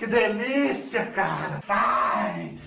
[0.00, 1.60] Que delícia, cara!
[1.66, 2.58] Faz!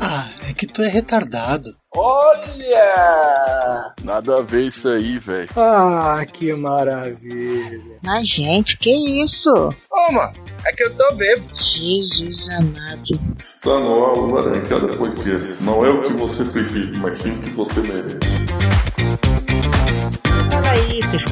[0.00, 1.68] Ah, é que tu é retardado.
[1.92, 3.94] Olha!
[4.04, 5.48] Nada a ver isso aí, velho.
[5.56, 7.98] Ah, que maravilha.
[8.04, 8.90] Mas, gente, que
[9.24, 9.50] isso?
[9.90, 10.32] Ô, mano,
[10.64, 11.48] é que eu tô bêbado.
[11.56, 13.02] Jesus amado.
[13.40, 15.60] Está no ar o Laranjada Podcast.
[15.64, 18.37] Não é o que você precisa, mas sim o que você merece.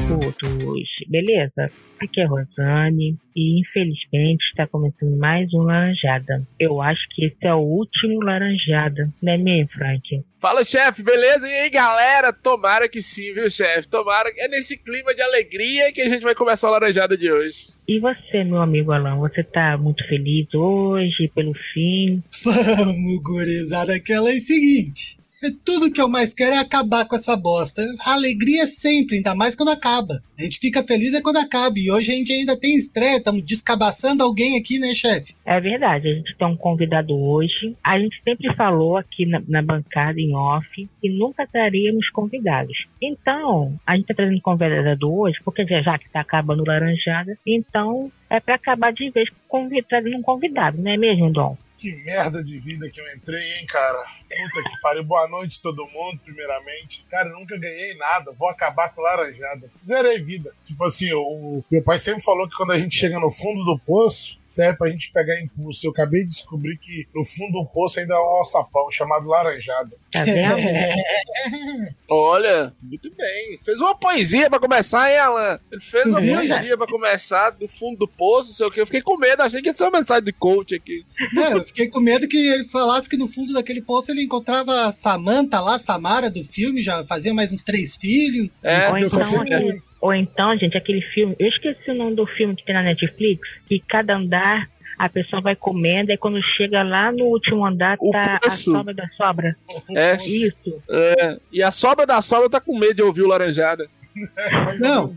[0.07, 0.89] Putos.
[1.07, 1.71] Beleza?
[1.99, 6.47] Aqui é a Rosane e infelizmente está começando mais um Laranjada.
[6.59, 10.23] Eu acho que esse é o último Laranjada, né mesmo, Frank?
[10.39, 11.47] Fala, chefe, beleza?
[11.47, 12.31] E aí, galera?
[12.31, 13.87] Tomara que sim, viu, chefe?
[13.87, 17.31] Tomara que é nesse clima de alegria que a gente vai começar a laranjada de
[17.31, 17.69] hoje.
[17.87, 22.21] E você, meu amigo Alan, você tá muito feliz hoje pelo fim?
[22.43, 25.17] Vamos, gurizada, aquela é o seguinte.
[25.43, 27.83] É tudo que eu mais quero é acabar com essa bosta.
[28.07, 30.15] A alegria é sempre, ainda mais quando acaba.
[30.37, 31.77] A gente fica feliz é quando acaba.
[31.77, 35.35] E hoje a gente ainda tem estreia, estamos descabaçando alguém aqui, né, chefe?
[35.45, 37.75] É verdade, a gente tem um convidado hoje.
[37.83, 42.87] A gente sempre falou aqui na, na bancada em off que nunca traríamos convidados.
[42.99, 48.39] Então, a gente está trazendo convidado hoje, porque já, que está acabando laranjada, então é
[48.39, 51.55] para acabar de vez com trazendo um convidado, não é mesmo, Dom?
[51.77, 54.03] Que merda de vida que eu entrei, hein, cara?
[54.21, 55.03] Puta que pariu.
[55.03, 57.05] Boa noite, todo mundo, primeiramente.
[57.07, 58.31] Cara, nunca ganhei nada.
[58.31, 59.69] Vou acabar com laranjada.
[59.85, 60.51] Zerei vida.
[60.65, 63.77] Tipo assim, o meu pai sempre falou que quando a gente chega no fundo do
[63.77, 65.85] poço, serve pra gente pegar impulso.
[65.85, 69.95] Eu acabei de descobrir que no fundo do poço ainda há um alçapão chamado laranjada.
[70.11, 70.55] Tá vendo?
[72.09, 73.59] Olha, muito bem.
[73.63, 75.59] Fez uma poesia pra começar, hein, Alan?
[75.71, 78.79] Ele fez uma poesia pra começar do fundo do poço, não sei o que.
[78.81, 81.05] Eu fiquei com medo, achei que ia ser uma mensagem de coach aqui.
[81.33, 84.87] Não, eu fiquei com medo que ele falasse que no fundo daquele poço ele encontrava
[84.87, 88.49] a Samantha lá, Samara do filme, já fazia mais uns três filhos.
[88.63, 91.35] É, Ou eu só então, que- ou então, gente, aquele filme.
[91.39, 95.41] Eu esqueci o nome do filme que tem na Netflix, que cada andar a pessoa
[95.41, 98.71] vai comendo, e quando chega lá no último andar, O tá a poço.
[98.71, 99.55] sobra da sobra.
[99.95, 100.81] É, Isso.
[100.89, 101.37] é.
[101.51, 103.87] E a sobra da sobra tá com medo de ouvir o laranjada.
[104.79, 105.13] Não.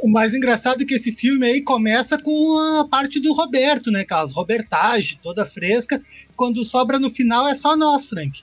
[0.00, 4.04] O mais engraçado é que esse filme aí começa com a parte do Roberto, né,
[4.04, 4.32] Carlos?
[4.32, 6.00] Robertagem, toda fresca.
[6.36, 8.42] Quando sobra no final é só nós, Frank.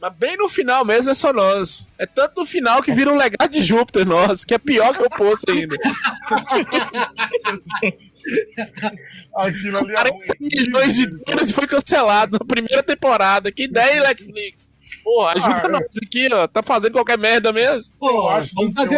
[0.00, 1.88] Mas bem no final mesmo é só nós.
[1.98, 5.02] É tanto no final que vira um legado de Júpiter nosso, que é pior que
[5.02, 5.76] o poço ainda.
[9.36, 10.26] Aquilo ali é 40 ruim.
[10.40, 13.52] milhões de dólares foi cancelado na primeira temporada.
[13.52, 14.70] Que ideia, Netflix?
[15.06, 16.48] Porra, ajuda Ah, nós aqui, ó.
[16.48, 17.94] Tá fazendo qualquer merda mesmo?
[17.96, 18.96] Pô, acho vamos que- eu fazer.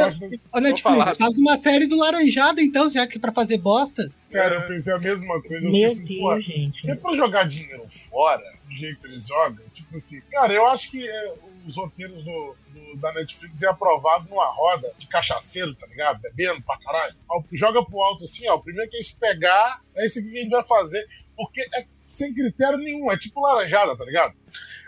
[0.54, 1.14] Ô, Netflix, falar.
[1.14, 4.10] faz uma série do Laranjada, então, já que é pra fazer bosta.
[4.32, 5.66] Cara, eu pensei a mesma coisa.
[5.66, 6.80] Eu Meu pensei, pô, Deus, gente.
[6.80, 10.66] se é pra jogar dinheiro fora, do jeito que eles jogam, tipo assim, cara, eu
[10.68, 11.34] acho que é,
[11.66, 16.22] os roteiros do, do- da Netflix é aprovado numa roda de cachaceiro, tá ligado?
[16.22, 17.14] Bebendo pra caralho.
[17.52, 18.54] Joga pro alto assim, ó.
[18.54, 21.06] O primeiro que é se pegar, é isso que a gente vai fazer.
[21.38, 24.34] Porque é sem critério nenhum, é tipo laranjada, tá ligado?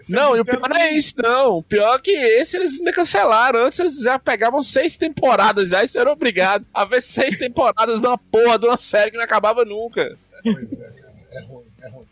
[0.01, 0.99] É sem Não, e o pior não é nenhum.
[0.99, 1.59] isso, não.
[1.59, 3.61] O pior é que esse eles ainda cancelaram.
[3.67, 8.07] Antes eles já pegavam seis temporadas já, isso era obrigado a ver seis temporadas de
[8.07, 10.19] uma porra de uma série que não acabava nunca.
[10.43, 11.13] Pois é, cara.
[11.33, 12.07] É ruim, é ruim.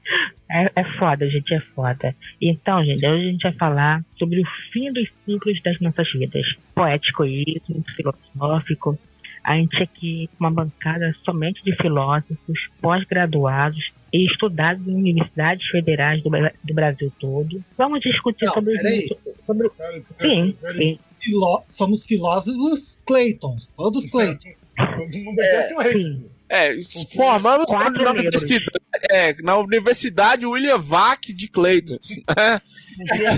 [0.51, 2.15] É, é foda, gente, é foda.
[2.41, 6.47] Então, gente, hoje a gente vai falar sobre o fim dos ciclos das nossas vidas.
[6.75, 8.97] Poético isso, muito filosófico.
[9.45, 16.23] A gente aqui com uma bancada somente de filósofos, pós-graduados e estudados em universidades federais
[16.23, 17.63] do, do Brasil todo.
[17.77, 19.09] Vamos discutir Não, sobre, peraí.
[19.47, 19.69] sobre.
[19.71, 24.55] Cara, Sim, cara, sim, Filó- somos filósofos Claytons, todos Claytons.
[24.77, 26.31] Todo mundo aqui é sim.
[26.51, 26.71] É,
[27.15, 28.43] formamos Quatro na negros.
[28.43, 28.71] universidade,
[29.11, 31.97] é, na Universidade William Vac de Clayton.
[32.37, 32.61] né?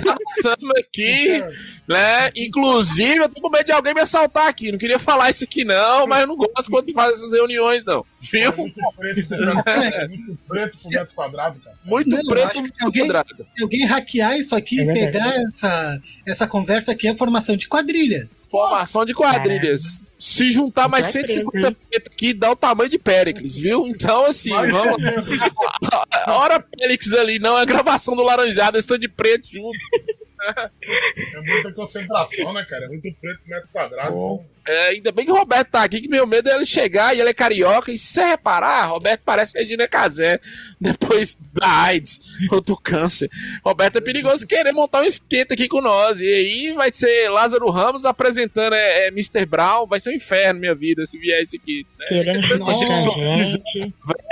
[0.05, 1.43] Passamos aqui,
[1.89, 2.31] né?
[2.37, 4.71] Inclusive, eu tô com medo de alguém me assaltar aqui.
[4.71, 8.05] Não queria falar isso aqui, não, mas eu não gosto quando faz essas reuniões, não.
[8.21, 8.51] Viu?
[8.51, 11.77] É muito preto pro metro, é muito preto pro metro quadrado, cara.
[11.85, 13.47] Muito Não, preto, que muito alguém- quadrado.
[13.57, 17.67] Se alguém hackear isso aqui É e pegar essa, essa conversa aqui, é formação de
[17.69, 18.29] quadrilha.
[18.51, 20.13] Formação de quadrilhas.
[20.19, 23.87] Se juntar mais Vai 150 preto aqui, dá o tamanho de Péricles, viu?
[23.87, 24.97] Então, assim, Mais vamos.
[26.29, 29.79] Hora Péricles ali, não é gravação do Laranjada, eles estão de preto junto.
[30.43, 32.87] É muita concentração, né, cara?
[32.87, 34.13] É muito preto por metro quadrado.
[34.13, 34.45] Bom.
[34.45, 37.15] Então, É, ainda bem que o Roberto tá aqui, que meu medo é ele chegar
[37.15, 37.91] e ele é carioca.
[37.93, 40.41] E se você reparar, Roberto parece Regina Casé
[40.81, 42.21] depois da AIDS
[42.51, 43.31] ou do câncer.
[43.65, 46.21] Roberto é perigoso querer montar um esquenta aqui com nós.
[46.21, 49.47] E aí vai ser Lázaro Ramos apresentando é, é Mr.
[49.47, 49.87] Brown.
[49.87, 51.87] Vai ser um inferno minha vida se vier esse aqui.
[51.99, 52.07] né?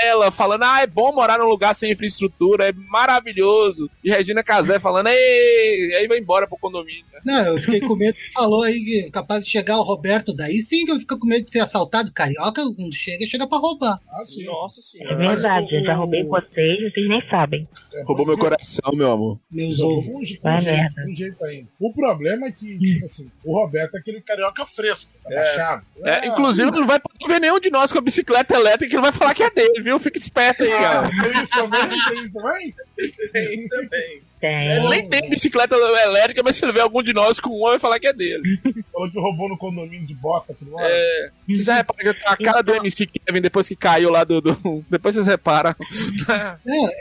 [0.01, 3.91] Ela falando, ah, é bom morar num lugar sem infraestrutura, é maravilhoso.
[4.03, 7.05] E Regina Casé falando, ei, aí vai embora pro condomínio.
[7.13, 7.21] né?
[7.25, 10.18] Não, eu fiquei com medo que falou aí que é capaz de chegar o Roberto
[10.35, 12.13] daí sim que eu fico com medo de ser assaltado.
[12.13, 13.99] Carioca, quando chega, chega pra roubar.
[14.09, 14.45] Ah, sim.
[14.45, 15.17] Nossa É senhora.
[15.17, 17.69] verdade, eu já roubei vocês, vocês nem sabem.
[17.95, 19.41] É, Roubou meu coração, meu amor.
[19.51, 20.07] Meus ovos.
[20.07, 20.43] um, um jeito,
[21.09, 21.69] um jeito ainda.
[21.81, 25.35] O problema é que, tipo assim, o Roberto é aquele carioca fresco, tá É.
[25.37, 25.87] baixado.
[26.05, 28.97] É, Ah, inclusive, não vai poder ver nenhum de nós com a bicicleta elétrica que
[28.97, 29.99] ele vai falar que é dele, viu?
[29.99, 31.23] Fica esperto aí, Ah, galera.
[31.33, 31.81] tem isso também?
[31.91, 32.75] Tem isso também?
[33.91, 34.23] Tem.
[34.47, 37.79] Ele nem tem bicicleta elétrica, mas se ele ver algum de nós com uma, vai
[37.79, 38.43] falar que é dele.
[38.93, 40.87] Falou que roubou no condomínio de bosta, tudo mais.
[40.91, 44.41] É, vocês já reparam que a cara do MC Kevin depois que caiu lá do.
[44.41, 45.75] do- Depois vocês reparam.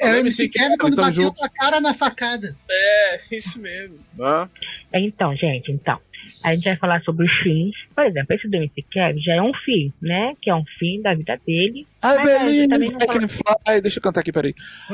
[0.02, 1.36] É, é o MC Kevin quando bateu junto.
[1.40, 2.56] com a cara na sacada.
[2.70, 3.98] É, isso mesmo.
[4.20, 4.50] Hã?
[4.94, 6.00] Então, gente, então.
[6.44, 7.76] A gente vai falar sobre os fins.
[7.96, 10.34] Por exemplo, esse do MC Kevin já é um fim, né?
[10.42, 11.86] Que é um fim da vida dele.
[12.04, 13.82] I believe não I can fly.
[13.82, 14.54] Deixa eu cantar aqui, peraí.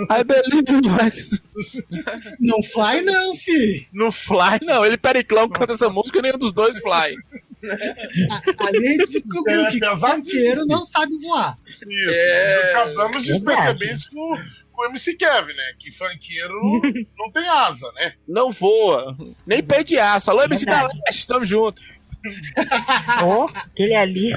[0.09, 2.23] I believe I can...
[2.39, 3.87] Não fly não, fi.
[3.93, 4.85] No fly, não.
[4.85, 7.13] Ele periclão canta essa música e nenhum dos dois fly.
[8.29, 11.57] A- Ali a gente descobriu É que funkeiro não sabe voar.
[11.87, 12.09] Isso.
[12.11, 12.71] É.
[12.71, 14.37] Acabamos de perceber isso com,
[14.73, 15.73] com o MC Kevin, né?
[15.79, 16.59] Que funkeiro
[17.17, 18.13] não tem asa, né?
[18.27, 19.15] Não voa.
[19.45, 20.31] Nem pé de aço.
[20.31, 20.99] Alô, MC da Verdade.
[21.05, 21.99] Leste, estamos juntos.
[23.25, 24.31] Ou aquele ali,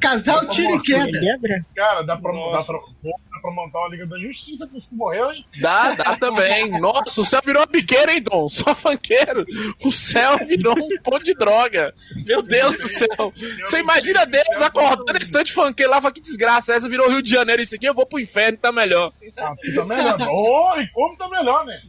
[0.00, 1.20] Casal tira e queda.
[1.20, 1.64] lembra?
[1.74, 4.94] Cara, dá pra, dá, pra, dá pra montar uma Liga da Justiça com os que
[4.94, 5.44] morreu, hein?
[5.60, 6.70] Dá, dá também.
[6.80, 8.48] Nossa, o céu virou uma biqueira, hein, Dom?
[8.48, 9.44] Só funkeiro.
[9.84, 11.94] O céu virou um ponto de droga.
[12.26, 13.32] Meu Deus do céu.
[13.64, 16.74] Você imagina Deus acordando esse tanto de funkeiro lá, fala que desgraça.
[16.74, 19.12] Essa virou Rio de Janeiro, isso aqui eu vou pro inferno, tá melhor.
[19.36, 20.16] Ah, tá melhor.
[20.30, 21.80] Oh, e como tá melhor, né?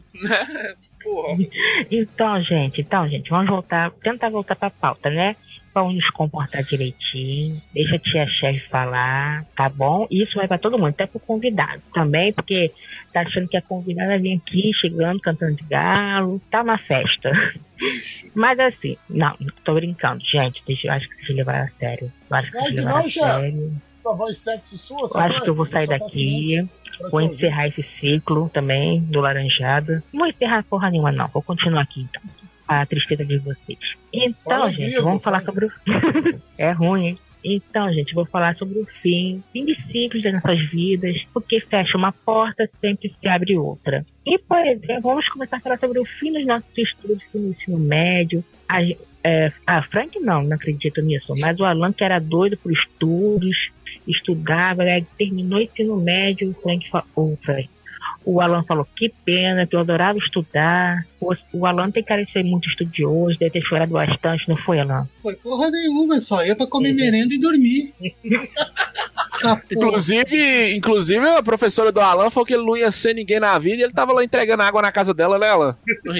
[1.02, 1.36] Porra.
[1.90, 5.36] Então, gente, então, gente, vamos voltar, tentar voltar pra pauta, né?
[5.74, 10.06] Vamos nos comportar direitinho, deixa a tia chefe falar, tá bom?
[10.10, 12.70] Isso vai pra todo mundo, até pro convidado também, porque
[13.12, 17.30] tá achando que a convidada vem aqui chegando, cantando de galo, tá uma festa.
[18.34, 19.34] Mas assim, não,
[19.64, 22.12] tô brincando, gente, deixa, eu acho que vocês levaram a sério.
[22.30, 23.80] Eu acho que vocês que levaram não, a sério.
[23.94, 26.68] Essa voz sexy sua, Eu acho que eu vou sair Só daqui.
[27.10, 30.04] Vou encerrar esse ciclo também do Laranjada.
[30.12, 31.26] Não vou encerrar porra nenhuma, não.
[31.28, 32.22] Vou continuar aqui então.
[32.80, 33.78] A tristeza de vocês.
[34.12, 35.52] Então, Fala, gente, vamos falar fala.
[35.52, 36.40] sobre o.
[36.58, 37.18] é ruim, hein?
[37.44, 41.98] Então, gente, vou falar sobre o fim, fim de ciclos das nossas vidas, porque fecha
[41.98, 44.06] uma porta, sempre se abre outra.
[44.24, 47.78] E, por exemplo, vamos começar a falar sobre o fim dos nossos estudos no ensino
[47.78, 48.44] médio.
[48.68, 48.80] A,
[49.24, 53.70] é, ah, Frank não, não acredito nisso, mas o Alan que era doido por estudos,
[54.06, 57.68] estudava, né, terminou o ensino médio, o Frank, o Frank.
[58.24, 61.04] O Alan falou, que pena, que eu adorava estudar.
[61.20, 64.80] O, o Alan tem cara de ser muito estudioso, deve ter chorado bastante, não foi,
[64.80, 65.08] Alan?
[65.22, 67.92] Foi porra nenhuma, só ia pra comer merenda e dormir.
[69.44, 69.66] Ah, porra.
[69.72, 73.76] Inclusive, inclusive, a professora do Alan falou que ele não ia ser ninguém na vida
[73.76, 75.76] e ele tava lá entregando água na casa dela, né, Alan?
[76.06, 76.18] É,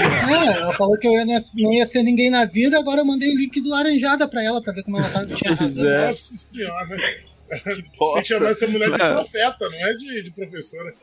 [0.60, 3.37] ela falou que eu ia não ia ser ninguém na vida, agora eu mandei o
[3.38, 5.90] link do laranjada pra ela, pra ver como ela tá, Pois razão.
[5.90, 6.06] é.
[6.08, 7.31] Nossa senhora.
[7.64, 9.12] Tem que chamar essa mulher de É.
[9.12, 10.94] profeta, não é de, de professora.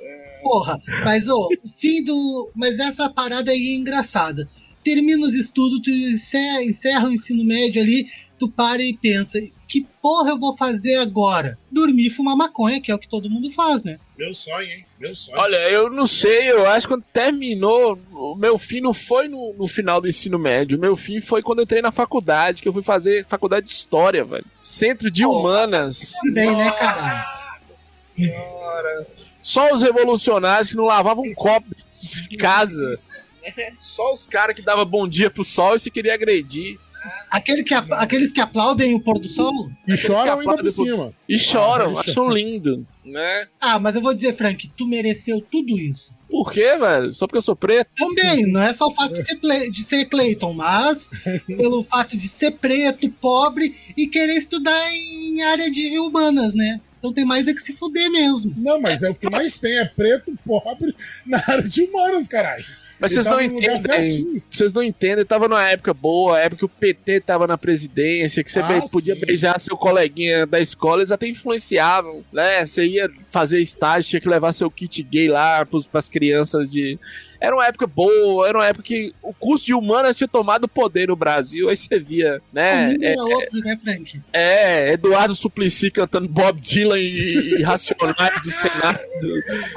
[0.41, 1.49] Porra, mas o
[1.79, 2.51] fim do.
[2.55, 4.47] Mas essa parada aí é engraçada.
[4.83, 8.05] Termina os estudos, tu encerra, encerra o ensino médio ali,
[8.39, 11.59] tu para e pensa, que porra eu vou fazer agora?
[11.71, 13.99] Dormir e fumar maconha, que é o que todo mundo faz, né?
[14.17, 14.85] Meu sonho, hein?
[14.99, 15.37] Meu sonho.
[15.37, 19.53] Olha, eu não sei, eu acho que quando terminou, o meu fim não foi no,
[19.53, 20.77] no final do ensino médio.
[20.77, 23.73] O meu fim foi quando eu entrei na faculdade, que eu fui fazer faculdade de
[23.73, 24.45] História, velho.
[24.59, 26.13] Centro de Pô, Humanas.
[26.23, 27.39] Também, né, caralho?
[27.39, 29.07] Nossa senhora.
[29.41, 31.67] Só os revolucionários que não lavavam um copo
[32.01, 32.99] de casa.
[33.79, 36.79] Só os caras que davam bom dia pro sol e se queria agredir.
[37.29, 39.69] Aquele que, aqueles que aplaudem o pôr do sol?
[39.87, 41.13] E choram ainda por cima.
[41.27, 43.47] E choram, Ah, acham lindo, né?
[43.61, 46.13] Ah, mas eu vou dizer, Frank, tu mereceu tudo isso.
[46.29, 47.13] Por quê, velho?
[47.13, 47.89] Só porque eu sou preto?
[47.97, 51.09] Também, não é só o fato de ser, Ple- de ser Clayton, mas
[51.47, 56.79] pelo fato de ser preto, pobre e querer estudar em área de humanas, né?
[56.99, 58.53] Então tem mais é que se fuder mesmo.
[58.57, 60.93] Não, mas é o que mais tem, é preto, pobre,
[61.25, 62.65] na área de humanos, caralho.
[62.99, 64.41] Mas vocês não entendem.
[64.49, 68.51] Vocês não entendem, tava numa época boa, época que o PT tava na presidência, que
[68.51, 69.21] você Ah, podia sim.
[69.25, 72.65] beijar seu coleguinha da escola, eles até influenciavam, né?
[72.65, 76.99] Você ia fazer estágio, tinha que levar seu kit gay lá pros, pras crianças de.
[77.39, 81.07] Era uma época boa, era uma época que o curso de humanas tinha tomado poder
[81.07, 82.91] no Brasil, aí você via, né?
[82.93, 84.21] mundo É, era outro, né, Frank?
[84.33, 88.99] é, Eduardo Suplicy cantando Bob Dylan e, e Racionais do Senado.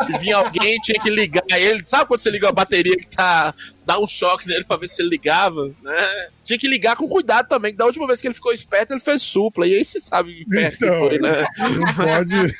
[0.08, 1.84] E vinha alguém, tinha que ligar ele.
[1.84, 3.54] Sabe quando você liga a bateria que tá.
[3.84, 6.28] Dá um choque nele pra ver se ele ligava, né?
[6.44, 9.00] Tinha que ligar com cuidado também, que da última vez que ele ficou esperto, ele
[9.00, 9.66] fez supla.
[9.66, 11.46] E aí você sabe o inferno que Então, foi, né?
[11.58, 12.54] Não pode.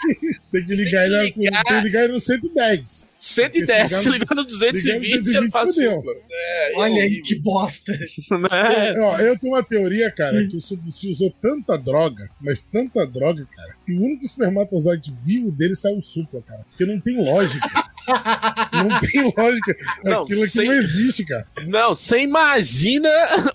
[0.52, 1.64] Tem que ligar ele, Tem que ligar.
[1.64, 3.10] tem que ligar ele no 110.
[3.18, 6.12] 110, Ligando- se ligando 220, ele faz supla.
[6.30, 7.92] É, Olha aí que bosta.
[8.30, 8.94] né?
[9.00, 13.46] Ó, eu tenho uma teoria, cara, que o Suplicy usou tanta droga, mas tanta droga,
[13.54, 16.64] cara, que o único espermatozoide vivo dele saiu supla, cara.
[16.68, 17.68] Porque não tem lógica.
[18.72, 19.76] não tem lógica.
[20.04, 21.46] Não, Aquilo aqui sem- não existe, cara.
[21.66, 23.08] Não, você imagina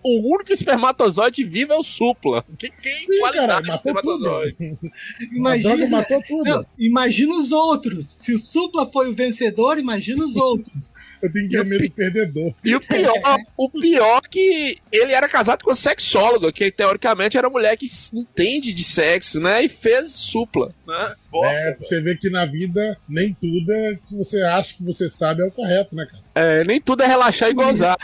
[0.03, 2.43] o único espermatozoide vivo é o supla.
[2.57, 4.43] Que, que Sim, cara, matou tudo.
[4.45, 4.55] espermatozoide.
[4.59, 6.43] A droga Imagina, matou tudo.
[6.43, 8.05] não, imagina os outros.
[8.07, 10.93] Se o Supla foi o vencedor, imagina os outros.
[11.19, 12.53] Eu tenho que ter medo de perdedor.
[12.63, 17.49] E o pior, o pior que ele era casado com a sexóloga, que teoricamente era
[17.49, 19.63] mulher que entende de sexo, né?
[19.65, 21.15] E fez supla, né?
[21.31, 24.83] Bosta, É, pra você ver que na vida nem tudo é que você acha que
[24.83, 26.23] você sabe é o correto, né, cara?
[26.35, 27.97] É, nem tudo é relaxar e gozar.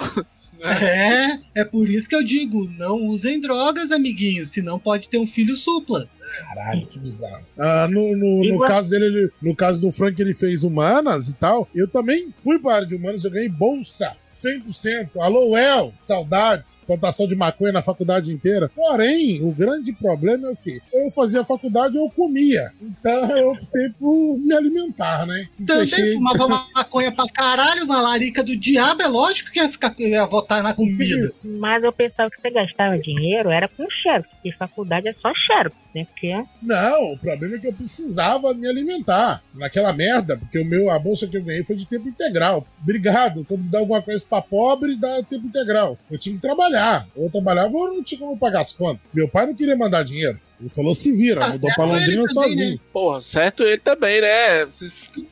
[0.62, 5.27] É, é por isso que eu digo, não usem drogas, amiguinhos, senão pode ter um
[5.27, 6.08] filho supla.
[6.40, 7.44] Caralho, que bizarro.
[7.58, 11.34] Ah, no, no, no caso dele, ele- no caso do Frank, ele fez humanas e
[11.34, 11.68] tal.
[11.75, 15.10] Eu também fui para a área de humanas, eu ganhei bolsa 100%.
[15.20, 16.82] Alô, El, saudades.
[16.86, 18.70] Plantação de maconha na faculdade inteira.
[18.75, 20.82] Porém, o grande problema é o quê?
[20.94, 22.72] Eu fazia faculdade eu comia.
[22.82, 25.48] Então eu optei por me alimentar, né?
[25.60, 29.70] E Também fechei- fumava maconha pra caralho na larica do diabo, é lógico que ia,
[29.70, 31.32] ficar, ia votar na comida.
[31.44, 35.75] Mas eu pensava que você gastava dinheiro era com xerox, porque faculdade é só xerox,
[35.94, 36.08] né?
[36.24, 40.89] Porque Não, o problema é que eu precisava me alimentar naquela merda, porque o meu,
[40.89, 42.65] a bolsa que eu ganhei foi de tempo integral.
[42.82, 43.44] Obrigado.
[43.44, 45.98] Quando dá alguma coisa pra pobre, dá tempo integral.
[46.10, 47.06] Eu tinha que trabalhar.
[47.13, 49.01] Ou eu trabalhava ou eu não tinha como pagar as contas.
[49.13, 50.39] Meu pai não queria mandar dinheiro.
[50.63, 52.72] Ele falou: se vira, Tá mudou pra Londrina ele também, sozinho.
[52.74, 52.79] né?
[52.93, 54.67] Porra, certo ele também, né?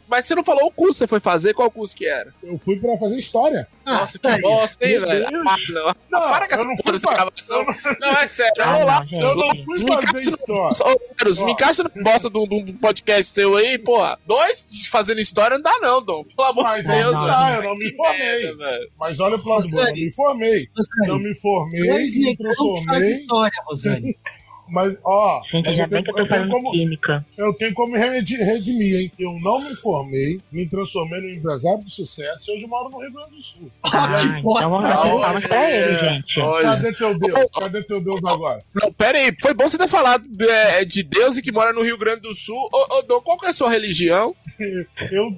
[0.10, 2.34] Mas você não falou o curso que você foi fazer, qual curso que era?
[2.44, 3.66] Eu fui pra fazer história.
[3.86, 4.42] Ah, Nossa, tá que aí.
[4.42, 5.26] bosta, hein, velho?
[5.28, 5.96] Ah, não.
[6.12, 7.58] Não, Para com eu essa não porra dessa gravação.
[7.62, 7.66] eu
[8.02, 8.54] Não, é sério.
[8.62, 9.06] Ah, lá.
[9.10, 11.46] Eu não fui Me fazer história.
[11.46, 14.20] Me encaixa na bosta do, do, do podcast seu aí, porra.
[14.28, 16.26] Dois fazendo história não dá, não, Dom.
[16.26, 17.58] Pelo amor Mas de aí Deus, não, tá, velho.
[17.64, 18.56] eu não me Que formei.
[19.00, 20.68] Mas olha pro lado bom, eu me formei.
[21.08, 23.12] Não me formei, Dois me faz transformei.
[23.14, 24.18] história, Rosane.
[24.72, 26.72] Mas, ó, Gente, mas eu tenho, eu tenho como.
[26.72, 27.26] química.
[27.38, 29.12] eu tenho como redimir, hein?
[29.20, 33.00] Eu não me formei, me transformei num empresário de sucesso e hoje eu moro no
[33.00, 33.72] Rio Grande do Sul.
[33.94, 36.40] Ah, então vamos dar Olha, palmas pra ele, gente.
[36.40, 36.64] Olha.
[36.70, 37.52] Cadê teu Deus?
[37.52, 38.64] Cadê teu Deus agora?
[38.74, 39.36] Não, pera aí.
[39.42, 42.34] Foi bom você ter falado de, de Deus e que mora no Rio Grande do
[42.34, 42.70] Sul.
[42.72, 44.34] Ô, ô Dom, qual que é a sua religião?
[45.12, 45.38] Eu.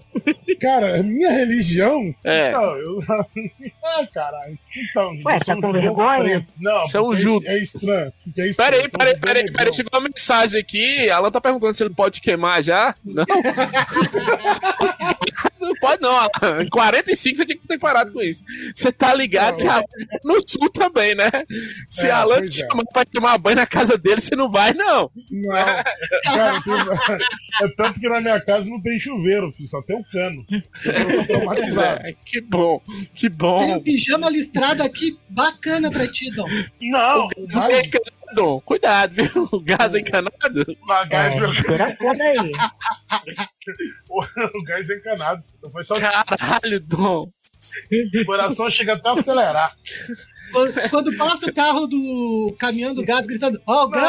[0.59, 1.99] Cara, minha religião.
[2.23, 2.51] É.
[2.51, 2.99] Não, eu.
[3.97, 4.57] Ai, caralho.
[4.77, 5.11] Então.
[5.25, 6.19] Ué, eu tá um com judeu vergonha?
[6.19, 6.53] preto.
[6.59, 6.87] Não, é.
[7.45, 8.13] É estranho.
[8.37, 8.71] É estranho.
[8.71, 9.53] Pera aí, eu sou um pera aí, judeu pera aí, negão.
[9.55, 9.75] pera aí.
[9.75, 11.09] Chegou uma mensagem aqui.
[11.09, 12.95] Alan tá perguntando se ele pode queimar já.
[13.03, 13.25] Não.
[15.59, 16.63] não pode não, Alan.
[16.63, 18.43] Em 45 você tinha que ter parado com isso.
[18.75, 21.29] Você tá ligado que Alan tá no sul também, né?
[21.87, 22.67] Se É, Alan te é.
[22.69, 25.09] chamar pra tomar banho na casa dele, você não vai, não.
[25.31, 25.53] Não.
[25.53, 26.77] Cara, tenho-
[27.63, 30.45] é tanto que na minha casa não tem chuveiro, filho, só tem um cano.
[30.85, 32.01] Eu sou traumatizado.
[32.07, 32.81] É, que bom,
[33.13, 33.75] que Tem bom.
[33.77, 36.47] um pijama listrado aqui bacana pra ti, Dom.
[36.81, 37.89] Não, é mas
[38.33, 38.61] encanado.
[38.61, 39.49] Cuidado, viu?
[39.53, 40.35] O gás é encanado.
[40.81, 42.51] o gás, meu- Segura foda aí.
[44.53, 45.43] o gás é encanado.
[45.61, 47.21] Não foi só Caralho, Dom.
[47.21, 49.75] o coração chega até a acelerar.
[50.51, 54.03] Quando, quando passa o carro do caminhão do gás gritando, ó, o gás,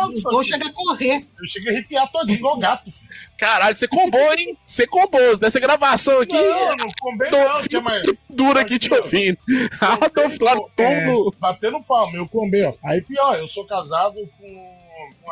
[0.00, 1.26] Nossa, o Dom chega a correr.
[1.38, 2.90] Eu cheguei a arrepiar todinho igual gato.
[3.36, 4.56] Caralho, você combou, hein?
[4.64, 5.38] Você combou.
[5.38, 8.02] Dessa gravação aqui, Não, não combei não, que é mais.
[8.28, 9.38] dura aqui te ouvindo.
[9.80, 11.34] Adolf lá no túmulo.
[11.38, 12.74] Batendo palma, eu combei, ó.
[12.84, 14.79] Aí pior, eu sou casado com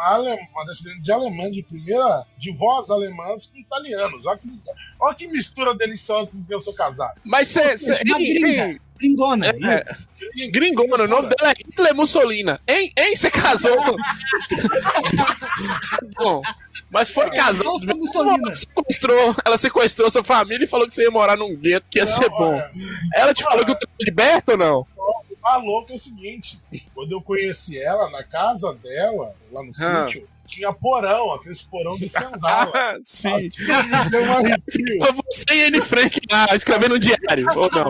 [0.00, 4.26] alem, uma descendente de alemã de primeira, de vós alemãs com italianos.
[4.26, 4.48] Olha que,
[5.00, 7.20] olha que mistura deliciosa com que eu sou casado.
[7.24, 7.98] Mas você.
[8.04, 8.80] gringa.
[8.98, 9.46] Gringona.
[9.46, 9.52] É.
[10.34, 10.50] isso.
[10.50, 12.60] Gringona, o nome dela é Hitler Mussolina.
[12.66, 12.92] Hein?
[12.98, 13.14] Hein?
[13.14, 13.76] Você casou?
[16.18, 16.42] Bom,
[16.90, 17.78] mas foi casado.
[17.80, 17.96] Mesmo.
[17.96, 18.48] Mussolina.
[18.48, 21.98] Ela sequestrou, ela sequestrou sua família e falou que você ia morar num gueto, que
[21.98, 22.54] ia Não, ser bom.
[22.54, 22.70] olha,
[23.14, 24.86] Ela te falou que o é liberto ou não?
[25.42, 26.58] A louca é o seguinte:
[26.94, 30.06] quando eu conheci ela, na casa dela, lá no Ah.
[30.06, 32.72] sítio, tinha porão, aqueles porão de senzala.
[32.78, 33.50] Ah, sim.
[34.10, 34.98] Deu um arrepio.
[34.98, 37.88] Pra sem Anne Frank lá, escrevendo um diário, ou não?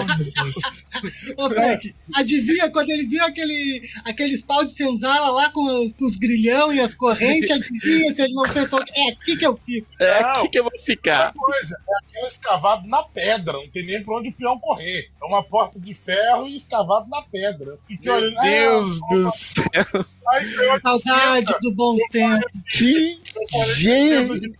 [1.36, 6.04] Ô, Frank, adivinha quando ele viu aquele, aqueles pau de senzala lá com os, com
[6.04, 9.86] os grilhão e as correntes, adivinha se ele não pensou, é aqui que eu fico.
[10.00, 10.30] É Não.
[10.30, 11.32] aqui que eu vou ficar.
[11.34, 15.10] coisa, é aquela escavado na pedra, não tem nem pra onde o peão correr.
[15.20, 17.78] É uma porta de ferro e escavado na pedra.
[17.86, 18.42] Fiquei Meu olhando.
[18.42, 20.06] Deus ah, do céu.
[20.34, 22.44] Ganhou a Saudade do bom tempo.
[22.70, 23.20] Que
[23.74, 24.50] Gente.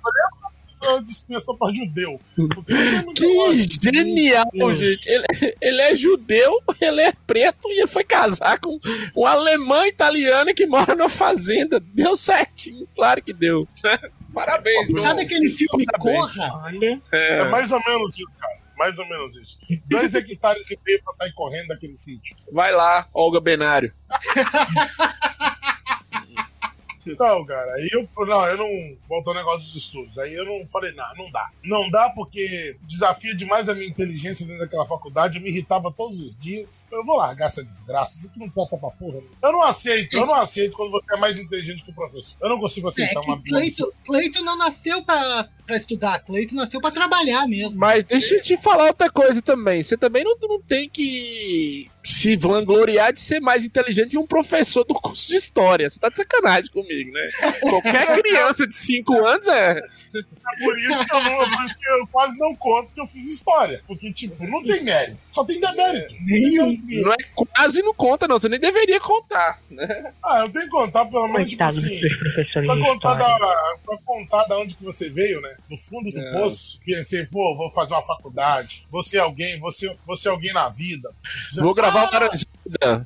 [1.04, 2.20] dispensa pra judeu.
[3.14, 5.08] Que genial, gente.
[5.08, 5.26] Ele,
[5.60, 8.78] ele é judeu, ele é preto e ele foi casar com
[9.16, 11.80] um alemão italiano que mora numa fazenda.
[11.80, 13.66] Deu certinho, claro que deu.
[14.32, 15.02] Parabéns, meu.
[15.02, 16.16] Sabe aquele filme Parabéns.
[16.34, 16.62] Corra?
[16.66, 18.68] Olha, É mais ou menos isso, cara.
[18.78, 19.58] Mais ou menos isso.
[19.86, 22.36] Dois hectares e meio pra sair correndo daquele sítio.
[22.52, 23.92] Vai lá, Olga Benário.
[27.18, 28.08] Não, cara, aí eu.
[28.26, 28.96] Não, eu não.
[29.08, 30.18] Voltou ao negócio dos estudos.
[30.18, 31.50] Aí eu não falei, não, não dá.
[31.64, 35.38] Não dá porque desafia demais a minha inteligência dentro daquela faculdade.
[35.38, 36.86] Eu me irritava todos os dias.
[36.90, 38.16] Eu vou largar essa desgraça.
[38.16, 39.20] Isso aqui não passa pra porra.
[39.20, 39.26] Né?
[39.42, 42.36] Eu não aceito, eu não aceito quando você é mais inteligente que o professor.
[42.40, 46.54] Eu não consigo É aceitar uma que Cleito, Cleito não nasceu pra, pra estudar, Cleito
[46.54, 47.78] nasceu pra trabalhar mesmo.
[47.78, 49.82] Mas deixa eu te falar outra coisa também.
[49.82, 54.82] Você também não, não tem que se vangloriar de ser mais inteligente que um professor
[54.84, 55.88] do curso de história.
[55.88, 57.28] Você tá de sacanagem comigo, né?
[57.60, 59.78] Qualquer criança de 5 anos é.
[60.14, 63.00] É por isso que eu não, é por isso que eu quase não conto que
[63.00, 63.82] eu fiz história.
[63.86, 65.18] Porque, tipo, não tem mérito.
[65.30, 66.14] Só tem demérito.
[66.22, 66.82] Nenhum.
[67.02, 68.38] Não é quase não conta, não.
[68.38, 69.60] Você nem deveria contar.
[70.24, 72.00] Ah, eu tenho que contar pelo menos, tipo coitado assim.
[72.64, 73.38] Pra de contar, da,
[73.84, 75.56] pra contar da onde que você veio, né?
[75.68, 76.32] Do fundo do É.
[76.32, 76.78] poço.
[76.84, 78.86] Pensei, pô, vou fazer uma faculdade.
[78.90, 81.14] Você é alguém, você, você é alguém na vida.
[81.56, 83.04] Vou gravar o Ah, Laranjada.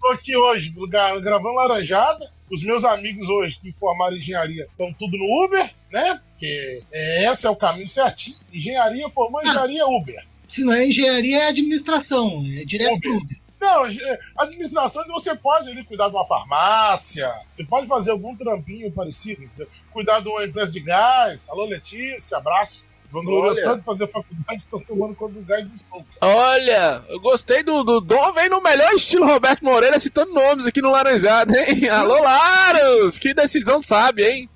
[0.00, 2.30] Tô aqui hoje, gra- gravando Laranjada.
[2.50, 6.20] Os meus amigos hoje que formaram engenharia estão tudo no Uber, né?
[6.30, 8.36] Porque é, esse é o caminho certinho.
[8.52, 10.26] Engenharia formou engenharia Uber.
[10.48, 12.42] Se não é engenharia, é administração.
[12.60, 13.36] É direto pro Uber.
[13.64, 18.90] Não, ge- administração você pode ali cuidar de uma farmácia, você pode fazer algum trampinho
[18.92, 19.48] parecido,
[19.92, 21.48] cuidar de uma empresa de gás.
[21.48, 22.82] Alô, Letícia, abraço.
[23.10, 23.62] Vangloriou Olha.
[23.62, 26.04] tanto fazer faculdade, estou tomando conta do gás do fogo.
[26.20, 30.82] Olha, eu gostei do, do Dom, vem no melhor estilo Roberto Moreira citando nomes aqui
[30.82, 31.86] no Laranjado, hein?
[31.88, 33.16] Alô, Laros!
[33.18, 34.50] Que decisão sabe, hein?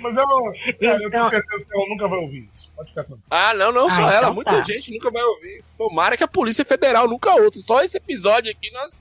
[0.00, 2.70] Mas ela, cara, eu tenho Então- certeza que ela nunca vai ouvir isso.
[2.76, 3.24] Pode ficar tranquilo.
[3.30, 4.18] Ah, não, não Ah, só ela.
[4.18, 4.62] então Muita tá.
[4.62, 5.62] gente nunca vai ouvir.
[5.78, 7.60] Tomara que a Polícia Federal nunca ouça.
[7.60, 9.00] Só esse episódio aqui, nós.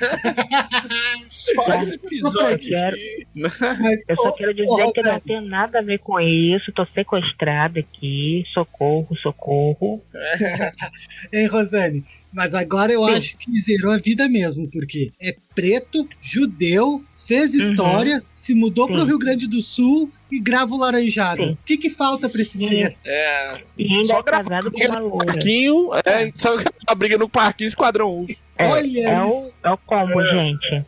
[1.28, 2.96] só esse episódio quero.
[2.96, 3.26] aqui.
[3.34, 6.72] Mas, Eu só quero dizer que não Rosane, tem nada a ver com isso.
[6.72, 8.44] Tô sequestrada aqui.
[8.52, 10.02] Socorro, socorro.
[11.32, 12.04] Hein, Rosane?
[12.32, 13.12] Mas agora eu Sim.
[13.14, 18.94] acho que zerou a vida mesmo, porque é preto, judeu, fez história, se mudou pro
[18.96, 19.00] Uhum.
[19.02, 19.06] Sim.
[19.08, 21.42] Rio Grande do Sul e grava o Laranjada.
[21.42, 22.96] O que, que falta pra esse ser?
[23.04, 23.60] É.
[23.76, 25.26] E ainda Só é casado com uma no loura.
[25.26, 25.90] parquinho.
[26.06, 28.26] É, só a briga no parquinho, Esquadrão 1.
[28.56, 29.54] É, Olha é, o, isso.
[29.62, 30.84] é o combo, gente.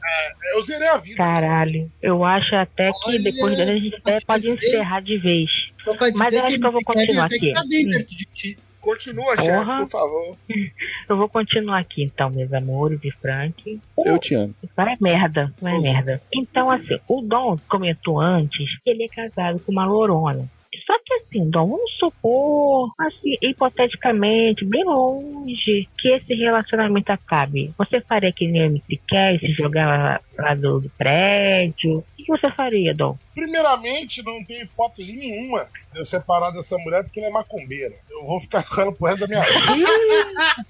[0.54, 1.16] Eu zerei a vida.
[1.18, 1.92] Caralho.
[2.02, 5.50] Eu acho até que Olha, depois dele a gente até pode dizer- encerrar de vez.
[5.78, 7.52] Dizer Mas eu acho que eu vou continuar aqui.
[7.52, 7.90] Tá bem Hum.
[7.90, 8.58] perto de ti.
[8.80, 10.36] Continua, chefe, por favor.
[11.08, 13.80] Eu vou continuar aqui então, meus amores de Frank.
[13.98, 14.54] Eu te amo.
[14.76, 16.20] Vai merda, vai merda.
[16.32, 20.48] Então, assim, o Dom comentou antes que ele é casado com uma lorona.
[20.86, 27.72] Só que assim, Dom, vamos supor, assim, hipoteticamente, bem longe, que esse relacionamento acabe.
[27.76, 31.98] Você faria que nem o MC quer, se jogar lá, lá do, do prédio?
[31.98, 33.16] O que você faria, Dom?
[33.34, 37.94] Primeiramente, não tem hipótese nenhuma de eu separar dessa mulher porque ela é macumbeira.
[38.08, 39.60] Eu vou ficar com ela pro resto da minha vida.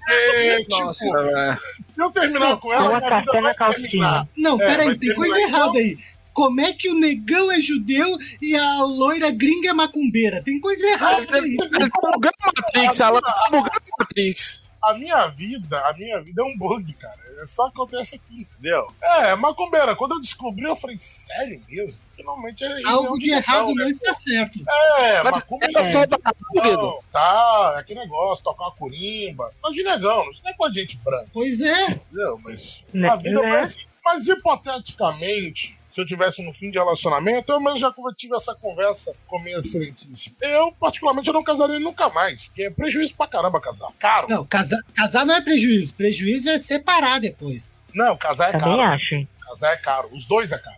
[0.07, 4.27] Porque, tipo, Nossa, se eu terminar com ela, minha vida vai terminar.
[4.35, 5.49] Não, É, peraí, vai tem coisa então.
[5.49, 5.97] errada aí.
[6.33, 10.41] Como é que o negão é judeu e a loira gringa é macumbeira?
[10.43, 11.57] Tem coisa errada aí.
[11.59, 13.19] Ele tá bugando Matrix, Alan.
[13.21, 14.63] Tá bugando Matrix.
[14.81, 17.19] A minha vida, a minha vida é um bug, cara.
[17.39, 18.91] É só acontece aqui, entendeu?
[18.99, 19.95] É, macumbeira.
[19.95, 22.01] Quando eu descobri, eu falei, sério mesmo?
[22.15, 23.83] Finalmente é Algo de errado né?
[23.83, 24.59] não está certo.
[24.97, 25.81] É, Mas macumbeira.
[25.81, 26.17] é só da.
[26.55, 29.51] Não, tá, é que negócio, tocar uma corimba.
[29.61, 31.85] Mas de negão, isso não é com a gente branca, Pois é.
[31.91, 32.39] entendeu?
[32.43, 33.49] Mas Né- a vida né?
[33.49, 33.79] foi assim.
[34.03, 39.13] Mas hipoteticamente, se eu tivesse no fim de relacionamento, eu mesmo já tive essa conversa
[39.27, 40.35] com minha excelentíssima.
[40.41, 43.89] Eu, particularmente, eu não casaria nunca mais, porque é prejuízo pra caramba casar.
[43.99, 44.27] Caro.
[44.29, 45.93] Não, casar, casar não é prejuízo.
[45.93, 47.75] Prejuízo é separar depois.
[47.93, 48.81] Não, casar é Também caro.
[48.93, 49.15] acho.
[49.15, 49.27] hein?
[49.45, 50.09] Casar é caro.
[50.13, 50.77] Os dois é caro.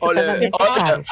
[0.00, 1.02] Olha, é olha.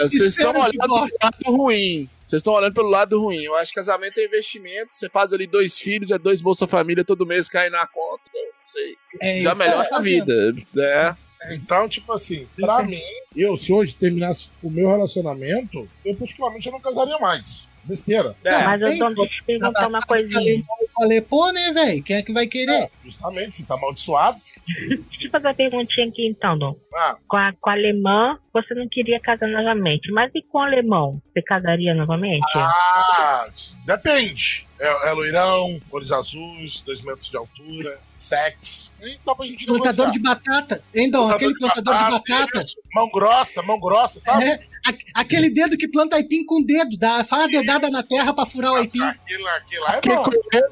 [0.00, 2.08] Vocês estão olhando pelo lado ruim.
[2.26, 3.42] Vocês estão olhando pelo lado ruim.
[3.44, 4.94] Eu acho que casamento é investimento.
[4.94, 8.24] Você faz ali dois filhos, é dois Bolsa Família todo mês cai na conta.
[8.34, 8.96] Não sei.
[9.22, 10.52] É Já melhora a vida.
[10.76, 11.14] É.
[11.50, 13.00] Então, tipo assim, pra mim,
[13.36, 17.68] eu, se hoje terminasse o meu relacionamento, eu particularmente eu não casaria mais.
[17.84, 18.36] Besteira.
[18.44, 18.64] É.
[18.64, 20.64] Mas eu tô te perguntar uma coisinha.
[21.02, 22.02] Alepô, né, velho?
[22.02, 22.90] Quem é que vai querer?
[23.04, 24.38] Justamente, filho, tá amaldiçoado.
[24.40, 25.04] filho.
[25.10, 26.76] Deixa eu fazer uma perguntinha aqui então, Dom.
[26.94, 30.10] Ah, Com a, com a alemã, você não queria casar novamente.
[30.12, 31.22] Mas e com o alemão?
[31.32, 32.44] Você casaria novamente?
[32.56, 33.46] ah,
[33.84, 34.66] depende.
[34.80, 38.92] É, é loirão, cores azuis, dois metros de altura, sexo.
[39.02, 40.10] E dá pra gente Plantador negociar.
[40.12, 40.84] de batata.
[40.94, 41.28] Hein, Dom?
[41.30, 42.58] Aquele plantador de batata.
[42.58, 42.76] isso.
[42.94, 44.44] Mão grossa, mão grossa, sabe?
[44.44, 44.54] É,
[44.86, 48.46] a- aquele dedo que planta aipim com dedo, dá só uma dedada na terra pra
[48.46, 49.02] furar o aipim.
[49.02, 50.14] Aquele, lá- aquele lá é Aquele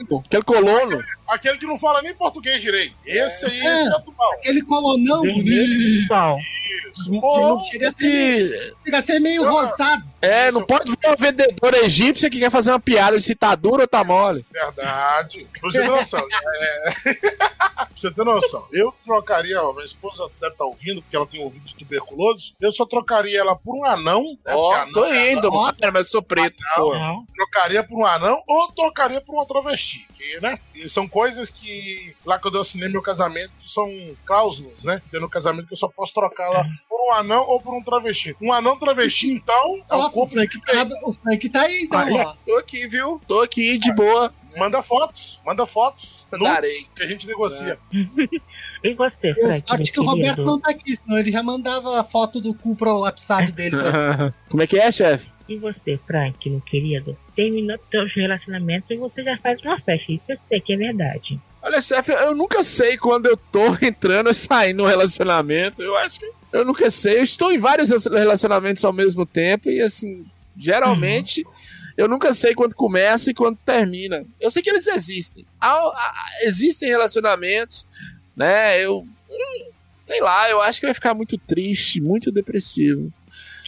[0.09, 0.16] bom.
[0.17, 0.99] Colono, aquele colono.
[1.29, 2.95] Aquele que não fala nem português direito.
[3.05, 3.75] Esse aí, É.
[3.75, 4.33] esse é do bom.
[4.35, 6.07] Aquele colonão bonito.
[6.09, 6.37] Sol.
[6.37, 7.11] Isso.
[7.11, 10.05] Não chega a ser, E, chega a ser meio rosado.
[10.23, 13.83] é, não pode ver uma vendedora egípcia que quer fazer uma piada se tá dura
[13.83, 14.45] ou tá mole.
[14.51, 15.47] verdade.
[15.61, 16.25] Pra você ter noção.
[16.57, 16.91] É...
[17.75, 18.67] pra você ter noção.
[18.73, 22.55] Eu trocaria, ó, minha esposa deve estar ouvindo, porque ela tem ouvido de tuberculoso.
[22.61, 24.23] Eu só trocaria ela por um anão.
[24.45, 25.62] né, Ó, anão tô é indo, Ó.
[25.62, 26.57] mano, mas eu sou preto.
[26.75, 26.95] pô.
[26.95, 27.25] Não.
[27.35, 30.59] trocaria por um anão ou trocaria por uma travesti, que, né?
[30.75, 33.91] E são coisas que lá quando eu assinei meu casamento são
[34.27, 35.01] cláusulas, né?
[35.11, 37.83] Tem no casamento que eu só posso trocar lá por um anão ou por um
[37.83, 38.37] travesti.
[38.39, 41.85] Um anão travesti, então, é Ó, o o, corpo Frank tá, o Frank tá aí,
[41.85, 42.23] então, Olha.
[42.27, 42.35] ó.
[42.45, 43.19] Tô aqui, viu?
[43.27, 44.31] Tô aqui de boa.
[44.59, 46.27] Manda fotos, manda fotos.
[46.31, 47.79] Nudes, que a gente negocia.
[48.85, 51.43] E você, Eu Frank, sorte meu que o Roberto não tá aqui, senão ele já
[51.43, 55.27] mandava a foto do cu prolapsado dele pra Como é que é, chefe?
[55.49, 57.17] E você, Frank, meu querido?
[57.35, 60.13] Terminou teus relacionamentos e você já faz uma festa.
[60.13, 61.39] Isso eu sei que é verdade.
[61.63, 65.83] Olha, chefe, eu nunca sei quando eu tô entrando e saindo no relacionamento.
[65.83, 67.19] Eu acho que eu nunca sei.
[67.19, 70.25] Eu estou em vários relacionamentos ao mesmo tempo e, assim,
[70.59, 71.45] geralmente
[71.97, 74.25] eu nunca sei quando começa e quando termina.
[74.41, 75.47] Eu sei que eles existem.
[76.43, 77.87] Existem relacionamentos,
[78.37, 78.83] né?
[78.85, 79.07] Eu.
[79.31, 79.67] hum,
[80.01, 83.13] Sei lá, eu acho que vai ficar muito triste, muito depressivo.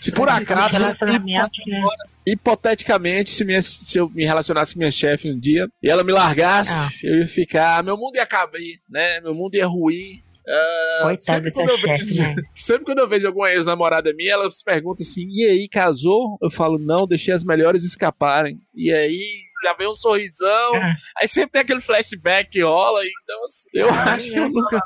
[0.01, 1.83] Se por acaso, Relacionamentos, né?
[2.27, 6.13] hipoteticamente, se, minha- se eu me relacionasse com minha chefe um dia e ela me
[6.13, 7.83] largasse, eu ia ficar.
[7.83, 8.59] Meu mundo ia acabar,
[8.89, 9.21] né?
[9.21, 10.23] Meu mundo ia ruir.
[10.51, 12.35] Ah, Coitado sempre, quando eu chefe, vejo, né?
[12.55, 16.39] sempre quando eu vejo alguma ex-namorada minha, ela se pergunta assim: e aí, casou?
[16.41, 18.59] Eu falo: não, deixei as melhores escaparem.
[18.75, 19.21] E aí,
[19.62, 20.75] já vem um sorrisão.
[20.77, 20.94] Ah.
[21.21, 23.01] Aí sempre tem aquele flashback que rola.
[23.05, 24.49] Então, assim, eu Ah, acho que eu é.
[24.49, 24.81] nunca.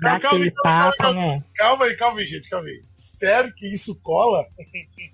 [0.00, 1.44] Dá Calma calma, papo, calma, né?
[1.54, 2.82] Calma aí, calma aí, gente, calma aí.
[2.94, 4.44] Sério que isso cola?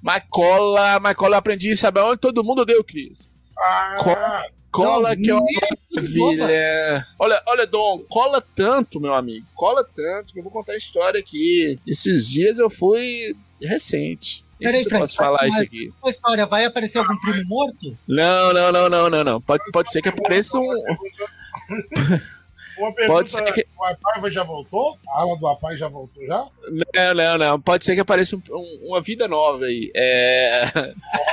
[0.02, 3.30] Mas cola, mas cola eu aprendi, sabe onde todo mundo deu, Cris?
[3.58, 7.06] Ah, Cola Não, que é uma é maravilha.
[7.18, 9.44] Olha, olha, Dom, cola tanto, meu amigo.
[9.54, 11.76] Cola tanto que eu vou contar a história aqui.
[11.84, 14.44] Esses dias eu fui recente.
[14.60, 15.92] Peraí, Frank, posso falar mas- isso aqui.
[16.04, 16.46] a história.
[16.46, 17.96] Vai aparecer algum primo morto?
[18.06, 19.40] Não, não, não, não, não, não.
[19.40, 20.68] Pode, pode ser que apareça um.
[22.78, 23.66] Uma Pode pergunta, ser que.
[23.78, 24.96] o Apaiva já voltou?
[25.10, 26.46] A ala do Apai já voltou já?
[26.94, 27.60] Não, não, não.
[27.60, 29.90] Pode ser que apareça um- um- uma vida nova aí.
[29.94, 30.64] É.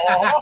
[0.10, 0.40] Ó,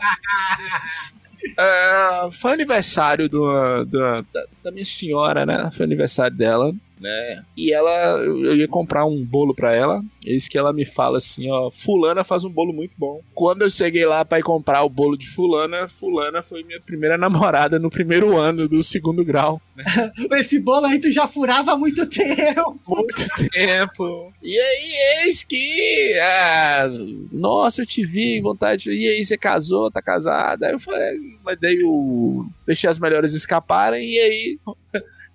[1.58, 5.70] É, foi aniversário do, do- da, da minha senhora, né?
[5.76, 7.42] Foi aniversário dela, né?
[7.56, 10.02] E ela, eu ia comprar um bolo pra ela.
[10.24, 13.20] Eis que ela me fala assim, ó, fulana faz um bolo muito bom.
[13.34, 17.16] Quando eu cheguei lá pra ir comprar o bolo de fulana, fulana foi minha primeira
[17.18, 19.60] namorada no primeiro ano do segundo grau.
[20.32, 22.76] Esse bolo aí tu já furava há muito tempo.
[22.86, 24.32] Muito tempo.
[24.42, 26.14] E aí, eis que.
[26.20, 26.88] ah,
[27.32, 28.84] nossa, eu te vi, vontade.
[28.84, 30.66] de- E aí, você casou, tá casada?
[30.66, 32.46] Aí eu falei, mas daí o.
[32.66, 34.58] Deixei as melhores escaparem, e aí.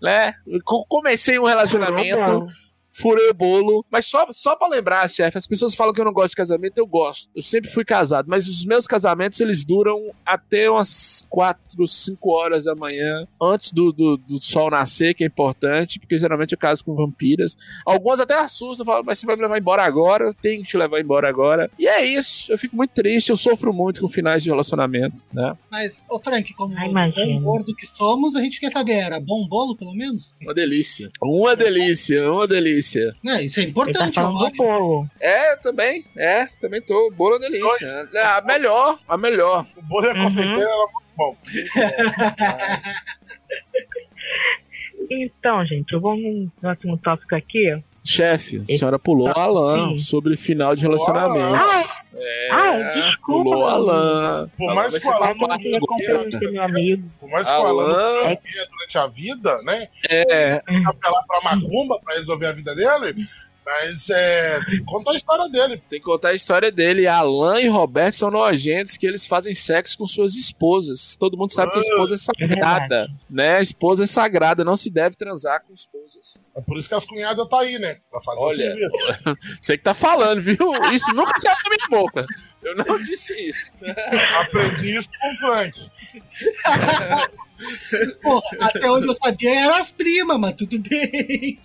[0.01, 0.33] Né?
[0.63, 2.47] Co- Comecei um relacionamento.
[2.93, 3.85] Furei o bolo.
[3.91, 6.77] Mas só, só pra lembrar, chefe, as pessoas falam que eu não gosto de casamento,
[6.77, 7.29] eu gosto.
[7.35, 12.65] Eu sempre fui casado, mas os meus casamentos, eles duram até umas 4, 5 horas
[12.65, 16.83] da manhã, antes do, do, do sol nascer, que é importante, porque geralmente eu caso
[16.83, 17.55] com vampiras.
[17.85, 20.25] Algumas até assustam, falam, mas você vai me levar embora agora?
[20.25, 21.69] Eu tenho que te levar embora agora.
[21.79, 25.53] E é isso, eu fico muito triste, eu sofro muito com finais de relacionamento, né?
[25.71, 27.39] Mas, ô Frank, como Ah, imagino.
[27.41, 30.33] gordo que somos, a gente quer saber, era bom bolo, pelo menos?
[30.41, 31.09] Uma delícia.
[31.21, 32.80] Uma delícia, uma delícia.
[33.25, 35.07] É, isso é tá importante, eu falando do bolo.
[35.19, 37.11] É, também, é, também tô.
[37.11, 38.09] Bolo é delícia.
[38.13, 39.65] É, a melhor, a melhor.
[39.77, 40.23] o bolo e a Uhum.
[40.23, 41.37] confeiteira era muito bom.
[45.09, 47.83] Então, gente, eu vou no próximo tópico aqui.
[48.03, 51.53] Chefe, a senhora pulou a Alan sobre final de relacionamento.
[51.55, 51.85] Ai,
[52.15, 53.43] É, ai, desculpa.
[53.49, 54.49] Pulou a Alan.
[54.57, 57.09] Por Alan mais que o Alan não compreendo meu amigo.
[57.19, 57.87] Por mais que o Alan
[58.23, 59.87] não tenha durante a vida, né?
[60.09, 63.15] é, Apelar pra macumba pra resolver a vida dele.
[63.65, 65.81] Mas é, tem que contar a história dele.
[65.89, 67.07] Tem que contar a história dele.
[67.07, 71.15] Alan e Roberto são nojentos que eles fazem sexo com suas esposas.
[71.15, 73.57] Todo mundo sabe que a esposa é sagrada, né?
[73.57, 76.43] A esposa é sagrada, não se deve transar com esposas.
[76.55, 77.97] É por isso que as cunhadas tá aí, né?
[78.09, 78.95] Pra fazer o Olha, serviço.
[79.61, 80.57] Você que tá falando, viu?
[80.91, 82.25] Isso nunca saiu da minha boca.
[82.63, 83.71] Eu não disse isso.
[84.39, 85.91] Aprendi isso com o Frank.
[88.21, 91.59] Pô, até onde eu sabia eram as primas, mas tudo bem.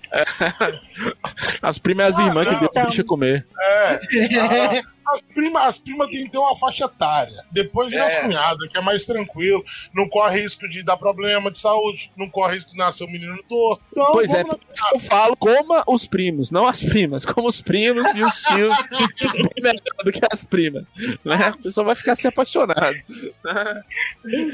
[1.63, 2.61] As primas e as Ah, irmãs que não.
[2.61, 3.47] Deus deixa comer.
[3.61, 4.39] É.
[4.41, 7.33] a- As primas as prima têm que ter uma faixa etária.
[7.53, 8.03] Depois vem É.
[8.05, 9.65] as cunhadas, que é mais tranquilo.
[9.95, 12.11] Não corre risco de dar problema de saúde.
[12.17, 13.83] Não corre risco de nascer um menino torto.
[13.93, 17.25] Então, Pois é, vamos por isso que eu falo, coma os primos, não as primas,
[17.25, 18.77] como os primos e os tios,
[19.17, 20.85] que é bem melhor do que as primas.
[21.25, 21.53] Né?
[21.53, 22.97] Você só vai ficar se apaixonado.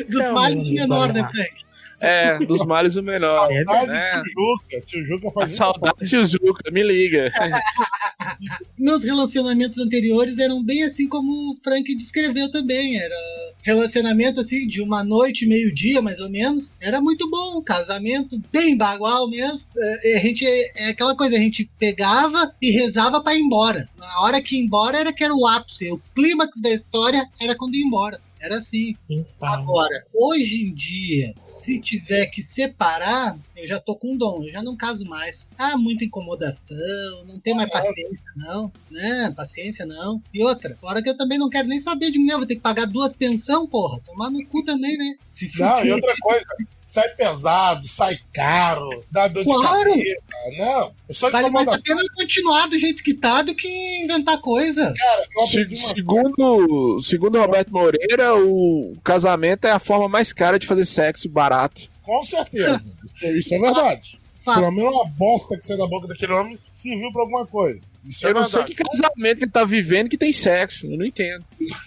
[0.09, 1.29] Dos males menor, né.
[1.35, 1.72] Frank?
[2.01, 3.51] É, dos males o menor.
[3.51, 4.11] É Saudade né?
[4.13, 4.87] tio Juca.
[4.87, 7.33] Tio Juca A faz saudade tio Juca, me liga.
[8.79, 12.99] Meus relacionamentos anteriores eram bem assim como o Frank descreveu também.
[12.99, 13.17] Era
[13.63, 16.73] relacionamento assim de uma noite, meio-dia, mais ou menos.
[16.81, 19.71] Era muito bom, casamento bem bagual mesmo.
[19.77, 23.89] É, a gente é aquela coisa, a gente pegava e rezava pra ir embora.
[23.99, 27.55] Na hora que ia embora era que era o ápice, o clímax da história era
[27.55, 28.21] quando ia embora.
[28.43, 28.97] Era assim.
[29.09, 34.53] Então, Agora, hoje em dia, se tiver que separar, eu já tô com dom, eu
[34.53, 35.49] já não caso mais.
[35.57, 38.73] Ah, muita incomodação, não tem mais paciência, não.
[38.91, 39.33] Né?
[39.37, 40.21] Paciência não.
[40.35, 42.61] E outra, fora que eu também não quero nem saber de mulher, vou ter que
[42.61, 44.01] pagar duas pensão, porra.
[44.05, 45.17] Tomar no cu também, né?
[45.31, 46.45] Se Não, e outra coisa,
[46.93, 49.85] sai pesado, sai caro, dá dor Claro.
[49.85, 50.59] de cabeça.
[50.59, 54.39] Não, é só Vale mais a pena continuar do jeito que tá do que inventar
[54.43, 54.93] coisa.
[54.95, 60.67] Cara, eu Se- segundo, segundo Roberto Moreira, o casamento é a forma mais cara de
[60.67, 61.89] fazer sexo barato.
[62.03, 62.93] Com certeza.
[63.03, 64.21] Isso, isso é verdade.
[64.45, 67.87] Pelo menos uma bosta que sai da boca daquele homem serviu pra alguma coisa.
[68.05, 70.99] Isso é Eu não sei que casamento que ele tá vivendo que tem sexo, eu
[70.99, 71.45] não entendo.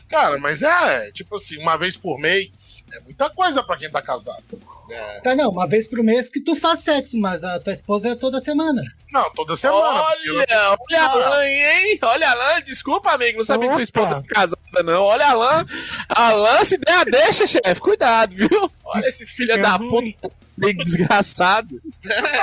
[0.10, 4.02] Cara, mas é, tipo assim, uma vez por mês é muita coisa pra quem tá
[4.02, 4.44] casado.
[4.90, 5.20] É.
[5.22, 8.16] Tá, não, uma vez por mês que tu faz sexo, mas a tua esposa é
[8.16, 8.82] toda semana.
[9.12, 10.02] Não, toda semana.
[10.02, 12.00] Olha, olha a Alan, hein?
[12.04, 14.28] Olha a Alan, desculpa, amigo, não sabia que sua esposa Opa.
[14.28, 15.02] tá casada, não.
[15.04, 15.66] Olha a Alan.
[16.08, 18.72] Alan, se der a deixa, chefe, cuidado, viu?
[18.86, 20.12] Olha esse filho É da ruim.
[20.22, 21.82] puta, bem desgraçado.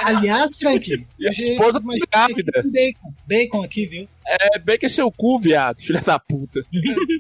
[0.04, 2.62] Aliás, Frank, a esposa tá grávida.
[2.62, 4.08] com Bacon, bacon aqui, viu?
[4.26, 6.60] É bem que é seu cu, viado, filha da puta.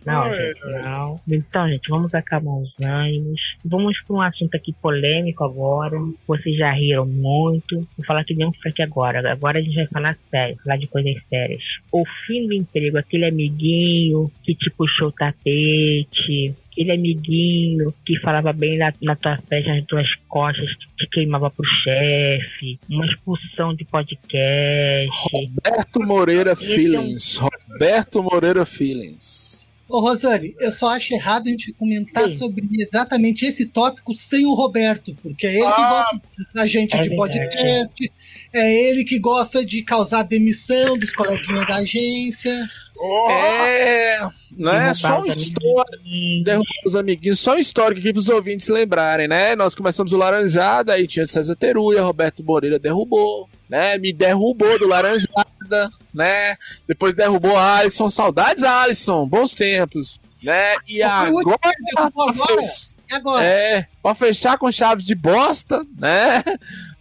[0.06, 0.46] Não, É.
[0.48, 1.20] gente, não.
[1.30, 3.40] Então, gente, vamos acalmar os ânimos.
[3.64, 5.96] Vamos para um assunto aqui polêmico agora.
[6.26, 7.76] Vocês já riram muito.
[7.96, 9.30] Vou falar que nem um Frank agora.
[9.32, 11.62] Agora a gente vai falar sério, falar de coisas sérias.
[11.92, 16.54] O fim do emprego, aquele amiguinho que te puxou o tapete.
[16.72, 21.66] Aquele amiguinho que falava bem na, na tua frente, nas tuas costas, te queimava pro
[21.66, 25.10] chefe, uma expulsão de podcast.
[25.30, 26.56] Roberto Moreira
[27.00, 27.36] Feelings.
[27.38, 29.52] Roberto Moreira Feelings.
[29.88, 32.36] Ô, Rosane, eu só acho errado a gente comentar Sim.
[32.38, 36.20] sobre exatamente esse tópico sem o Roberto, porque é ele que Ah, gosta
[36.54, 38.12] da gente é de podcast,
[38.54, 42.70] é ele que gosta de causar demissão dos coleguinhas da agência.
[43.04, 46.44] Oh, É, não é só um os amiguinhos.
[46.44, 49.56] derrubar os amiguinhos, só um histórico aqui pros ouvintes se lembrarem, né?
[49.56, 53.98] Nós começamos o Laranjada, aí tinha César Teruia, Roberto Moreira derrubou, né?
[53.98, 56.54] Me derrubou do Laranjada, né?
[56.86, 60.74] Depois derrubou a Alisson, saudades Alisson, bons tempos, né?
[60.86, 61.60] E agora,
[61.96, 62.62] agora.
[63.10, 63.44] E agora?
[63.46, 66.44] é, pra fechar com chaves de bosta, né?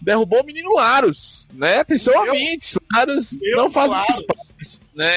[0.02, 1.82] Derrubou o menino Laros, né?
[1.82, 5.13] Atenção ouvintes, Laros não faz mais parte, né?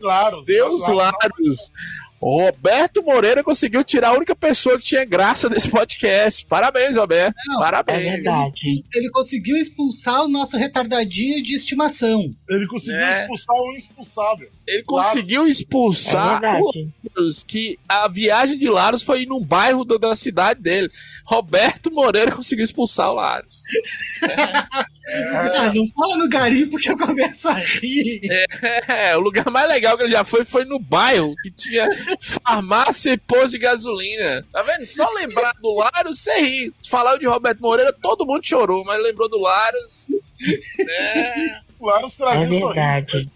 [0.00, 0.46] Laros.
[0.46, 1.18] Deus God Laros.
[1.22, 1.72] Laros.
[2.20, 6.46] O Roberto Moreira conseguiu tirar a única pessoa que tinha graça desse podcast.
[6.46, 7.34] Parabéns, Roberto.
[7.48, 8.02] Não, É Parabéns.
[8.02, 8.82] verdade.
[8.94, 12.34] Ele conseguiu expulsar o nosso retardadinho de estimação.
[12.48, 13.20] Ele conseguiu É.
[13.20, 14.48] expulsar o inexpulsável.
[14.66, 16.88] Ele conseguiu É expulsar o verdade.
[17.16, 20.90] Laros, que a viagem de Laros foi num bairro da, da cidade dele.
[21.24, 23.62] Roberto Moreira conseguiu expulsar o Laros.
[25.06, 28.22] Ah, não fala no garimpo que eu começo a rir.
[28.88, 31.86] É, o lugar mais legal que ele já foi foi no bairro, que tinha
[32.18, 34.46] farmácia e posto de gasolina.
[34.50, 34.86] Tá vendo?
[34.86, 36.72] Só lembrar do Laros, você ri.
[36.78, 40.08] Se falar de Roberto Moreira, todo mundo chorou, mas lembrou do Laros.
[40.78, 41.60] Né?
[41.78, 43.30] O Laros trazia É sorriso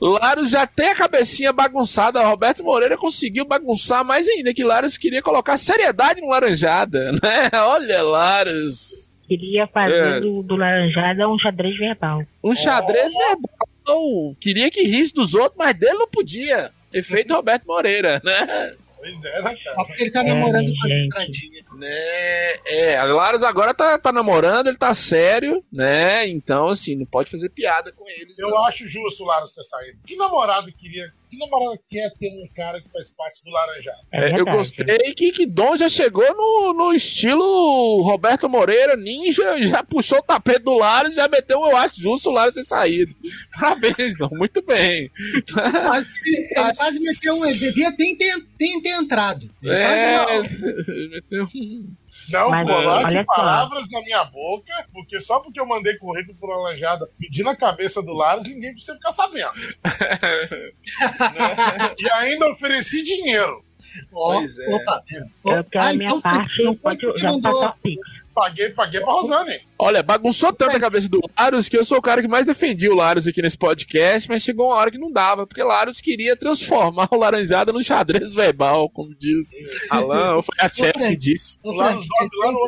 [0.00, 2.22] Laros já tem a cabecinha bagunçada.
[2.26, 7.48] Roberto Moreira conseguiu bagunçar mais ainda, que Laros queria colocar seriedade no Laranjada, né?
[7.54, 9.16] Olha, Laros.
[9.28, 10.20] Queria fazer É.
[10.20, 12.22] do, do Laranjada um xadrez verbal.
[12.44, 14.36] Um xadrez verbal.
[14.40, 16.70] Queria que risse dos outros, mas dele não podia.
[16.92, 18.72] Efeito Roberto Moreira, né?
[19.06, 19.86] Pois é, né, Só cara?
[19.86, 20.96] porque ele tá É, namorando com a.
[20.98, 21.64] Estradinha.
[21.76, 22.56] Né?
[22.66, 26.26] É, a Laros agora tá, tá namorando, ele tá sério, né?
[26.26, 28.36] Então, assim, não pode fazer piada com eles.
[28.38, 28.64] Eu não.
[28.64, 29.98] acho justo o Laros ter saído.
[30.04, 31.12] Que namorado queria.
[31.36, 33.98] Que namorada quer ter um cara que faz parte do Laranjado?
[34.12, 39.58] É É, eu gostei que, que Dom já chegou no, no estilo Roberto Moreira, ninja,
[39.66, 42.62] já puxou o tapete do Laros e já meteu, eu acho justo o Laros ter
[42.62, 43.10] saído.
[43.58, 45.10] Parabéns, Dom, muito bem.
[45.52, 47.44] Quase, ele Mas- quase meteu um.
[47.44, 49.50] Ele devia ter, ter, ter, entrado.
[49.62, 50.42] Ele quase É, não.
[51.10, 51.94] meteu um-
[52.28, 53.24] Não Mas, coloque só.
[53.24, 58.02] palavras na minha boca, porque só porque eu mandei currículo pro Laranjada pedindo a cabeça
[58.02, 59.52] do Laros, ninguém precisa ficar sabendo.
[61.98, 63.64] e ainda ofereci dinheiro.
[64.10, 64.74] Pois é.
[64.74, 65.26] Opa, pera.
[65.44, 68.02] Eu quero a Ah, minha então parte, não foi pode já mandou- passar o Pix.
[68.36, 69.60] Paguei, paguei pra Rosane.
[69.78, 72.92] Olha, bagunçou tanto a cabeça do Larus que eu sou o cara que mais defendia
[72.92, 76.36] o Larus aqui nesse podcast, mas chegou uma hora que não dava, porque Larus queria
[76.36, 79.48] transformar o Laranjada num xadrez verbal, como diz
[79.88, 81.58] Alan, foi a chefe que disse.
[81.64, 81.96] No então,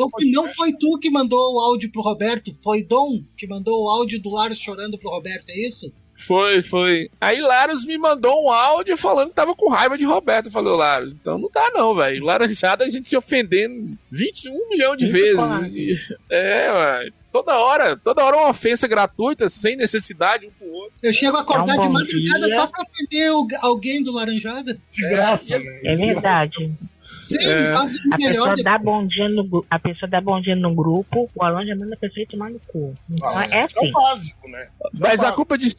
[0.01, 3.91] outro não foi tu que mandou o áudio pro Roberto, foi Dom que mandou o
[3.91, 5.93] áudio do Laros chorando pro Roberto, é isso?
[6.27, 7.11] Foi, foi.
[7.21, 10.51] Aí Larus me mandou um áudio falando que tava com raiva de Roberto.
[10.55, 12.25] Ô, Larus, então não dá não, velho.
[12.25, 15.77] Laranjada a gente se ofendendo 21 milhão de vezes.
[15.77, 15.97] E-
[16.31, 17.13] É, velho.
[17.33, 20.93] Toda hora, toda hora uma ofensa gratuita, sem necessidade um pro outro.
[21.03, 22.57] Eu chego a acordar É um de madrugada dia.
[22.57, 24.79] só pra ofender alguém do Laranjada.
[24.91, 25.65] De graça, né?
[25.85, 26.73] É verdade.
[27.29, 27.75] Sim, É.
[27.75, 31.65] A pessoa dá bom dia no a pessoa dá bom dia no grupo, o Alan
[31.65, 32.95] já manda a pessoa ir tomar no cu.
[33.11, 33.89] Então Ah, mas é é assim.
[33.89, 34.69] o básico, né?
[34.93, 35.37] Isso é Mas a básico.
[35.37, 35.77] culpa de,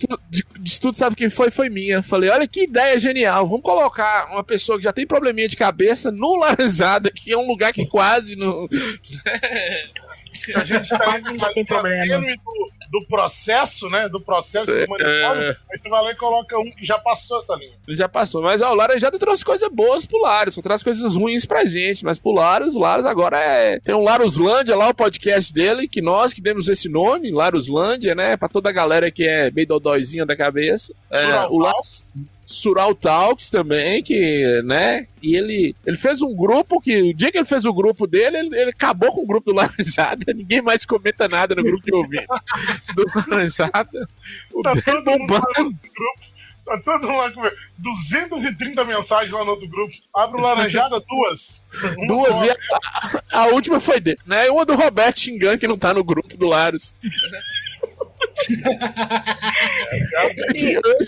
[0.79, 1.49] tudo, sabe quem foi?
[1.51, 2.03] Foi minha.
[2.03, 3.47] Falei, olha que ideia genial.
[3.47, 7.47] Vamos colocar uma pessoa que já tem probleminha de cabeça no Laranjada, que é um
[7.47, 8.67] lugar que quase não.
[10.55, 14.09] A gente está indo na linha do, do processo, né?
[14.09, 15.43] Do processo do monopólio.
[15.43, 17.73] É, Aí você vai lá e coloca um que já passou essa linha.
[17.89, 18.41] já passou.
[18.41, 22.03] Mas ó, o Laranjada trouxe coisas boas pro Laros, só traz coisas ruins pra gente.
[22.03, 23.79] Mas pro Laros, o Laros agora é.
[23.79, 28.37] Tem um Laruslândia lá, o podcast dele, que nós que demos esse nome, Laruslândia, né?
[28.37, 30.93] Pra toda a galera que é bem dodóizinha da cabeça.
[31.11, 32.07] É, o Laros.
[32.49, 35.05] Sural Talks também, que, né?
[35.21, 38.37] E ele, ele fez um grupo que, o dia que ele fez o grupo dele,
[38.37, 40.25] ele, ele acabou com o grupo do Laranjada.
[40.33, 42.43] Ninguém mais comenta nada no grupo de ouvintes
[42.95, 44.09] do Laranjada.
[44.51, 46.39] O Tá todo mundo no grupo.
[46.65, 47.41] Tá todo mundo lá com
[47.77, 49.93] 230 mensagens lá no outro grupo.
[50.15, 51.63] Abre o Laranjada, duas.
[51.97, 54.49] Uma Duas e a, a última foi dele, né?
[54.49, 56.95] Uma do Roberto xingando que não tá no grupo do Laros.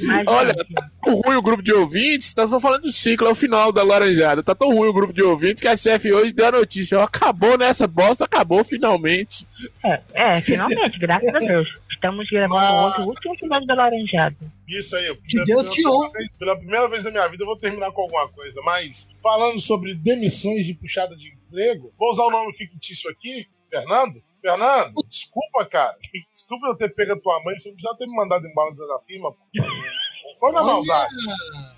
[0.07, 3.27] Mas, Olha, gente, tá tão ruim o grupo de ouvintes, nós estamos falando do ciclo,
[3.27, 4.43] é o final da laranjada.
[4.43, 6.99] Tá tão ruim o grupo de ouvintes que a chefe hoje deu a notícia.
[6.99, 9.45] ó, Acabou nessa bosta, acabou finalmente.
[9.85, 11.67] é, é, finalmente, graças a Deus.
[11.91, 12.87] Estamos gravando Ah.
[12.87, 14.35] hoje o último episódio da Laranjada.
[14.67, 15.15] Isso aí.
[15.27, 18.27] Que Deus te vez, pela primeira vez na minha vida eu vou terminar com alguma
[18.29, 18.59] coisa.
[18.63, 24.19] Mas, falando sobre demissões de puxada de emprego, vou usar o nome fictício aqui, Fernando.
[24.41, 25.95] Fernando, desculpa, cara.
[26.31, 28.99] Desculpa eu ter pego a tua mãe, você não precisava ter me mandado embora da
[28.99, 29.31] firma.
[29.31, 29.37] pô.
[29.53, 31.13] Não foi na maldade.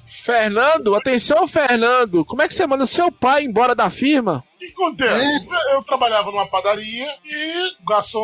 [0.09, 2.23] Fernando, atenção, Fernando.
[2.23, 4.43] Como é que você manda seu pai embora da firma?
[4.53, 5.49] O que acontece?
[5.73, 8.21] Eu trabalhava numa padaria e o garçom.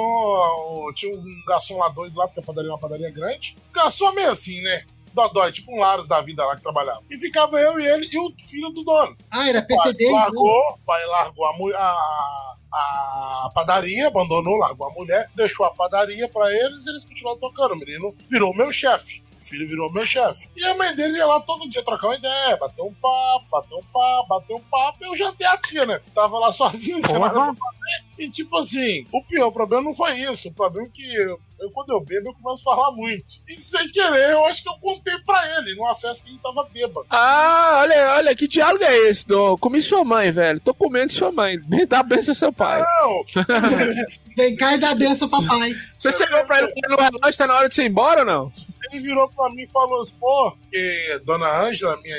[0.95, 3.55] Tinha um garçom lá doido lá, porque a padaria é uma padaria grande.
[3.69, 4.85] O garçom é meio assim, né?
[5.13, 7.01] Dodói, tipo um Laros da vida lá que trabalhava.
[7.09, 9.17] E ficava eu e ele e o filho do dono.
[9.31, 10.05] Ah, era O pai PCD.
[10.05, 10.15] então.
[10.17, 16.27] largou, o pai largou a, a, a padaria, abandonou, largou a mulher, deixou a padaria
[16.29, 17.73] pra eles e eles continuaram tocando.
[17.73, 19.23] O menino virou meu chefe.
[19.37, 20.49] O filho virou meu chefe.
[20.55, 23.75] E a mãe dele ia lá todo dia trocar uma ideia, bater um papo, bater
[23.75, 25.05] um papo, bater um papo.
[25.05, 25.99] Eu jantei a tia, né?
[26.13, 28.05] Tava lá sozinho, não tinha nada pra fazer.
[28.17, 30.49] E tipo assim, o pior problema não foi isso.
[30.49, 33.41] O problema é que eu, quando eu bebo, eu começo a falar muito.
[33.47, 36.67] E sem querer, eu acho que eu contei pra ele, numa festa que ele tava
[36.71, 37.05] bêbado.
[37.09, 39.27] Ah, olha, olha, que diálogo é esse?
[39.27, 39.57] Dom?
[39.57, 40.59] Comi sua mãe, velho.
[40.59, 41.57] Tô comendo sua mãe.
[41.67, 42.81] Me dá benção seu pai.
[42.81, 43.25] Não,
[44.35, 45.71] Vem cá e dá benção, papai.
[45.97, 48.53] Você chegou pra ele no relógio, tá na hora de você ir embora ou não?
[48.91, 52.15] ele virou pra mim e falou assim, pô, que Dona Ângela, minha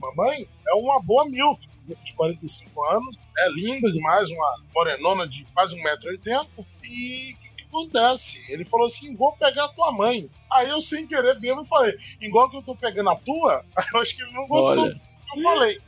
[0.00, 5.44] mamãe, é uma boa milf, milf de 45 anos, é linda demais, uma morenona de
[5.54, 8.42] quase 1,80m, e acontece?
[8.48, 10.28] Ele falou assim, vou pegar a tua mãe.
[10.50, 14.16] Aí eu, sem querer, mesmo, falei, igual que eu tô pegando a tua, eu acho
[14.16, 15.00] que ele não gostou Olha.
[15.36, 15.80] eu falei.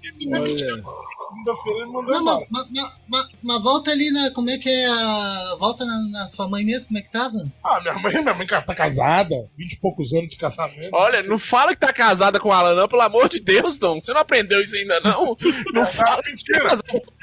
[0.00, 4.30] Segunda-feira ele mandou Não, mas, mas, mas- mas volta ali na.
[4.32, 5.56] Como é que é a.
[5.58, 7.44] Volta na, na sua mãe mesmo, como é que tava?
[7.64, 10.90] Ah, minha mãe, minha mãe tá casada, 20 e poucos anos de casamento.
[10.92, 14.00] Olha, não fala que tá casada com o Alan, não, pelo amor de Deus, Dom.
[14.00, 15.36] Você não aprendeu isso ainda, não?
[15.74, 16.68] Não fala tá mentira.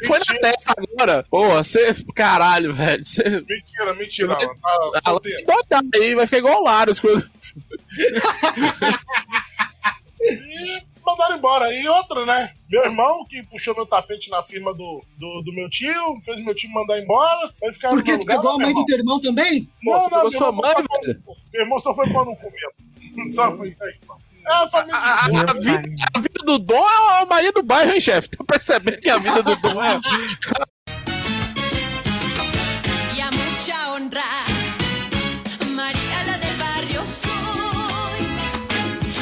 [0.05, 1.25] Foi na testa agora.
[1.29, 1.93] Pô, você.
[2.15, 3.03] Caralho, velho.
[3.03, 3.23] Você.
[3.23, 5.45] mentira, mentira, Alan, tá Alan solteiro.
[5.45, 7.29] doidado aí, vai ficar igual o Lara, as coisas.
[10.21, 11.73] E mandaram embora.
[11.73, 12.53] E outra, né?
[12.69, 16.55] Meu irmão, que puxou meu tapete na firma do, do, do meu tio, fez meu
[16.55, 18.35] tio mandar embora, vai ficar no Porque meu tu lugar.
[18.37, 19.69] pegou a né, mãe meu do teu irmão também?
[19.83, 21.21] Não, Pô, não, meu sua irmão mãe, só foi velho?
[21.23, 22.85] pau no- Meu irmão só foi no cu mesmo.
[23.35, 24.17] Só foi isso aí, só.
[24.45, 25.77] É a família A, a- de a Deus, né?
[25.81, 28.29] vida, a vida do Dom é a Maria do bairro, hein, chefe?
[28.29, 29.99] Tá percebendo que a vida do Dom é.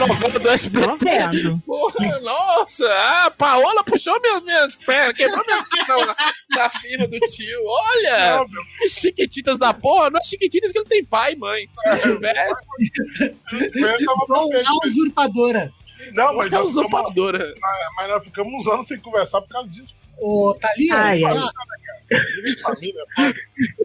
[0.08, 1.06] Novela do SBT.
[1.66, 2.88] Porra, nossa,
[3.26, 6.16] a Paola puxou minhas, minhas pernas, quebrou minhas pernas na,
[6.58, 7.60] na fila do tio.
[7.66, 10.10] Olha, Não, meu, que chiquititas da porra.
[10.10, 11.68] Não é chiquititas que ele tem pai e mãe.
[11.74, 12.62] Se não tivesse,
[13.80, 14.02] mas-
[14.86, 15.72] usurpadora.
[16.14, 17.54] Não, mas é nós, ficamos, usurpadora.
[17.98, 19.96] mas nós ficamos uns anos sem conversar por causa disso.
[20.26, 21.36] Ô, Thalia, Ai, ai.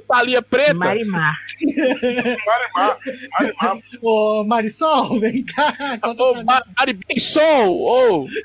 [0.06, 0.74] Talinha preta.
[0.74, 1.34] Marimar.
[2.46, 2.98] Marimar,
[3.38, 3.78] Marimar.
[4.02, 5.74] ô, Marisol, vem cá.
[6.04, 6.44] Ô, pra mim.
[6.44, 8.26] Ma- Mari Ben Sol, ô.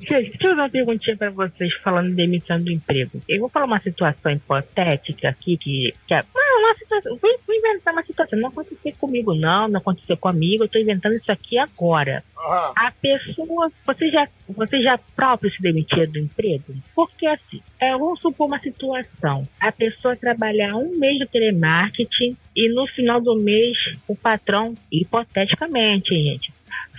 [0.00, 3.20] Gente, deixa eu fazer uma perguntinha pra vocês falando de demissão do emprego.
[3.28, 5.92] Eu vou falar uma situação hipotética aqui que.
[6.06, 7.16] que é, não, uma situação.
[7.16, 8.38] Vou, vou inventar uma situação.
[8.38, 9.68] Não aconteceu comigo, não.
[9.68, 10.64] Não aconteceu comigo.
[10.64, 12.22] Eu tô inventando isso aqui agora.
[12.36, 12.72] Aham.
[12.76, 13.70] A pessoa.
[13.86, 16.74] Você já, você já próprio se demitiu do emprego?
[16.94, 19.42] Porque assim, é, vamos supor uma situação.
[19.60, 23.76] A pessoa trabalhar um mês de telemarketing e no final do mês
[24.06, 26.52] o patrão, hipoteticamente, gente,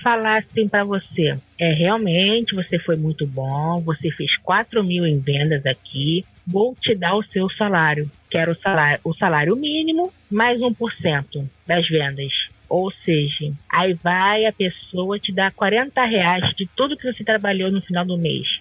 [0.04, 5.20] falar assim pra você: é realmente você foi muito bom, você fez 4 mil em
[5.20, 8.10] vendas aqui, vou te dar o seu salário.
[8.30, 12.32] Quero o salário, o salário mínimo mais 1% das vendas.
[12.70, 17.72] Ou seja, aí vai a pessoa te dar 40 reais de tudo que você trabalhou
[17.72, 18.60] no final do mês.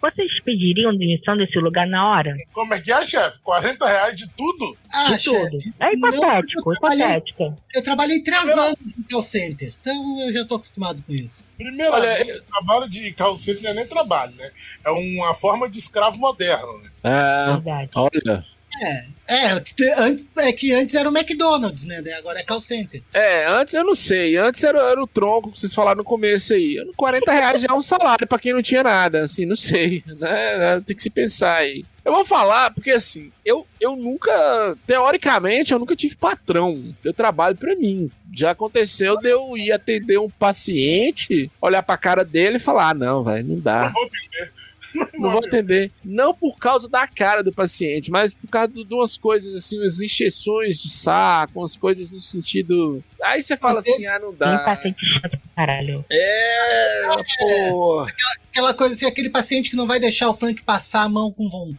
[0.00, 2.36] Vocês pediriam demissão desse lugar na hora?
[2.52, 3.40] Como é que é, chefe?
[3.40, 4.76] 40 reais de tudo?
[4.92, 5.60] Ah, de tudo.
[5.60, 7.56] chefe, É hipotético, eu trabalhei- hipotético.
[7.74, 11.46] eu trabalhei três anos em call center, então eu já tô acostumado com isso.
[11.56, 14.50] Primeiramente, o trabalho de calceiro não é nem trabalho, né?
[14.84, 16.90] É uma forma de escravo moderno, né?
[17.02, 17.90] É, Verdade.
[17.96, 18.44] olha.
[18.80, 22.02] É, antes- é que antes era o McDonald's, né?
[22.18, 23.02] Agora é call center.
[23.12, 24.36] É, antes eu não sei.
[24.36, 26.76] Antes era, era o tronco que vocês falaram no começo aí.
[26.96, 29.22] 40 reais já é um salário pra quem não tinha nada.
[29.22, 30.02] Assim, não sei.
[30.18, 30.82] Né?
[30.86, 31.84] Tem que se pensar aí.
[32.04, 34.76] Eu vou falar, porque assim, eu, eu nunca.
[34.86, 36.94] Teoricamente, eu nunca tive patrão.
[37.04, 38.10] Eu trabalho pra mim.
[38.34, 42.94] Já aconteceu de eu ir atender um paciente, olhar pra cara dele e falar: ah,
[42.94, 43.84] não, velho, não dá.
[43.84, 44.52] Não vou entender.
[45.14, 45.90] Não vou atender.
[46.04, 50.00] Não por causa da cara do paciente, mas por causa de umas coisas assim, umas
[50.00, 53.02] injeções de saco, umas coisas no sentido.
[53.22, 54.58] Aí você fala assim, ah, não dá.
[54.60, 56.04] paciente chato pra caralho.
[56.10, 58.06] É, pô.
[58.50, 61.48] Aquela coisa assim, aquele paciente que não vai deixar o Frank passar a mão com
[61.48, 61.78] vontade,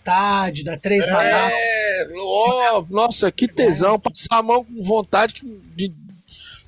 [0.63, 1.57] dar três baratas.
[1.57, 3.99] É, ó, nossa, que tesão.
[3.99, 5.41] Passar a mão com vontade
[5.75, 5.93] de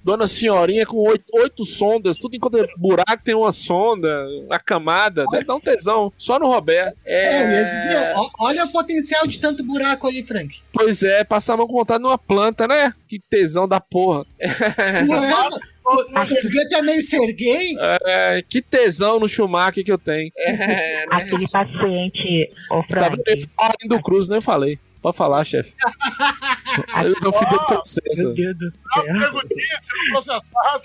[0.04, 5.26] Dona Senhorinha com oito, oito sondas, tudo enquanto é buraco tem uma sonda, uma camada.
[5.32, 6.12] Deve dar um tesão.
[6.18, 6.98] Só no Roberto.
[7.06, 10.60] É, É, eu ia dizer, ó, olha o potencial de tanto buraco aí, Frank.
[10.74, 12.94] Pois é, passar a mão com vontade numa planta, né?
[13.08, 14.26] Que tesão da porra.
[15.08, 15.50] Não é?
[15.84, 17.76] O Serguete é meio Serguei?
[17.80, 20.32] É, que tesão no Schumacher que eu tenho.
[20.38, 21.06] É, né?
[21.10, 24.78] Aquele paciente, ô Tava Frank, falando do Cruz, nem falei.
[25.02, 25.74] Pode falar, chefe.
[27.04, 28.34] Eu não fui do meu processo.
[28.34, 29.32] Deus do Nossa, céu.
[29.82, 30.84] Sendo processado.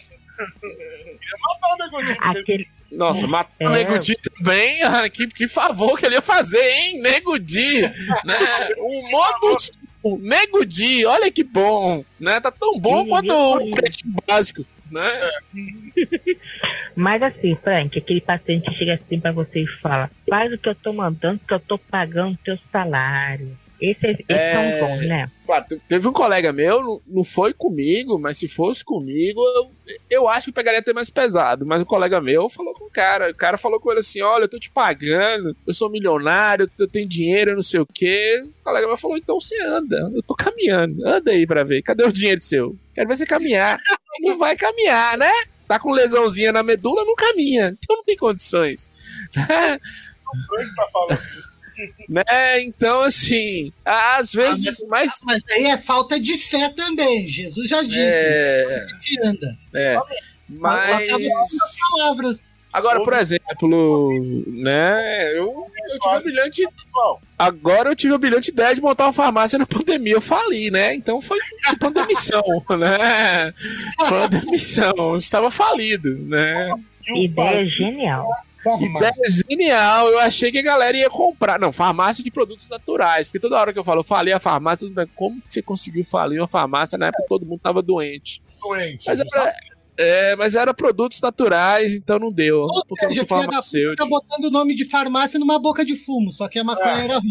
[0.60, 2.30] Queria matar o.
[2.30, 3.68] Aquele, Nossa, matou É.
[3.68, 4.80] o Nego Di também.
[4.84, 7.00] ah, Que, que favor que ele ia fazer, hein?
[7.02, 7.82] Nego Di.
[8.24, 8.68] Né?
[8.78, 12.02] O modo sul, Nego Di, olha que bom.
[12.18, 12.40] Né?
[12.40, 14.64] Tá tão bom quanto o pretinho básico.
[14.90, 15.20] Né?
[16.94, 20.74] Mas assim, Frank, aquele paciente chega assim pra você e fala: faz o que eu
[20.74, 23.56] tô mandando, que eu tô pagando teu salário.
[23.78, 24.54] Esse, esse É.
[24.54, 25.30] é um bom, né?
[25.44, 29.70] Claro, te- teve um colega meu, não- foi comigo, mas se fosse comigo, eu,
[30.08, 31.66] eu acho que eu pegaria até mais pesado.
[31.66, 33.30] Mas o colega meu falou com o cara.
[33.30, 36.88] O cara falou com ele assim: Olha, eu tô te pagando, eu sou milionário, eu
[36.88, 38.40] tenho dinheiro, eu não sei o quê.
[38.60, 41.82] O colega meu falou: Então você anda, eu tô caminhando, anda aí pra ver.
[41.82, 42.74] Cadê o dinheiro seu?
[42.94, 43.78] Quero ver você caminhar.
[44.20, 45.30] não vai caminhar, né?
[45.66, 47.76] Tá com lesãozinha na medula, não caminha.
[47.78, 48.88] Então não tem condições.
[49.34, 51.56] O Frank tá falando isso.
[52.08, 52.62] né?
[52.62, 55.12] Então, assim, às vezes, mas.
[55.24, 57.28] Mas aí é falta de fé também.
[57.28, 57.96] Jesus já disse.
[58.24, 59.58] É, que anda.
[59.74, 59.98] é.
[60.48, 61.12] Mas.
[61.12, 62.52] Acaba as palavras.
[62.76, 64.10] Agora, por exemplo,
[64.48, 65.32] né?
[65.34, 66.68] Eu, eu tive a brilhante.
[67.38, 70.12] Agora eu tive a brilhante ideia de montar uma farmácia na pandemia.
[70.12, 70.94] Eu falei, né?
[70.94, 71.38] Então foi
[71.70, 72.42] tipo uma demissão,
[72.78, 73.54] né?
[74.06, 75.16] Foi uma demissão.
[75.16, 76.70] Estava falido, né?
[77.14, 78.28] Ideia genial.
[78.98, 79.12] Ideia
[79.48, 80.08] genial.
[80.08, 81.58] Eu achei que a galera ia comprar.
[81.58, 83.26] Não, farmácia de produtos naturais.
[83.26, 86.40] Porque toda hora que eu falo, eu falei a farmácia, como que você conseguiu falir
[86.40, 88.42] uma farmácia na época que todo mundo tava doente?
[88.60, 89.04] doente.
[89.06, 89.54] Mas é pra-
[89.98, 92.60] É, mas era produtos naturais, então não deu.
[92.60, 93.96] Ou porque não farmacêutico.
[93.96, 97.18] tá botando o nome de farmácia numa boca de fumo, só que a maconha era
[97.18, 97.30] ruim.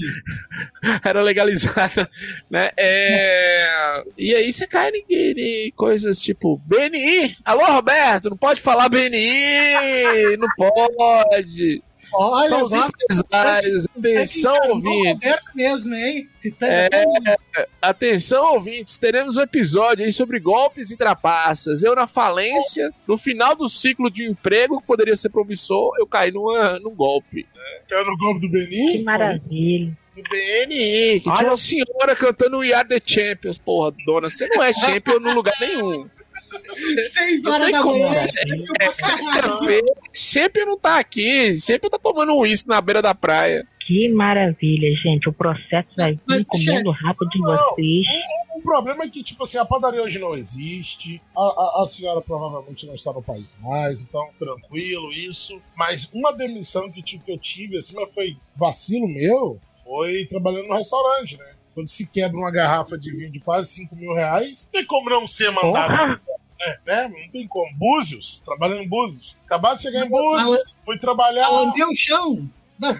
[1.05, 2.09] era legalizada,
[2.49, 2.71] né?
[2.77, 4.03] É...
[4.17, 7.37] E aí você cai em, em coisas tipo BNI.
[7.45, 11.83] Alô, Roberto, não pode falar BNI, não pode.
[12.17, 15.31] Olha, São os empresários, atenção, o ouvintes.
[15.55, 16.29] Mesmo, hein?
[16.33, 16.89] Citando É,
[17.81, 21.83] atenção, ouvintes, teremos um episódio aí sobre golpes e trapaças.
[21.83, 26.31] Eu na falência, no final do ciclo de emprego, que poderia ser promissor, eu caí
[26.31, 27.45] numa, num golpe.
[27.89, 28.91] Caiu no golpe do Benin?
[28.93, 29.97] Que maravilha.
[30.15, 33.57] Do BNI, que Olha- tinha uma senhora cantando We Are The Champions.
[33.57, 36.09] Porra, dona, você não é champion no lugar nenhum.
[37.09, 38.13] Seis Não horas da manhã.
[38.13, 38.29] ser.
[38.81, 41.59] É sexta-feira, champion não tá aqui.
[41.59, 43.67] Champion tá tomando um uísque na beira da praia.
[43.85, 45.29] Que maravilha, gente.
[45.29, 48.05] O processo vai vir comendo rápido de vocês.
[48.55, 52.19] O problema é que, tipo assim, a padaria hoje não existe, a, a, a senhora
[52.19, 55.61] provavelmente não está no país mais, então tranquilo isso.
[55.77, 60.67] Mas uma demissão que, tipo, que eu tive, assim, mas foi vacilo meu, foi trabalhando
[60.67, 61.45] no restaurante, né?
[61.75, 65.27] Quando se quebra uma garrafa de vinho de quase 5 mil reais, tem como não
[65.27, 66.21] ser mandado Porra,
[66.61, 67.07] É, né?
[67.07, 67.67] Não tem como.
[67.75, 69.35] Búzios, trabalhando em Búzios.
[69.45, 71.49] Acabado de chegar em Búzios, fui trabalhar.
[71.49, 72.49] Lambia o chão.
[72.79, 72.93] Não,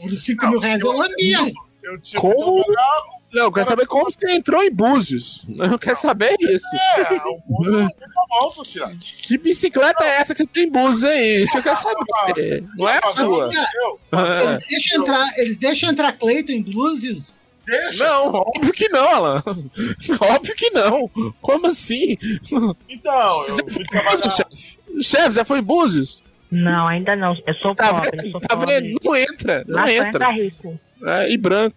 [0.00, 1.52] Por 5 mil reais eu lambia.
[1.82, 2.64] Eu tive Como?
[2.64, 3.14] que trabalhar.
[3.34, 5.44] Não, eu quero saber como você entrou em Búzios.
[5.48, 6.66] Eu quero saber isso.
[6.76, 9.18] É, o mundo é muito alto, cidade.
[9.22, 11.42] Que bicicleta é essa que você tem em Búzios aí?
[11.42, 12.64] Isso eu quero saber.
[12.76, 13.50] Não é a sua.
[13.50, 17.43] Eles deixam entrar, eles deixam entrar Cleiton em Bluesios?
[17.66, 18.04] Deixa.
[18.06, 19.42] Não, óbvio que não, Alan.
[20.20, 21.08] Óbvio que não.
[21.40, 22.16] Como assim?
[22.88, 24.30] Então, eu fui trabalhar.
[24.30, 24.78] chefe?
[25.00, 26.22] Chefe, já foi em Búzios?
[26.50, 27.34] Não, ainda não.
[27.46, 28.30] Eu sou Tá pobre, vendo?
[28.32, 28.80] sou Tá pobre.
[28.80, 29.00] vendo?
[29.02, 29.64] Não entra.
[29.66, 30.08] Não Lá só entra.
[30.08, 30.80] entra rico.
[31.04, 31.76] É, e branco.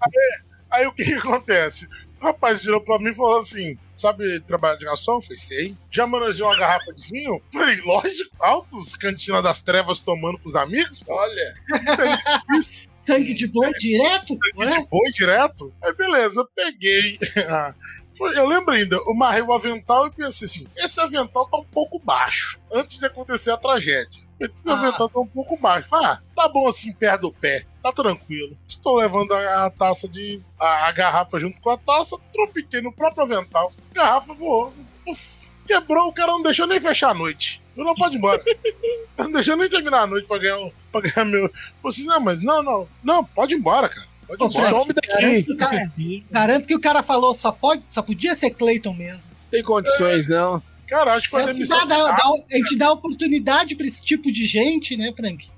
[0.70, 1.88] Aí o que, que acontece?
[2.22, 5.13] O rapaz virou pra mim e falou assim: Sabe trabalhar de garçom?
[5.15, 5.76] Eu falei, sei.
[5.91, 7.36] Já manejou uma garrafa de vinho?
[7.36, 11.03] Eu Falei, lógico, altos, cantina das trevas tomando pros amigos.
[11.07, 11.53] Olha,
[12.99, 14.28] Sangue de boi direto?
[14.28, 14.70] sangue Ué?
[14.70, 15.74] de boi direto.
[15.82, 17.18] Aí beleza, eu peguei.
[18.18, 21.63] Foi- Eu lembro ainda, eu marrei o avental e pensei assim: esse avental tá um
[21.65, 24.27] pouco baixo, antes de acontecer a tragédia.
[24.40, 24.74] Esse Ah.
[24.74, 25.90] avental tá um pouco baixo.
[25.90, 28.56] Falei, ah, tá bom assim, perto do pé, tá tranquilo.
[28.68, 30.40] Estou levando a, a taça de.
[30.60, 33.72] A, a garrafa junto com a taça, tropiquei no próprio avental.
[33.92, 34.74] A garrafa voou.
[35.08, 35.20] Uf,
[35.66, 37.62] quebrou, o cara não deixou nem fechar a noite.
[37.76, 38.42] Eu não pode ir embora.
[39.18, 41.50] não deixou nem terminar a noite pra ganhar, pra ganhar meu.
[41.50, 42.88] Falei assim, não, mas não, não.
[43.04, 44.08] Não, pode ir embora, cara.
[44.28, 44.70] Pode ir embora.
[44.70, 45.08] Some daqui.
[45.08, 45.92] Garanto que, o Que cara,
[46.30, 49.32] garanto que o cara falou só, pode, só podia ser Cleiton mesmo.
[49.50, 50.62] Tem condições, não.
[50.88, 51.86] Cara, acho que foi É que demissão.
[51.88, 55.50] dá, dá- dá- a gente dá oportunidade pra esse tipo de gente, né, Frank?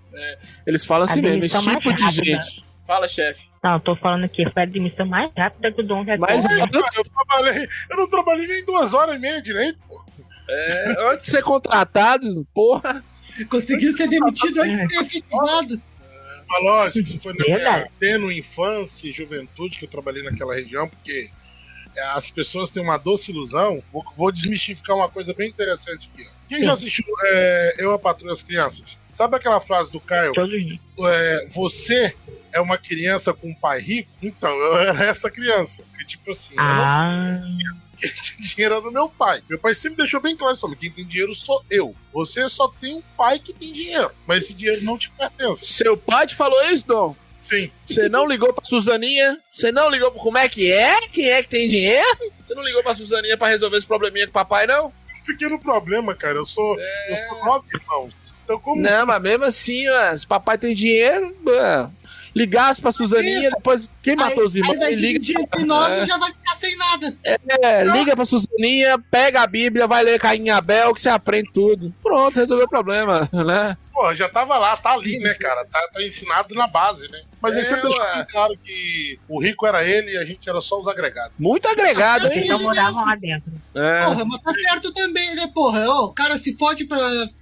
[0.66, 2.26] Eles falam assim A mesmo, esse tipo de rápida.
[2.26, 2.64] gente.
[2.86, 3.42] Fala, chefe.
[3.64, 6.42] Não, eu tô falando que foi a demissão mais rápida que o Dom já Mas
[6.44, 6.58] teve.
[6.60, 10.02] Cara, eu, trabalhei, eu não trabalhei nem duas horas e meia direito, pô.
[10.50, 13.04] É, antes de ser contratado, porra.
[13.50, 15.82] Conseguiu ser demitido antes de ter efetivado.
[16.50, 20.90] Mas lógico, isso foi na minha tênue infância e juventude que eu trabalhei naquela região,
[20.90, 21.49] porque é,
[21.98, 23.84] as pessoas têm uma doce ilusão.
[23.92, 26.28] Vou, vou desmistificar uma coisa bem interessante aqui.
[26.48, 29.00] Quem já assistiu é, Eu, a Patrulha as Crianças?
[29.10, 30.34] Sabe aquela frase do Caio?
[31.06, 32.16] É, você
[32.52, 34.10] é uma criança com um pai rico?
[34.22, 35.84] Então, eu era essa criança.
[35.98, 37.40] Que tipo assim, eu não Ah,
[38.00, 39.44] quem tinha dinheiro era o meu pai.
[39.50, 41.94] Meu pai sempre deixou bem claro isso quem tem dinheiro sou eu.
[42.14, 45.66] Você só tem um pai que tem dinheiro, mas esse dinheiro não te pertence.
[45.66, 47.16] Seu pai te falou isso, Dom?
[47.40, 47.72] Sim.
[47.86, 49.40] Você não ligou pra Suzaninha?
[49.50, 51.00] Você não ligou pra como é que é?
[51.12, 52.18] Quem é que tem dinheiro?
[52.44, 54.88] Você não ligou pra Suzaninha pra resolver esse probleminha com o papai, não?
[54.88, 56.36] Um pequeno problema, cara.
[56.36, 58.14] Eu sou, eu sou nove irmãos.
[58.44, 61.88] Então, como Não, mas mesmo assim, ó, se papai tem dinheiro, ó,
[62.36, 66.18] ligasse pra Suzaninha, depois quem matou os irmãos, aí liga, dividir entre nove e já
[66.18, 67.16] vai ficar sem nada.
[67.24, 71.52] é, liga pra Suzaninha, pega a Bíblia, vai ler Caim e Abel, que você aprende
[71.54, 71.94] tudo.
[72.02, 73.78] Pronto, resolveu o problema, né?
[74.00, 75.66] Pô, já tava lá, tá ali, né, cara?
[75.66, 77.22] Tá, tá ensinado na base, né?
[77.42, 80.50] Mas ele É, sempre deixou bem claro que o rico era ele e a gente
[80.50, 81.34] era só os agregados.
[81.38, 82.48] Muito agregado, hein?
[82.48, 83.52] não moravam lá dentro.
[83.76, 84.06] É.
[84.06, 85.86] Porra, mas tá certo também, né, porra?
[85.90, 86.98] Ó, o cara se fode pra,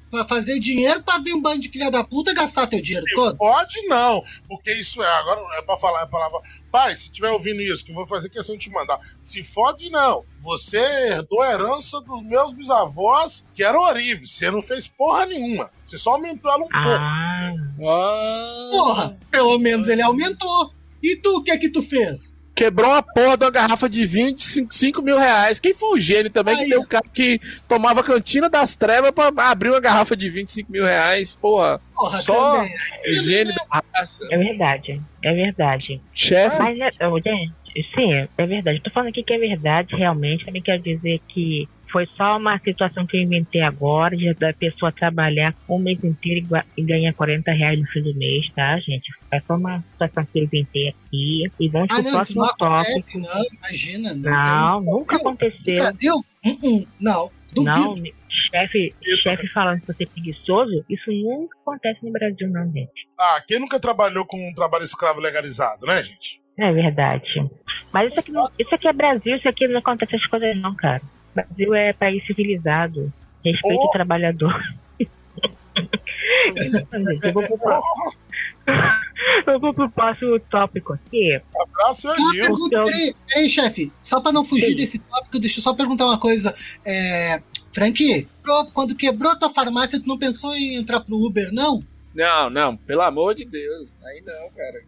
[0.10, 3.14] pra fazer dinheiro pra vir um bando de filha da puta gastar teu dinheiro Se
[3.16, 3.38] todo.
[3.38, 4.24] pode, não.
[4.47, 6.39] Porque isso é, agora é pra falar a palavra.
[6.78, 9.00] Pai, se tiver ouvindo isso, que eu vou fazer questão de te mandar.
[9.20, 10.24] Se fode, não.
[10.38, 14.30] Você herdou a herança dos meus bisavós, que eram horríveis.
[14.34, 15.72] Você não fez porra nenhuma.
[15.84, 16.78] Você só aumentou ela um pouco.
[16.78, 17.54] Ah,
[17.84, 18.70] Ah.
[18.72, 20.72] Porra, pelo menos ele aumentou.
[21.02, 22.37] E tu, o que que tu fez?
[22.58, 25.60] Quebrou a porra de uma garrafa de vinho de 5 mil reais.
[25.60, 26.82] Quem foi o gênio também Aí, que tem ó.
[26.82, 31.36] um cara que tomava cantina das trevas pra abrir uma garrafa de 25 mil reais?
[31.36, 32.74] Porra, Porra, Só- também.
[33.12, 34.28] gênio da raça.
[34.32, 35.01] é verdade.
[35.24, 36.01] É verdade.
[36.14, 36.58] Chefe.
[36.60, 36.97] Mas, gente,
[37.93, 38.82] Sim, é verdade.
[38.82, 40.43] Tô falando aqui que é verdade, realmente.
[40.45, 44.92] Também quero dizer que foi só uma situação que eu inventei agora, de da pessoa
[44.92, 46.46] trabalhar um mês inteiro
[46.78, 49.10] e ganhar 40 reais no fim do mês, tá, gente?
[49.32, 51.44] É só uma situação que eu inventei aqui.
[51.60, 52.70] E vamos Ah, pro não, isso próximo não tópico.
[52.72, 54.14] acontece, não, imagina.
[54.14, 55.76] Não, nunca No aconteceu.
[55.76, 56.16] Brasil?
[56.46, 57.64] Hum, hum, não, duvido.
[57.64, 57.96] Não,
[58.52, 63.08] chefe, chefe falando que você é preguiçoso, isso nunca acontece no Brasil, não, gente.
[63.20, 66.40] Ah, quem nunca trabalhou com um trabalho escravo legalizado, né, gente?
[66.60, 67.24] É verdade.
[67.94, 70.76] Mas isso aqui, não- isso aqui é Brasil, isso aqui não acontece essas coisas não,
[70.76, 71.02] cara.
[71.46, 73.12] Brasil é país civilizado.
[73.46, 73.88] Respeite Oh.
[73.88, 74.58] o trabalhador.
[76.56, 77.82] Então, gente, eu, vou pro, pró-
[79.48, 81.40] eu vou pro próximo tópico aqui.
[81.60, 84.76] Abraço, pergunta, eu- peraí, peraí, chefe, só pra não fugir Sim.
[84.76, 86.54] desse tópico, deixa eu só perguntar uma coisa.
[86.84, 87.42] É,
[87.74, 88.28] Frank,
[88.74, 91.80] quando quebrou tua farmácia, tu não pensou em entrar pro Uber, não?
[92.16, 93.98] Não, não, pelo amor de Deus.
[94.04, 94.82] Aí não, cara.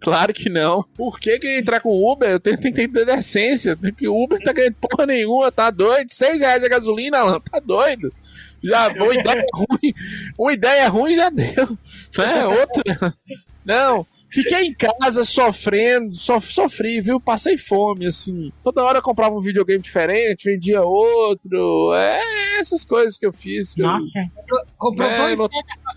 [0.00, 0.82] Claro que não.
[0.96, 2.28] Por que, que eu ia entrar com Uber?
[2.30, 3.76] Eu tenho, tenho que ter decência.
[3.76, 6.10] Tem que Uber tá ganhando porra nenhuma, tá doido?
[6.12, 8.12] Seis reais a gasolina, Alan, tá doido?
[8.62, 9.94] Já, uma ideia ruim,
[10.38, 11.78] uma ideia ruim já deu.
[12.18, 12.46] Né?
[12.46, 13.14] Outra.
[13.64, 17.20] Não, fiquei em casa sofrendo, so, sofri, viu?
[17.20, 18.52] Passei fome, assim.
[18.64, 21.92] Toda hora eu comprava um videogame diferente, vendia outro.
[21.94, 23.74] É essas coisas que eu fiz.
[23.74, 24.06] que eu- Nossa,
[24.78, 25.38] Comprou É, dois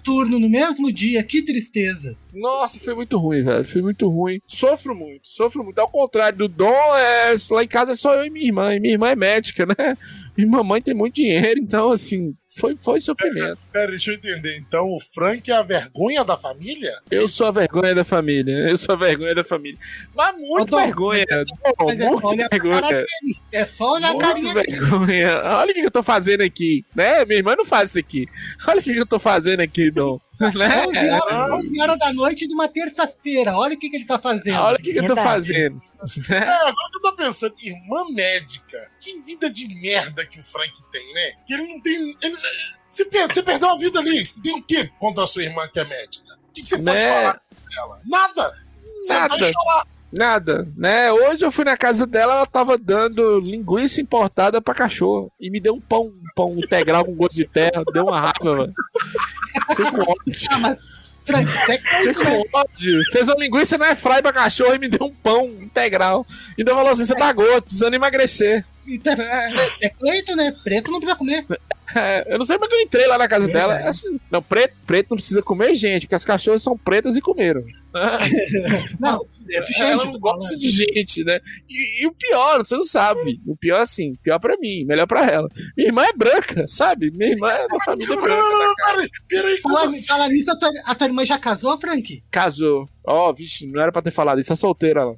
[0.09, 2.17] Saturno no mesmo dia, que tristeza.
[2.33, 3.65] Nossa, foi muito ruim, velho.
[3.65, 4.41] Foi muito ruim.
[4.47, 5.77] Sofro muito, sofro muito.
[5.79, 7.35] Ao contrário do Dom, é...
[7.51, 8.73] lá em casa é só eu e minha irmã.
[8.73, 9.75] E minha irmã é médica, né?
[10.37, 13.57] E mamãe tem muito dinheiro, então, assim, foi, foi sofrimento.
[13.71, 14.57] Pera, deixa eu entender.
[14.57, 16.99] Então o Frank é a vergonha da família?
[17.09, 18.53] Eu sou a vergonha da família.
[18.69, 19.79] Eu sou a vergonha da família.
[20.15, 21.25] Mas muito Ô, Dom, vergonha.
[21.85, 22.81] Mas é, muito a vergonha.
[22.81, 23.05] dele.
[23.51, 24.71] É só olhar a Muito carinha dele.
[24.79, 25.41] vergonha.
[25.43, 27.25] Olha o que eu tô fazendo aqui, né?
[27.25, 28.27] Minha irmã não faz isso aqui.
[28.67, 30.19] Olha o que eu tô fazendo aqui, Dom.
[30.55, 30.85] Né?
[30.87, 33.57] 11 horas, 11 horas da noite de uma terça-feira.
[33.57, 34.57] Olha o que, que ele tá fazendo.
[34.59, 35.81] Olha o que, que eu tô fazendo.
[36.29, 38.89] É, agora que eu tô pensando, irmã médica.
[38.99, 41.31] Que vida de merda que o Frank tem, né?
[41.45, 42.15] Que ele não tem.
[42.21, 42.37] Ele,
[42.87, 44.25] você, você perdeu a vida ali.
[44.25, 46.35] Você tem o quê contra a sua irmã que é médica?
[46.35, 47.09] O que, que você pode Né?
[47.09, 48.01] falar com ela?
[48.05, 48.57] Nada!
[49.03, 49.49] Sentar Nada.
[49.49, 49.87] e chorar.
[50.11, 51.11] Nada, né?
[51.11, 55.31] Hoje eu fui na casa dela, ela tava dando linguiça importada pra cachorro.
[55.39, 57.83] E me deu um pão, um pão integral com gosto de terra.
[57.93, 58.73] Deu uma raiva, mano.
[59.69, 60.33] Fiquei com ódio.
[60.49, 60.81] Ah, mas,
[62.01, 63.03] Fiquei com ódio.
[63.11, 66.25] Fez uma linguiça na airfry pra cachorro e me deu um pão integral.
[66.57, 68.65] Ainda falou assim: você tá gordo, precisando emagrecer.
[68.87, 70.51] Então, é, é Cleito, né?
[70.63, 71.45] Preto não precisa comer.
[71.95, 73.67] É, eu não sei como é que eu entrei lá na casa Verdade.
[73.67, 73.79] dela.
[73.79, 77.21] É assim, não, preto, preto não precisa comer gente, porque as cachorras são pretas e
[77.21, 77.63] comeram.
[78.99, 79.25] Não,
[79.57, 80.59] preto cheio Ela de não gosta falando.
[80.59, 81.39] de gente, né?
[81.69, 83.39] E, e o pior, você não sabe.
[83.47, 85.47] O pior, assim, pior pra mim, melhor pra ela.
[85.75, 87.11] Minha irmã é branca, sabe?
[87.11, 88.35] Minha irmã é da família branca.
[88.41, 89.57] não, não, peraí, peraí.
[89.61, 90.05] Fala, assim?
[90.07, 92.23] fala nisso, a tua, a tua irmã já casou, Frank?
[92.31, 92.87] Casou.
[93.05, 95.15] Ó, vixe, não era pra ter falado isso, é solteira ela.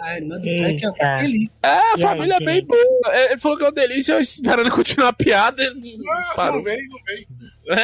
[0.00, 1.52] A irmã do Frank é uma delícia.
[1.62, 2.66] É, a família é bem gente?
[2.66, 3.14] boa.
[3.14, 5.62] É, Ele falou que é uma delícia, eu esperando continuar a piada.
[5.62, 6.56] ele Não, parou.
[6.56, 7.26] não vem, não vem.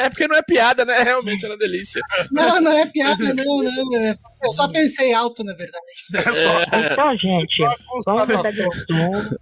[0.02, 1.02] É porque não é piada, né?
[1.02, 2.00] Realmente era uma delícia.
[2.30, 3.96] Não, não é piada, não, não.
[3.96, 5.84] é- Eu só pensei alto, na verdade.
[6.14, 7.62] É só, então, gente,
[8.03, 9.38] só vamos mudar de assunto.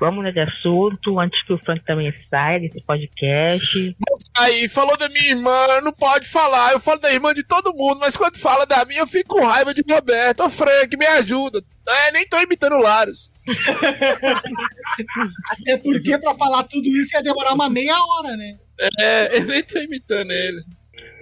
[0.00, 3.96] Vamos mudar de assunto antes que o Frank também saia desse podcast.
[4.36, 6.72] Aí, falou da minha irmã, não pode falar.
[6.72, 9.46] Eu falo da irmã de todo mundo, mas quando fala da minha, eu fico com
[9.46, 10.42] raiva de Roberto.
[10.42, 11.62] Ô, Frank, me ajuda.
[11.88, 13.32] É, nem tô imitando o Laros.
[15.50, 18.58] Até porque pra falar tudo isso ia demorar uma meia hora, né?
[19.00, 20.64] É, eu nem tô imitando ele.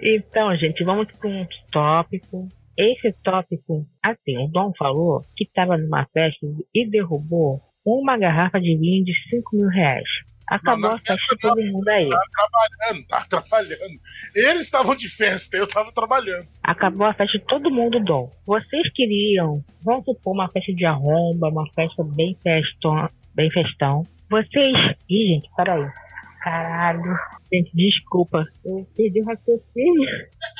[0.01, 2.47] Então, gente, vamos para um tópico.
[2.77, 8.75] Esse tópico, assim, o Dom falou que estava numa festa e derrubou uma garrafa de
[8.77, 10.07] vinho de 5 mil reais.
[10.47, 12.09] Acabou a festa de todo mundo aí.
[12.09, 13.99] trabalhando, tá trabalhando.
[14.35, 16.47] Eles estavam de festa, eu tava trabalhando.
[16.63, 18.29] Acabou a festa de todo mundo, Dom.
[18.45, 24.03] Vocês queriam, vamos supor, uma festa de arromba, uma festa bem festão, bem festão.
[24.29, 24.95] Vocês.
[25.09, 25.87] Ih, gente, peraí.
[26.45, 27.17] Caralho.
[27.51, 28.45] Gente, desculpa.
[28.63, 30.09] Eu perdi o raciocínio.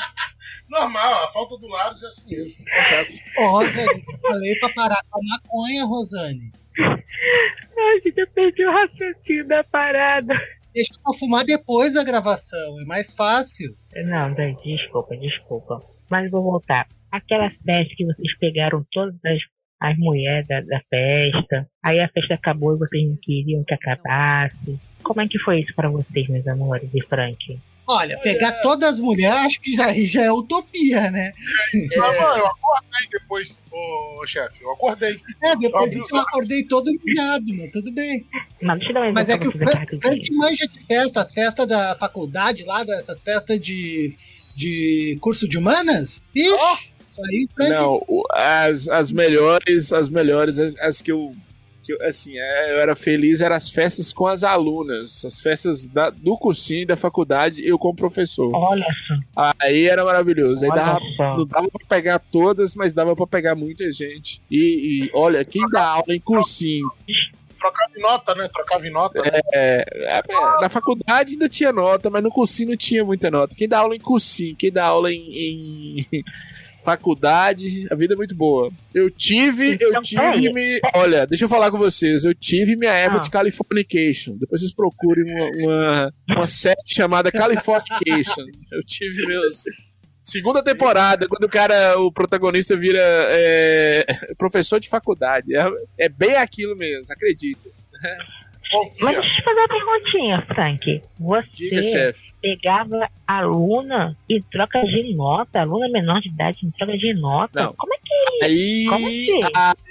[0.67, 2.65] Normal, a falta do lado é assim mesmo.
[2.67, 3.21] Acontece.
[3.37, 6.51] Ô, Rosane, eu falei pra parar com a maconha, Rosane.
[6.79, 10.33] Ai, gente, eu perdi o raciocínio da parada.
[10.73, 13.71] Deixa pra fumar depois da gravação, é mais fácil.
[13.95, 14.33] Não,
[14.63, 15.79] desculpa, desculpa.
[16.09, 16.87] Mas vou voltar.
[17.11, 19.39] Aquela festa que vocês pegaram todas as,
[19.79, 24.94] as mulheres da, da festa, aí a festa acabou e vocês não queriam que acabasse.
[25.05, 27.59] Como é que foi isso pra vocês, meus amores, e Frank?
[27.87, 31.31] Olha, pegar todas as mulheres, acho que já, já é utopia, né?
[31.95, 35.21] Não, não, eu acordei depois, ô chefe, eu acordei.
[35.43, 38.25] É, depois disso eu acordei todo humilhado, mas tudo bem.
[38.59, 41.95] Mas deixa eu dar Mas é que o Frank, manja de festa, as festas da
[41.95, 44.17] faculdade lá, dessas festas de,
[44.55, 46.25] de curso de humanas.
[46.35, 47.71] Ixi, Isso aí, Frank.
[47.71, 48.01] Não,
[48.33, 51.31] as, as melhores, as melhores, as, as que eu.
[51.85, 55.87] Que eu, assim, é, eu era feliz eram as festas com as alunas, as festas
[55.87, 58.49] da- do cursinho, da faculdade, eu como professor.
[58.53, 59.51] Olha só.
[59.61, 60.65] Aí era maravilhoso.
[60.65, 60.99] Aí dava,
[61.37, 64.41] não dava pra pegar todas, mas dava pra pegar muita gente.
[64.49, 66.89] E, e, olha, quem dá aula em cursinho,
[67.57, 68.47] Trocava em nota, né?
[68.53, 69.21] Trocava em nota.
[69.23, 69.29] né?
[69.53, 69.85] é,
[70.19, 70.21] é,
[70.61, 73.55] na faculdade ainda tinha nota, mas no cursinho não tinha muita nota.
[73.55, 76.23] Quem dá aula em cursinho, quem dá aula em, em
[76.85, 78.71] faculdade, a vida é muito boa.
[78.93, 82.93] Eu tive, eu Então, tive, me, olha, deixa eu falar com vocês, eu tive minha
[82.93, 83.21] época Ah.
[83.21, 84.37] de Californication.
[84.37, 88.45] Depois vocês procurem uma, uma, uma série chamada Californication.
[88.71, 89.63] Eu tive meus
[90.21, 94.05] Segunda temporada, quando o cara, o protagonista vira é,
[94.39, 95.55] professor de faculdade.
[95.55, 95.67] É,
[95.99, 97.05] é bem aquilo mesmo,
[99.01, 101.01] Mas deixa eu te fazer uma perguntinha, Frank.
[101.19, 107.63] Você pegava aluna em troca de nota, aluna menor de idade em troca de nota?
[107.63, 107.73] Não.
[107.73, 109.39] Como é que Aí, Como assim?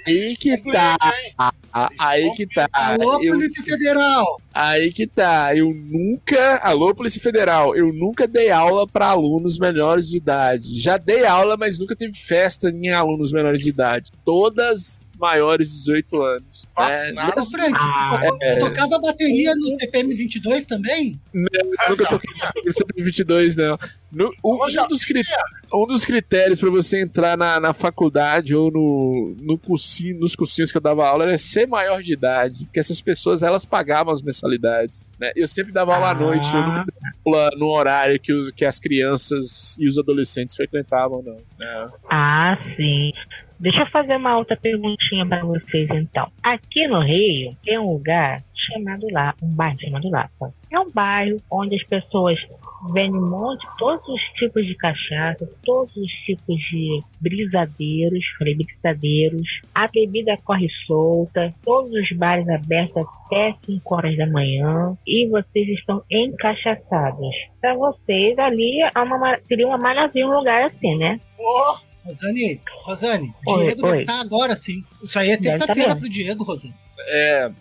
[0.07, 0.95] aí que tá.
[1.37, 2.69] a- Aí que tá.
[2.71, 4.37] Alô, Eu, Polícia Federal.
[4.53, 5.55] aí que tá.
[5.55, 6.57] Eu nunca.
[6.57, 7.75] Alô, Polícia Federal.
[7.75, 10.79] Eu nunca dei aula pra alunos menores de idade.
[10.79, 14.11] Já dei aula, mas nunca teve festa em alunos menores de idade.
[14.23, 16.65] Todas maiores de 18 anos.
[16.75, 17.39] Vacinado.
[17.39, 18.57] Ô, Frank, Ah, é.
[18.59, 21.19] tocava bateria no CPM 22 também?
[21.33, 22.29] Nunca toquei
[22.65, 23.77] no 122, não.
[24.13, 25.21] No, Ô, um, dos cri-
[25.73, 30.71] um dos critérios pra você entrar na, na faculdade ou no, no cursinho, nos cursinhos
[30.71, 32.63] que eu dava aula era ser maior de idade.
[32.65, 35.01] Porque essas pessoas, elas pagavam as mensalidades.
[35.19, 35.31] né?
[35.35, 36.85] Eu sempre dava aula à noite, eu nunca
[37.25, 41.35] aula no horário que, que as crianças e os adolescentes frequentavam, não.
[41.59, 41.87] né?
[42.09, 43.11] Ah, sim.
[43.59, 46.29] Deixa eu fazer uma outra perguntinha pra vocês, então.
[46.43, 50.53] Aqui no Rio tem um lugar chamado lá, um bairro chamado Lapa.
[50.71, 52.39] É um bairro onde as pessoas
[52.91, 59.61] vendem um monte, todos os tipos de cachaça, todos os tipos de brisadeiros, falei brisadeiros.
[59.73, 65.67] A bebida corre solta, todos os bares abertos até 5 horas da manhã e vocês
[65.69, 67.35] estão encaixaçados.
[67.61, 71.19] Pra vocês ali é uma, seria uma maravilha um lugar assim, né?
[71.37, 73.91] Porra, Rosane, Rosane, o Diego oi.
[73.91, 74.83] deve estar agora sim.
[75.03, 75.99] Isso aí é tá terça-feira mesmo.
[76.01, 76.75] pro Diego, Rosane.
[77.07, 77.53] É, não,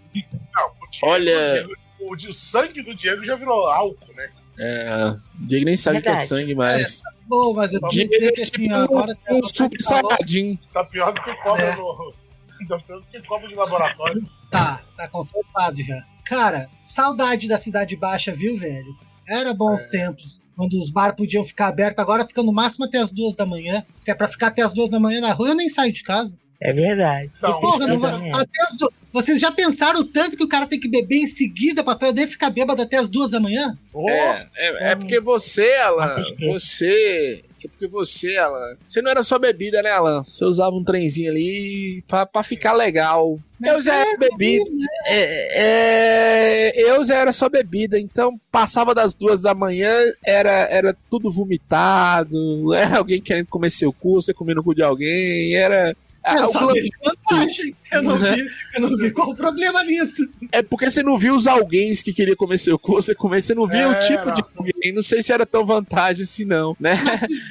[0.82, 4.30] o Diego, Olha- o, Diego- o, o sangue do Diego já virou álcool, né?
[4.58, 5.16] é.
[5.40, 7.02] O Diego nem sabe o que é sangue mais.
[7.28, 10.58] Pô, mas eu queria Diego dizer é que assim, tipo agora um tá super salgadinho.
[10.72, 11.76] Tá pior do que cobra É.
[11.76, 12.14] no.
[12.68, 14.22] Tá pior do que cobra de laboratório.
[14.48, 16.04] Tá, tá conservado já.
[16.24, 18.94] Cara, saudade da Cidade Baixa, viu, velho?
[19.26, 20.40] Era bons tempos.
[20.56, 23.82] Quando os bar podiam ficar abertos, agora fica no máximo até as duas da manhã.
[23.98, 26.02] Se é pra ficar até as duas da manhã na rua, eu nem saio de
[26.02, 26.38] casa.
[26.62, 27.30] É verdade.
[27.42, 30.66] Não, Porra, não vai, até as du- Vocês já pensaram o tanto que o cara
[30.66, 33.76] tem que beber em seguida pra poder ficar bêbado até as duas da manhã?
[34.08, 37.44] É, é, é porque você, Alan, você.
[37.64, 38.76] É porque você, Alan.
[38.86, 40.22] Você não era só bebida, né, Alan?
[40.22, 43.38] Você usava um trenzinho ali pra, pra ficar legal.
[43.64, 44.64] Eu já era bebida.
[45.06, 50.96] É, é, eu já era só bebida, então passava das duas da manhã, era, era
[51.08, 55.96] tudo vomitado, era alguém querendo comer seu cu, você comendo o cu de alguém, era.
[56.24, 57.74] Ah, eu o só vejo vantagem.
[57.92, 60.26] Eu não vi, eu não vi qual o problema nisso.
[60.52, 63.54] É porque você não viu os alguém que queria comer seu cu, você, comer, você
[63.54, 64.54] não viu o É, tipo de nossa.
[64.58, 64.92] alguém.
[64.94, 66.94] Não sei se era tão vantagem assim, não, né?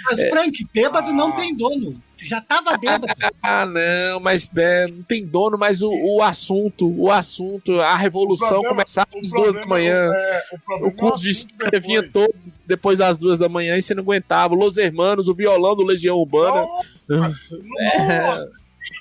[0.09, 1.95] Mas, Frank, bêbado não tem dono.
[2.17, 3.05] Tu já tava bêbado.
[3.43, 8.47] Ah, não, mas é, não tem dono, mas o, o assunto, o assunto, a revolução
[8.47, 10.09] O problema- começava o às duas da manhã.
[10.11, 12.33] é- o problema O curso de é o história vinha todo
[12.65, 14.55] depois das duas da manhã e você não aguentava.
[14.55, 16.65] Los Hermanos, o violão do Legião Urbana.
[17.09, 18.21] Nossa, É.
[18.21, 18.51] nossa,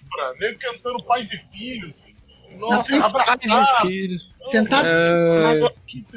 [0.00, 2.22] vibra, nego cantando pais e filhos.
[2.58, 4.30] Nossa, Não, pais e filhos.
[4.44, 4.86] Sentado.
[4.86, 5.60] É.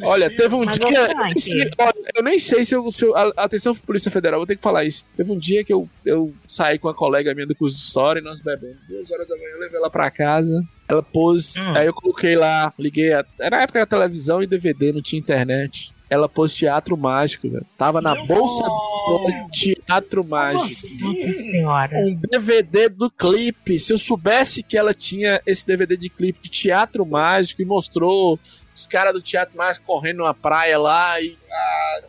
[0.03, 0.89] Olha, teve um Mas, dia.
[0.89, 2.91] ô, Eu nem sei, olha, eu nem sei se eu.
[2.91, 5.05] Se eu a- atenção, Polícia Federal, vou ter que falar isso.
[5.15, 8.19] Teve um dia que eu, eu saí com uma colega minha do curso de História
[8.19, 8.77] e nós bebemos.
[8.87, 10.61] Duas horas da manhã eu levei ela pra casa.
[10.89, 11.55] Ela pôs.
[11.55, 11.75] Hum.
[11.77, 13.13] Aí eu coloquei lá, liguei.
[13.13, 15.93] A, era na época da televisão e DVD, não tinha internet.
[16.15, 17.65] Ela pôs teatro mágico, velho.
[17.77, 20.63] Tava na Meu bolsa do teatro mágico.
[20.63, 21.01] assim?
[21.03, 21.97] Nossa senhora.
[21.97, 23.79] Um DVD do clipe.
[23.79, 28.39] Se eu soubesse que ela tinha esse DVD de clipe de teatro mágico e mostrou
[28.73, 31.37] os caras do teatro mágico correndo na praia lá e.
[31.51, 32.01] Ah,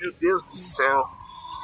[0.00, 1.06] meu Deus do céu.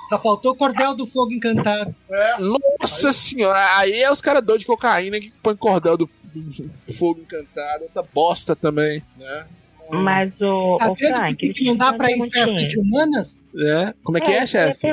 [0.09, 1.95] Só faltou o cordel do fogo encantado.
[2.11, 6.93] É, Nossa senhora, aí é os caras doidos de cocaína que põem cordel do, do
[6.95, 9.47] fogo encantado, outra bosta também, né?
[9.91, 13.43] Mas o, Tá o Frank, que, não dá pra ir em festa de humanas?
[13.57, 13.95] É?
[14.05, 14.87] Como é que é, isso ia chefe?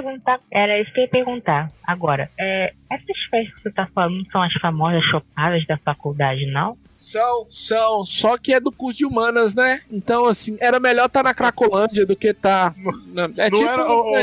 [0.51, 1.71] era isso que eu ia perguntar.
[1.83, 6.77] Agora, é, essas festas que você tá falando são as famosas chopadas da faculdade, não?
[6.97, 8.03] São, são.
[8.05, 9.81] Só que é do curso de humanas, né?
[9.91, 12.73] Então, assim, era melhor estar na Cracolândia do que estar.
[13.07, 13.69] na- É Não tipo.
[13.69, 14.13] era, ô,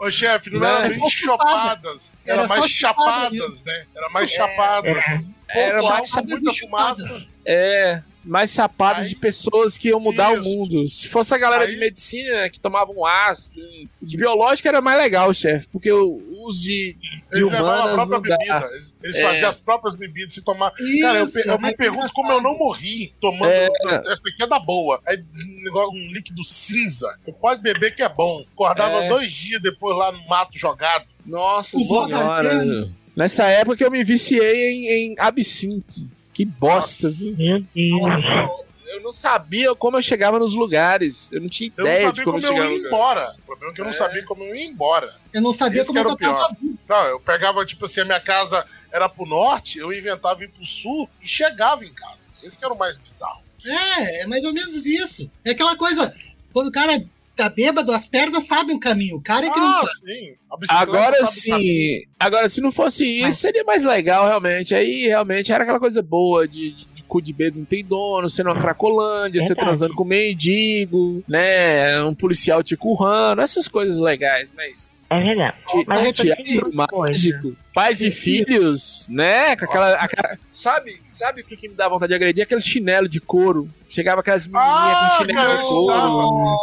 [0.00, 1.10] ô, ô, chefe, não, Não, era é chupada.
[1.12, 2.16] chopadas.
[2.26, 3.84] Era, Era mais chupada chapadas, né?
[3.94, 5.30] Era mais chapadas.
[5.48, 6.10] Era Pouco mais
[6.44, 7.26] e fumaça.
[7.44, 10.48] É, mais chapadas Aí- de pessoas que iam mudar Isso.
[10.48, 10.88] o mundo.
[10.88, 13.60] Se fosse a galera de Aí- medicina que tomavam ácido,
[14.00, 18.06] de biológica era mais legal, chefe, porque o uso de, de Eles levavam a humanas
[18.08, 18.66] própria bebida.
[18.72, 19.22] Eles, eles É.
[19.22, 20.70] faziam as próprias bebidas se tomar.
[20.72, 23.50] Cara, eu, Isso, pe- eu me mais pergunto como eu não morri tomando.
[23.50, 23.68] É.
[24.06, 25.00] Essa aqui é da boa.
[25.06, 27.06] É um, um líquido cinza.
[27.24, 28.44] Você pode beber que é bom.
[28.52, 29.08] Acordava É.
[29.08, 31.06] dois dias depois lá no mato jogado.
[31.24, 32.88] Nossa senhora.
[33.14, 36.06] Nessa época que eu me viciei em, em absinto.
[36.32, 37.36] Que bosta, viu?
[37.36, 38.64] Meu Deus.
[38.86, 41.30] Eu não sabia como eu chegava nos lugares.
[41.32, 43.34] Eu não tinha Eu não ideia sabia de como, como, eu eu chegava ia embora.
[43.38, 43.94] O problema é que eu não É.
[43.94, 45.16] sabia como eu ia embora.
[45.32, 46.56] Eu não sabia Esse como que era eu o pior.
[46.88, 50.66] Não, eu pegava, tipo assim, a minha casa era pro norte, eu inventava ir pro
[50.66, 52.18] sul e chegava em casa.
[52.42, 53.40] Esse que era o mais bizarro.
[53.64, 55.30] É, é mais ou menos isso.
[55.44, 56.12] É aquela coisa,
[56.52, 57.02] quando o cara
[57.36, 59.16] tá bêbado, as pernas sabem o caminho.
[59.16, 59.90] O cara é que não Ah, sabe.
[60.12, 60.34] sim.
[60.68, 62.02] Agora sim.
[62.20, 64.74] Agora, se não fosse isso, seria mais legal, realmente.
[64.74, 68.42] Aí, realmente, era aquela coisa boa de, de, cu de bebê não tem dono, você
[68.42, 69.66] numa cracolândia, você Verdade.
[69.66, 72.02] transando com mendigo, né?
[72.04, 75.00] Um policial te currando, essas coisas legais, mas.
[75.10, 75.56] É verdade.
[75.68, 77.12] Te- Mas teatro uma coisa.
[77.12, 79.54] mágico, pais e filhos, né?
[79.56, 82.42] Com aquela, aquela- sabe, sabe o que, que me dá vontade de agredir?
[82.44, 83.68] Aquele chinelo de couro.
[83.90, 86.56] Chegava aquelas menininhas Ah, com chinelo cara, de couro,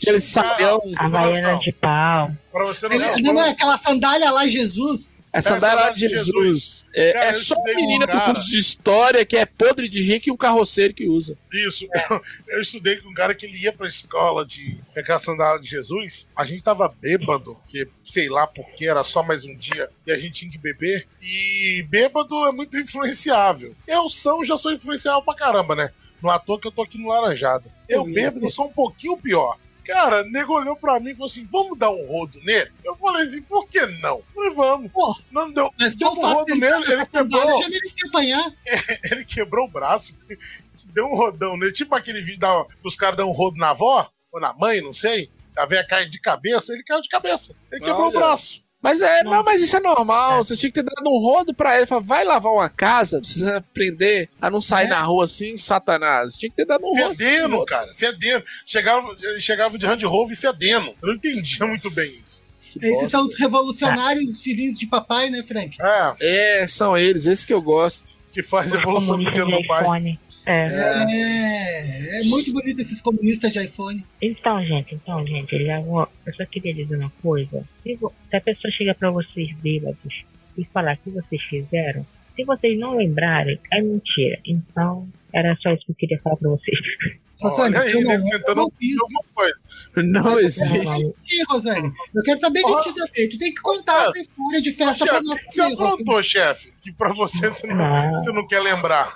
[0.00, 0.80] aquele saião.
[0.96, 2.30] Havaiana de pau.
[2.52, 5.22] Pra você não Ele- Não é aquela sandália lá, Jesus.
[5.32, 6.26] Essa Essa sandália lá de Jesus.
[6.26, 6.86] Jesus.
[6.94, 9.88] É, Cara, é só a com um menina do curso de história que é podre
[9.88, 11.36] de rico e um carroceiro que usa.
[11.52, 11.86] Isso.
[12.10, 15.60] Eu, eu estudei com um cara que ele ia pra escola de pegar a sandália
[15.60, 16.26] de Jesus.
[16.34, 20.18] A gente tava bêbado, porque sei lá porque era só mais um dia e a
[20.18, 21.06] gente tinha que beber.
[21.22, 23.74] E bêbado é muito influenciável.
[23.86, 25.90] Eu são, já sou influenciável pra caramba, né?
[26.22, 27.64] No ator que eu tô aqui no Laranjada.
[27.88, 29.58] Eu Eu bêbado sou um pouquinho pior.
[29.86, 32.70] Cara, o nego olhou pra mim e falou assim: vamos dar um rodo nele?
[32.84, 34.18] Eu falei assim, por que não?
[34.18, 34.92] Eu falei, vamos.
[34.92, 35.72] Pô, Não deu.
[35.78, 37.62] Mas Deu um rodo nele, ele quebrou.
[37.62, 38.52] já merecia apanhar.
[39.10, 40.14] ele quebrou o braço,
[40.92, 44.08] deu um rodão nele, tipo aquele vídeo da, os caras dão um rodo na avó,
[44.32, 45.30] ou na mãe, não sei.
[45.56, 47.54] A velha cai de cabeça, ele caiu de cabeça.
[47.72, 48.18] Ele quebrou o Olha.
[48.18, 48.62] braço.
[48.86, 50.34] Mas é, não, mas isso é normal.
[50.40, 50.44] É.
[50.44, 51.86] Você tinha que ter dado um rodo pra ele.
[51.86, 54.90] Falar, vai lavar uma casa, precisa aprender a não sair É.
[54.90, 56.36] na rua assim, satanás.
[56.38, 57.14] Tinha que ter dado um rodo.
[57.16, 58.44] Fedendo, cara, fedendo.
[58.64, 60.86] Chegava, ele chegava de Hand Rover fedendo.
[61.02, 62.44] Eu não entendia muito bem isso.
[62.80, 65.76] Esses são os revolucionários filhinhos de papai, né, Frank?
[65.80, 68.10] É, É, são eles, esses que eu gosto.
[68.32, 70.18] que faz a evolução do do pai.
[70.46, 70.68] É.
[70.68, 74.04] É, é muito bonito esses comunistas de iPhone.
[74.22, 77.64] Então, gente, então, gente, eu, já vou- eu só queria dizer uma coisa.
[77.82, 80.24] Se, vo- se a pessoa chega pra vocês bêbados
[80.56, 84.38] e falar que vocês fizeram, se vocês não lembrarem, é mentira.
[84.46, 86.78] Então, era só isso que eu queria falar pra vocês.
[87.40, 89.54] Rosane, Olha aí, eu não, tentando alguma coisa.
[89.96, 91.14] Não existe.
[91.22, 91.92] Sim, Rosane.
[92.14, 93.28] Eu quero saber nitidamente.
[93.30, 95.38] Tu tem que contar essa história de festa pra Chefe, nós.
[95.48, 99.12] você também, aprontou, chefe, que pra você você não, não, você não quer lembrar.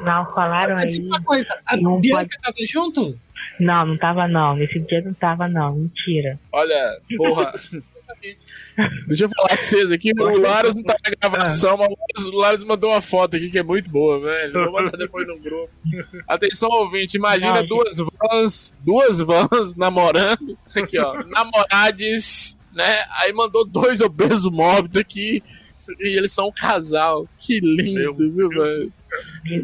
[0.00, 0.98] não falaram aí.
[1.00, 3.18] uma coisa, a Não Bianca tava junto?
[3.58, 4.54] Não, não tava não.
[4.56, 5.74] Nesse dia não tava não.
[5.76, 6.38] Mentira.
[6.52, 7.52] Olha, porra.
[9.06, 10.12] Deixa eu falar com vocês aqui.
[10.18, 13.62] O Laros não tá na gravação, mas o Laros- mandou uma foto aqui que é
[13.62, 14.52] muito boa, velho.
[14.52, 15.70] Vou mandar depois no grupo.
[16.28, 17.16] Atenção, ouvinte.
[17.16, 20.58] Imagina duas vans, duas vans namorando.
[20.74, 21.12] Aqui, ó.
[21.24, 23.04] Namorades, né?
[23.20, 25.42] Aí mandou dois obesos mórbidos aqui.
[26.00, 27.28] E eles são um casal.
[27.38, 28.90] Que lindo, viu, velho?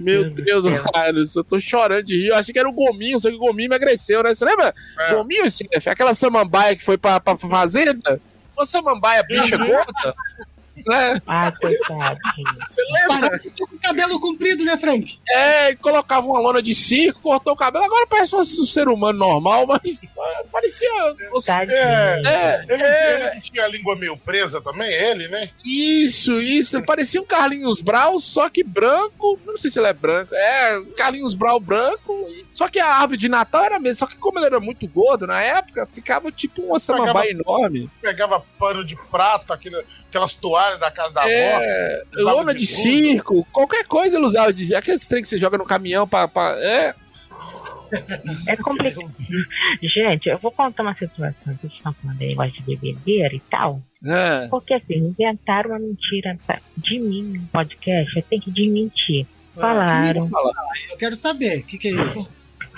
[0.00, 0.64] Meu Deus.
[0.94, 1.34] Laros.
[1.34, 2.28] Eu tô chorando de rir.
[2.28, 4.32] Eu achei que era o Gominho, só que o Gominho emagreceu, né?
[4.32, 4.72] Você lembra?
[5.00, 5.14] É.
[5.16, 5.82] Gominho, assim, né?
[5.84, 8.20] Aquela samambaia que foi pra, pra fazenda?
[8.62, 10.14] Uma samambaia bicha gorda?
[10.86, 11.20] Né?
[11.26, 12.56] Ah, coitadinho.
[12.66, 13.38] Você lembra?
[13.58, 15.18] Com cabelo comprido, né, Frank?
[15.28, 17.84] É, e colocava uma lona de circo, cortou o cabelo.
[17.84, 20.02] Agora parece um ser humano normal, mas
[20.50, 20.88] parecia.
[21.46, 21.76] Tadinho.
[21.76, 22.22] É.
[22.24, 25.50] É, Ele, é, ele tinha a língua meio presa também, ele, né?
[25.64, 26.82] isso, isso.
[26.82, 29.38] Parecia um Carlinhos Brau, só que branco.
[29.44, 30.34] Não sei se ele é branco.
[30.34, 32.26] É, Carlinhos Brau branco.
[32.52, 33.98] Só que a árvore de Natal era mesmo.
[34.00, 37.90] Só que como ele era muito gordo na época, ficava tipo uma samambaia enorme.
[38.00, 41.28] Pegava pano de prata, aquele- aquelas toalhas da casa da avó.
[41.30, 45.38] É, usava lona de de circo, qualquer coisa ele usava de Aqueles trem que você
[45.38, 46.26] joga no caminhão pra.
[46.28, 46.94] pra- é.
[48.48, 49.12] É complicado.
[49.82, 53.40] Gente, eu vou contar uma situação que vocês estão falando de negócio de bebedeira e
[53.50, 53.82] tal.
[54.04, 54.46] é.
[54.48, 56.38] Porque assim, inventaram uma mentira
[56.78, 58.16] de mim no podcast.
[58.16, 59.26] Eu tenho que desmentir.
[59.54, 60.30] Falaram.
[60.90, 61.58] Eu quero saber.
[61.60, 62.30] O que, que é isso?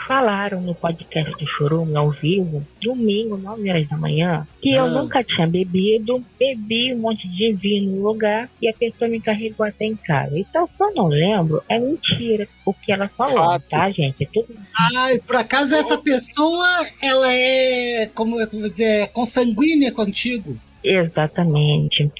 [0.07, 4.91] Falaram no podcast do Chorume ao vivo, domingo, 9 horas da manhã, que eu Ah.
[4.91, 9.65] nunca tinha bebido, bebi um monte de vinho no lugar e a pessoa me carregou
[9.67, 10.39] até em casa.
[10.39, 13.65] Então, se eu não lembro, é mentira o que ela falou, Fato.
[13.71, 14.25] tá, gente?
[14.25, 14.55] É tudo
[14.97, 16.67] Ai, por acaso essa pessoa,
[17.03, 20.59] ela é, como eu vou dizer, é consanguínea contigo?
[20.83, 22.11] Exatamente.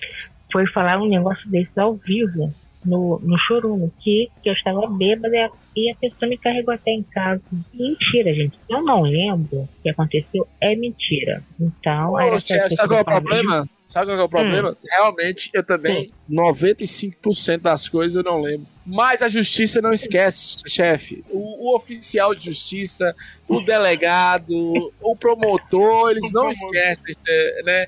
[0.53, 2.55] Foi falar um negócio desse ao vivo
[2.85, 6.75] no, no chorume, que, que eu estava bêbada e a, e a pessoa me carregou
[6.75, 7.43] até em casa.
[7.73, 8.59] Mentira, gente.
[8.69, 11.43] Eu não lembro o que aconteceu, é mentira.
[11.61, 13.69] Então, aí Ô, essa chefe, sabe qual é o problema?
[13.87, 14.77] Sabe qual é o problema?
[14.91, 18.67] Realmente, eu também, 95% das coisas eu não lembro.
[18.85, 21.25] Mas a justiça não esquece, chefe.
[21.31, 23.15] O, o oficial de justiça,
[23.49, 24.53] o delegado,
[25.01, 26.75] o promotor, eles O não promotor.
[26.75, 27.87] esquecem, né?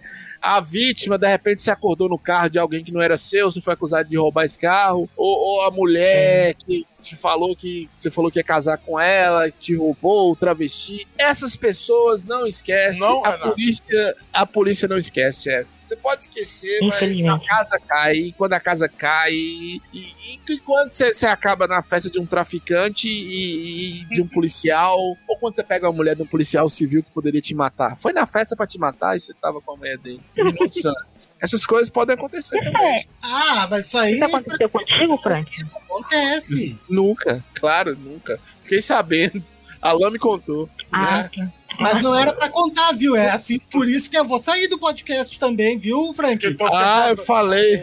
[0.48, 3.60] A vítima, de repente, se acordou no carro de alguém que não era seu, você
[3.60, 8.12] foi acusado de roubar esse carro, ou, ou a mulher que te falou que você
[8.12, 11.04] falou que ia casar com ela, que te roubou, o travesti.
[11.18, 13.00] Essas pessoas não esquecem.
[13.00, 15.75] Não, a polícia, a polícia não esquece, chefe.
[15.86, 20.58] Você pode esquecer, mas a casa cai, e quando a casa cai, e, e- e
[20.58, 25.36] quando você, você acaba na festa de um traficante e, e de um policial, ou
[25.38, 27.96] quando você pega uma mulher de um policial civil que poderia te matar.
[27.98, 30.20] Foi na festa pra te matar e você tava com a mulher dele.
[30.36, 31.30] Minutos antes.
[31.40, 33.06] Essas coisas podem acontecer também.
[33.22, 35.50] Ah, mas isso aí Isso aconteceu contigo, Frank?
[35.74, 36.78] acontece.
[36.88, 38.38] Nunca, claro, nunca.
[38.62, 39.42] Fiquei sabendo.
[39.88, 40.68] A Lã me contou.
[40.92, 41.30] Ah, né?
[41.36, 41.48] tá.
[41.78, 43.14] Mas não era pra contar, viu?
[43.14, 46.54] É assim, por isso que eu vou sair do podcast também, viu, Frank?
[46.54, 47.82] tô Ah, eu falei.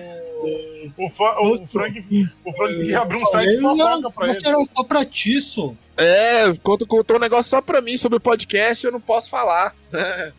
[0.97, 1.99] O, fa- o Frank,
[2.43, 4.47] o Frank que abrir um site de Não, pra mas ele.
[4.49, 5.74] era só pra ti, só.
[5.95, 9.74] É, contou, contou um negócio só pra mim sobre o podcast eu não posso falar.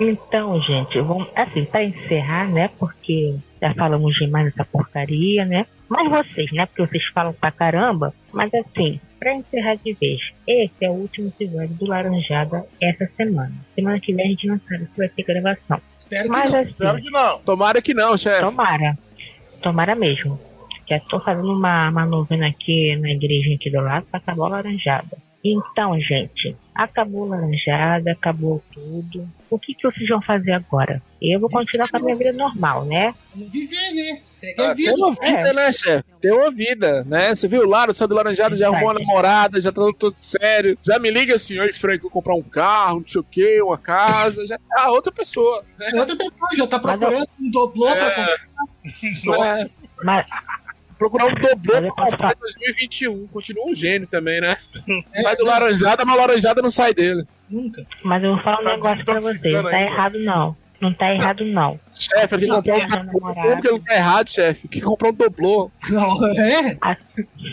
[0.00, 2.68] Então, gente, vamos, assim, pra encerrar, né?
[2.78, 5.66] Porque já falamos demais dessa porcaria, né?
[5.88, 6.66] Mas vocês, né?
[6.66, 8.12] Porque vocês falam pra caramba.
[8.32, 13.52] Mas assim, pra encerrar de vez, esse é o último episódio do Laranjada essa semana.
[13.72, 15.80] Semana que vem a gente não sabe se vai ter gravação.
[15.96, 16.58] Espero que Mas não.
[16.58, 17.38] assim, Espero que não.
[17.38, 18.44] Tomara que não, chefe.
[18.44, 18.98] tomara.
[19.62, 20.40] Tomara mesmo.
[20.88, 24.48] Já tô fazendo uma, uma novena aqui na igreja aqui do lado pra acabar o
[24.48, 25.16] Laranjada.
[25.44, 29.28] Então, gente, acabou o Laranjada, acabou tudo.
[29.50, 31.02] O que, que vocês vão fazer agora?
[31.20, 33.12] Eu vou continuar com a minha vida normal, né?
[33.34, 34.20] Vamos viver, né?
[34.30, 34.94] Segue Ah, a tem vida.
[34.96, 36.04] uma vida, né, chefe?
[36.20, 37.34] Tem uma vida, né?
[37.34, 40.16] Você viu lá, o seu do Laranjado já arrumou uma namorada, já tá tudo, tudo
[40.20, 40.78] sério.
[40.80, 43.76] Já me liga assim, oi, Frank, vou comprar um carro, não sei o quê, uma
[43.78, 44.46] casa.
[44.46, 45.64] Já tá outra pessoa.
[45.94, 48.10] Outra pessoa já tá procurando um doblô pra É.
[48.14, 48.36] comprar.
[49.24, 49.76] Nossa.
[50.04, 50.26] Mas,
[51.02, 51.34] Procurar um eu
[51.92, 53.26] pra comprar em 2021.
[53.26, 54.56] Continua um gênio também, né?
[55.20, 57.26] Sai do Laranjada, mas o Laranjada não sai dele.
[57.50, 57.84] Nunca.
[58.04, 60.56] mas eu vou falar um Tá negócio pra desintoxicando Não tá aí, errado, não.
[60.80, 61.80] Não tá errado, não.
[61.92, 62.88] Chefe, ele Não, comprou um.
[63.34, 64.68] Como que não tá errado, chefe?
[64.68, 65.70] Que comprou um doblô.
[65.90, 66.78] Não, é?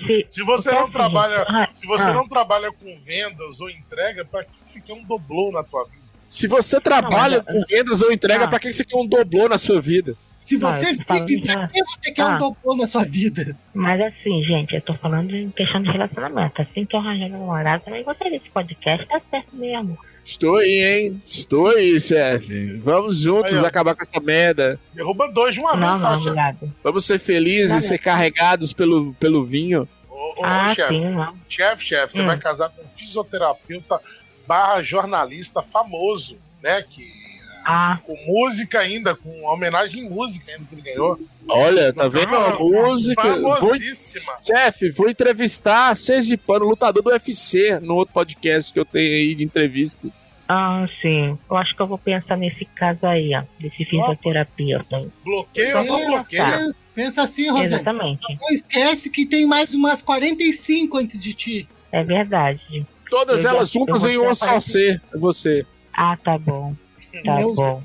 [0.06, 2.14] Se, Se você não assim, trabalha, ah, se você ah.
[2.14, 6.08] não trabalha com vendas ou entrega, pra que você quer um doblô na tua vida?
[6.28, 8.48] Se você trabalha Não, mas- com vendas ou entrega, Ah.
[8.48, 10.16] pra que você quer um doblô na sua vida?
[10.42, 12.38] Se Não, você falando vive, pra que você quer um Ah.
[12.38, 13.56] doblô na sua vida?
[13.74, 16.62] Mas assim, gente, eu tô falando em questão de relacionamento.
[16.62, 19.98] Assim que eu arranjar namorado, também gostei desse podcast, tá certo mesmo.
[20.26, 21.22] Estou aí, hein?
[21.26, 22.74] Estou aí, chefe.
[22.78, 24.80] Vamos juntos Aí, acabar com essa merda.
[24.94, 26.74] Derruba dois de uma não, vez só, não, obrigado.
[26.84, 29.88] Vamos ser felizes e ser carregados pelo, pelo vinho.
[30.10, 31.34] Ô, ô, ah, chefe, não.
[31.48, 32.28] chefe, chefe, você Hum.
[32.28, 34.00] vai casar com um fisioterapeuta
[34.48, 36.84] barra jornalista famoso, né?
[36.88, 37.19] Que
[37.66, 41.20] Ah, com música ainda, com homenagem em música ainda que ele ganhou.
[41.48, 43.36] Olha, tá vendo a música?
[43.40, 44.34] Vou, Famosíssima.
[44.46, 49.44] chefe, vou entrevistar Sergipano, lutador do UFC, no outro podcast que eu tenho aí de
[49.44, 50.12] entrevistas.
[50.48, 51.38] ah, sim.
[51.50, 53.44] Eu acho que eu vou pensar nesse caso aí, ó.
[53.60, 55.02] Desse fisioterapeuta.
[55.24, 56.44] Bloqueio ou não bloqueio?
[56.44, 57.64] pensa, pensa assim, Rosana.
[57.66, 58.22] Exatamente.
[58.42, 61.70] Não esquece que tem mais umas 45 antes de ti.
[61.92, 62.86] É verdade.
[63.10, 65.02] Todas Eu elas juntas em vou uma ter só ser.
[65.14, 65.66] É você.
[65.96, 66.76] Ah, tá bom.
[67.24, 67.84] Tá Meu bom.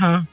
[0.00, 0.26] Hã.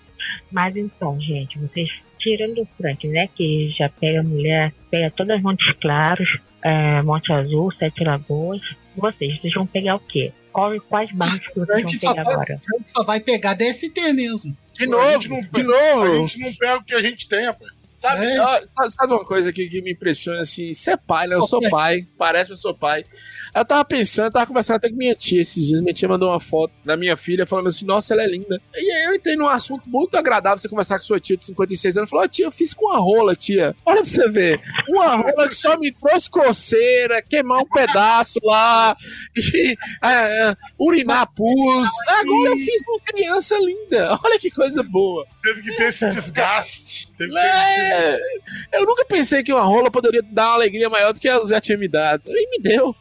[0.51, 3.27] Mas então, gente, vocês tirando o Frank, né?
[3.35, 6.27] Que já pega a mulher, pega todas as Montes Claros,
[6.63, 8.61] é, Monte Azul, Sete Lagoas.
[8.95, 10.31] Vocês, vocês vão pegar o quê?
[10.51, 12.61] Qual, quais barcos que vocês vão pegar vai, agora?
[12.65, 14.55] Frank só vai pegar DST mesmo.
[14.73, 16.27] De novo, de pe- A novo.
[16.27, 17.71] gente não pega o que a gente tem, rapaz.
[17.95, 18.39] Sabe, É.
[18.41, 20.73] ó, sabe, uma coisa que, que me impressiona assim?
[20.73, 21.35] Você é pai, né?
[21.35, 23.05] Eu sou pai, parece que eu sou pai.
[23.55, 25.79] Eu tava pensando, eu tava conversando até com minha tia esses dias.
[25.81, 28.61] Minha tia mandou uma foto da minha filha falando assim: Nossa, ela é linda.
[28.75, 31.97] E aí eu entrei num assunto muito agradável você conversar com sua tia de 56
[31.97, 32.09] anos.
[32.09, 33.73] Falou: "Ó, Tia, eu fiz com uma rola, tia.
[33.85, 34.61] Olha pra você ver.
[34.89, 38.97] Uma rola que só me trouxe coceira, queimar um pedaço lá,
[39.37, 41.89] e, é, é, urinar pus.
[42.09, 44.19] Agora eu fiz uma criança linda.
[44.21, 45.25] Olha que coisa boa.
[45.41, 47.07] Teve que ter esse desgaste.
[47.17, 48.19] Teve que É, É,
[48.73, 51.59] eu nunca pensei que uma rola poderia dar uma alegria maior do que ela já
[51.61, 52.23] tinha me dado.
[52.27, 52.95] E me deu.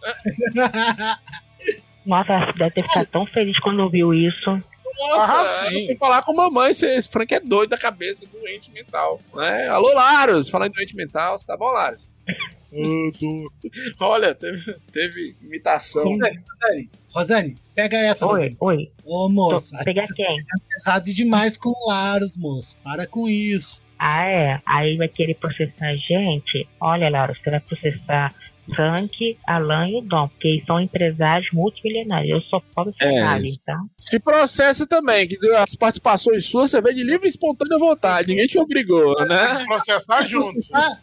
[2.05, 4.51] Nossa, deve ter ficado tão feliz quando viu isso.
[4.99, 5.74] Nossa, Ah, sim.
[5.74, 9.20] tenho que falar com a mamãe, esse, Frank é doido da cabeça, doente mental.
[9.35, 9.66] Né?
[9.68, 12.09] Alô, Laros, falando em doente mental, você tá bom, Laros?
[14.01, 16.03] Olha, teve, teve imitação.
[16.05, 18.57] Rosane, Rosane, Rosane, pega essa, Oi, Rosane.
[18.61, 18.93] oi.
[19.05, 20.45] Ô, Tô, moça, pegar você quem?
[20.45, 22.76] tá pesado demais com o Laros, moço.
[22.82, 23.82] Para com isso.
[23.99, 24.61] Ah, é?
[24.66, 26.68] Aí vai querer processar a gente?
[26.80, 28.32] Olha, Laura, você vai processar
[28.75, 32.47] Frank, Alan e o Dom, porque eles são empresários multimilionários.
[32.53, 33.61] Eu posso ser É, é, isso.
[33.65, 33.79] tá?
[33.99, 38.29] Se processa também, que as participações suas você vê de livre e espontânea vontade.
[38.29, 39.65] Ninguém te obrigou, né?
[39.67, 40.53] Processar junto.
[40.55, 41.01] Processar,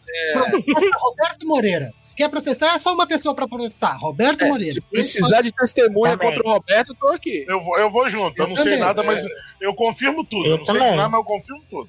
[0.64, 1.90] processa Roberto Moreira.
[2.00, 3.96] Se quer processar, é só uma pessoa pra processar.
[3.98, 4.72] Roberto Moreira.
[4.74, 6.34] Se precisar de testemunha Também.
[6.34, 7.44] contra o Roberto, eu tô aqui.
[7.48, 8.38] Eu vou, eu vou junto.
[8.40, 8.78] Eu, Eu não sei também.
[8.80, 9.24] nada, mas
[9.60, 10.46] eu confirmo tudo.
[10.46, 10.96] Eu, Eu não sei de também.
[10.96, 11.88] nada, mas eu confirmo tudo.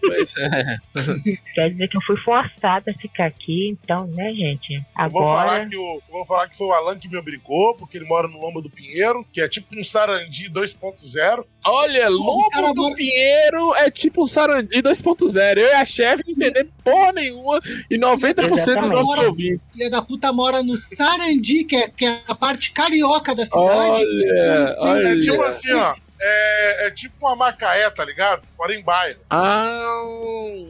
[0.00, 0.76] Pois é.
[1.54, 4.82] Quer dizer que eu fui forçada a ficar aqui, então, né, gente?
[5.04, 5.68] Eu vou, falar Agora.
[5.68, 8.28] que o, eu vou falar que foi o Alan que me obrigou, porque ele mora
[8.28, 11.44] no Lomba do Pinheiro, que é tipo um Sarandi 2.0.
[11.64, 12.08] Olha,
[12.50, 15.58] cara, do mora- Pinheiro é tipo um Sarandi 2.0.
[15.58, 18.90] Eu e a chefe não entendemos porra nenhuma e 90% dos Exatamente.
[18.92, 19.60] nossos ouvintes.
[19.72, 24.02] Filha da puta mora no Sarandi, que é, que é a parte carioca da cidade.
[24.04, 25.08] Olha, olha.
[25.08, 25.94] É tipo assim, ó.
[26.24, 28.42] É, é tipo uma Macaé, tá ligado?
[28.56, 29.18] Porém bairro.
[29.28, 30.02] Ah,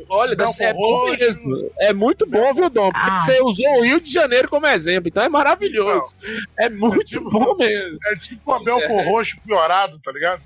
[0.08, 1.70] olha, ser é bom mesmo.
[1.78, 2.90] É muito bom, viu, Dom?
[2.90, 3.18] Porque Ah.
[3.18, 6.14] você usou o Rio de Janeiro como exemplo, então é maravilhoso.
[6.58, 7.98] É muito tipo- bom mesmo.
[8.06, 10.40] É tipo uma Belfor Roxo piorado, tá ligado?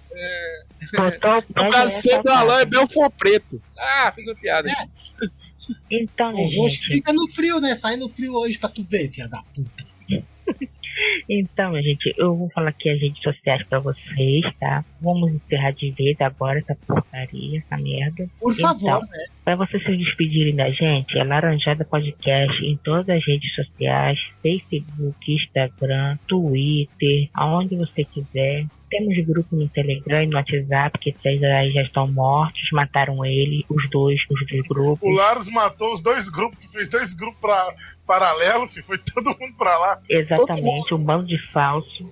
[0.92, 2.64] botou o pé No e caso, já do Alan é.
[2.64, 3.62] Belfort Preto.
[3.78, 4.68] Ah, fiz uma piada.
[5.90, 7.74] Então, O fica no frio, né?
[7.76, 9.85] Sai no frio hoje pra tu ver, filha da puta.
[11.28, 14.84] Então, gente, eu vou falar aqui as redes sociais pra vocês, tá?
[15.00, 18.28] Vamos encerrar de vez agora essa porcaria, essa merda.
[18.40, 19.00] Por favor, Então.
[19.00, 19.24] né?
[19.44, 25.32] Para vocês se despedirem da gente, é Laranjada Podcast em todas as redes sociais, Facebook,
[25.32, 28.66] Instagram, Twitter, aonde você quiser.
[28.88, 33.64] Temos grupo no Telegram e no WhatsApp, que vocês aí já estão mortos, mataram ele,
[33.68, 35.02] os dois, os dois grupos.
[35.02, 37.74] O Laros matou os dois grupos, fez dois grupos pra,
[38.06, 40.00] paralelos, fi, foi todo mundo pra lá.
[40.08, 42.08] Exatamente, um bando de falso.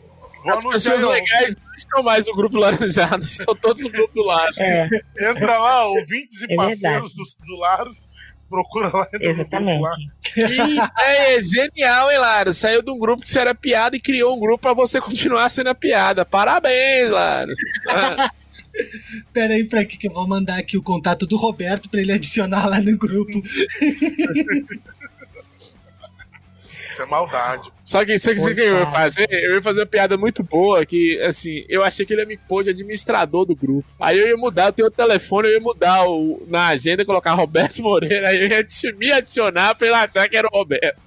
[0.46, 4.32] As pessoas legais não estão mais no grupo Laranjado, estão todos no grupo do.
[4.58, 4.88] É,
[5.30, 8.10] entra lá, ouvintes e É parceiros do, do Laros,
[8.54, 9.30] procura lá, grupo lá.
[9.30, 10.10] exatamente.
[10.22, 12.52] Que ideia genial, hein, Lara?
[12.52, 15.48] Saiu de um grupo que você era piada e criou um grupo pra você continuar
[15.48, 16.24] sendo a piada.
[16.24, 17.52] Parabéns, Lara.
[17.88, 18.30] Ah,
[19.32, 22.66] Pera aí, Frank, que eu vou mandar aqui o contato do Roberto pra ele adicionar
[22.66, 23.32] lá no grupo.
[26.94, 27.72] Isso é maldade.
[27.82, 29.26] Só que sabe o que eu ia fazer?
[29.30, 32.36] Eu ia fazer uma piada muito boa que, assim, eu achei que ele ia me
[32.36, 33.84] pôr de administrador do grupo.
[34.00, 37.34] Aí eu ia mudar, eu tenho outro telefone, eu ia mudar o, na agenda, colocar
[37.34, 38.64] Roberto Moreira, aí eu ia
[38.96, 41.02] me adicionar pra ele achar que era o Roberto.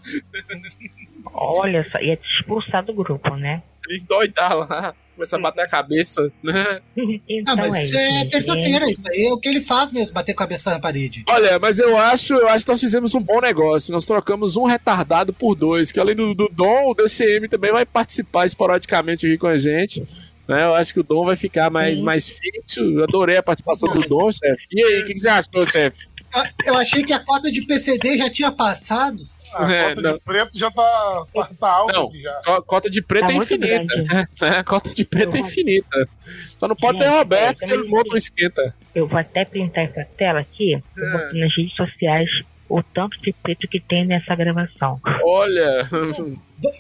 [1.34, 3.64] Olha só, ia te expulsar do grupo, né?
[3.88, 6.80] Ele doidar lá, começa a bater a cabeça, né?
[7.28, 9.92] Então Ah, mas é isso isso, é terça-feira, isso aí é o que ele faz
[9.92, 11.24] mesmo, bater a cabeça na parede.
[11.28, 13.92] Olha, mas eu acho, eu acho que nós fizemos um bom negócio.
[13.92, 17.86] Nós trocamos um retardado por dois, que além do, do Dom, o DCM também vai
[17.86, 20.02] participar esporadicamente aqui com a gente.
[20.48, 20.64] Né?
[20.64, 22.04] Eu acho que o Dom vai ficar mais, Sim.
[22.04, 22.82] mais fixo.
[22.82, 24.68] Eu adorei a participação do Dom, chefe.
[24.72, 26.06] E aí, o que, que você achou, chefe?
[26.34, 29.24] Ah, Eu achei que a cota de PCD já tinha passado.
[29.54, 30.14] A É, conta não.
[30.14, 32.08] de preto já tá, tá, tá alta Não.
[32.08, 32.42] aqui já.
[32.46, 33.68] Co- Cota de preto Tá é infinita.
[33.86, 34.04] grande.
[34.04, 34.28] Né?
[34.66, 36.10] Cota de preto é Eu- infinita.
[36.58, 38.76] Só não pode ter Roberto, eu que ele também outro esquenta.
[38.94, 41.34] Eu vou até printar essa tela aqui, eu É.
[41.34, 42.30] nas redes sociais
[42.70, 45.00] o tanto de preto que tem nessa gravação.
[45.24, 45.82] Olha,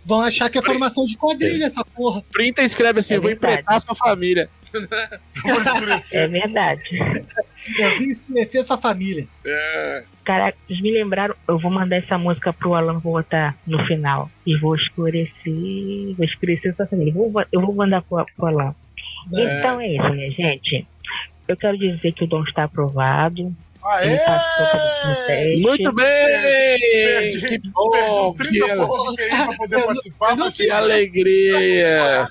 [0.05, 2.21] Vão achar que é formação de quadrilha essa porra.
[2.31, 3.53] printa e escreve assim: É vou verdade.
[3.53, 4.49] empretar a sua família.
[5.43, 6.21] Vou escurecer.
[6.21, 6.83] É verdade.
[7.77, 9.27] Eu vim esclarecer sua família.
[9.45, 10.03] É.
[10.23, 14.29] Caraca, vocês me lembraram, eu vou mandar essa música pro Alan, vou botar no final.
[14.45, 17.11] E vou escurecer, vou escurecer sua família.
[17.11, 18.75] Eu vou, eu vou mandar pro, pro Alan.
[19.33, 20.87] Então é isso, minha gente.
[21.47, 23.55] Eu quero dizer que o Dom está aprovado.
[24.01, 24.17] Ele Aê!
[25.27, 25.61] teste.
[25.61, 26.05] Muito bem!
[26.05, 28.29] Perdi- que Perdi bom!
[28.29, 32.27] uns 30 Que, pontos QI pra poder participar, não mas que alegria!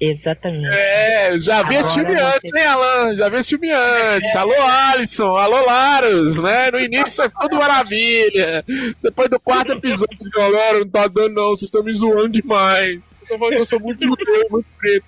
[0.00, 0.68] Exatamente.
[0.72, 3.16] É, já vi esse filme antes, hein, Alan?
[3.16, 4.36] Já vi esse filme antes.
[4.36, 5.36] Alô, Alisson.
[5.36, 6.70] Alô, Laros, né?
[6.70, 8.64] No início é tudo maravilha.
[9.02, 11.50] Depois do quarto episódio, galera, não tá dando não.
[11.50, 13.04] Vocês estão me zoando demais.
[13.06, 15.06] Vocês estão falando que eu sou muito judeu, muito preto.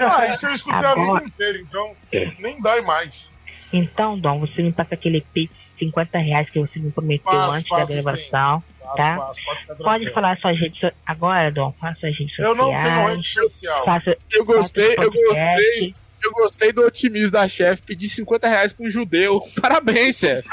[0.00, 1.92] Ah, isso eu escutei a vida inteira, então
[2.38, 3.32] nem dói mais.
[3.72, 7.56] Então, Dom, você me passa aquele pix de 50 reais que você me prometeu Faço,
[7.56, 8.62] antes faço da gravação.
[8.78, 9.16] Faço, Tá.
[9.16, 10.90] faço, pode Pode falar suas redes so...
[11.06, 12.72] Agora, Dom, fala suas redes Eu sociais.
[12.74, 13.84] não tenho rede social.
[13.84, 15.94] Faça, Eu gostei, faça eu gostei.
[16.24, 19.40] Eu gostei do otimismo da chefe pedir 50 reais pra um judeu.
[19.60, 20.48] Parabéns, chefe.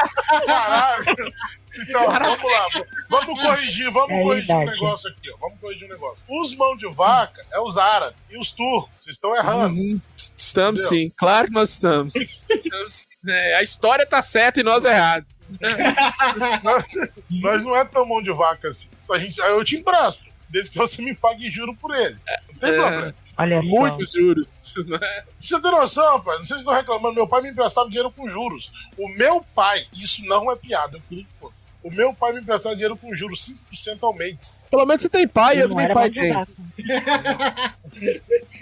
[0.46, 1.06] Caralho.
[1.88, 2.68] Então, vamos lá.
[3.10, 4.80] Vamos corrigir, vamos É corrigir um verdade.
[4.82, 5.38] negócio aqui, ó.
[5.42, 6.18] Vamos corrigir um negócio.
[6.28, 8.90] Os mão de vaca é os árabes e os turcos.
[8.98, 9.76] Vocês estão errando.
[9.80, 10.02] Uhum.
[10.38, 11.04] Estamos Entendeu?
[11.06, 12.14] sim, claro que nós estamos.
[12.50, 15.28] Estamos- é, a história tá certa e nós errados.
[17.30, 18.88] Nós não é tão mão de vaca assim.
[19.02, 22.16] Só a gente, eu te empresto, desde que você me pague juro por ele.
[22.54, 22.76] Não tem É.
[22.76, 23.16] problema.
[23.40, 23.68] Olha só.
[23.68, 24.48] Muitos juros.
[24.86, 25.24] né?
[25.40, 26.38] Você ter noção, pai.
[26.38, 27.16] Não sei se estão reclamando.
[27.16, 28.72] Meu pai me emprestava dinheiro com juros.
[28.98, 31.72] O meu pai, isso não é piada, eu queria que fosse.
[31.82, 34.58] O meu pai me emprestava dinheiro com juros, 5% ao mês.
[34.70, 36.34] Pelo menos você tem pai, eu não pai mais de tenho.
[36.34, 36.52] vaca.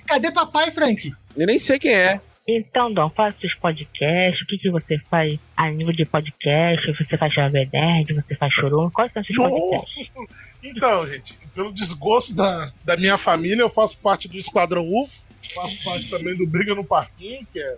[0.06, 1.12] Cadê papai, Frank?
[1.36, 2.22] Eu nem sei quem é.
[2.48, 4.41] Então, Dom, faz seus podcasts.
[4.41, 6.94] O que, que você faz a nível de podcast?
[6.94, 8.14] Você faz Jovem Nerd?
[8.14, 8.90] Você faz Chorum?
[8.90, 10.12] Quais são seus podcasts?
[10.64, 15.26] Então, gente, pelo desgosto da, da minha família, eu faço parte do Esquadrão UFO.
[15.56, 17.76] Faço parte também do Briga no Parquinho, que é.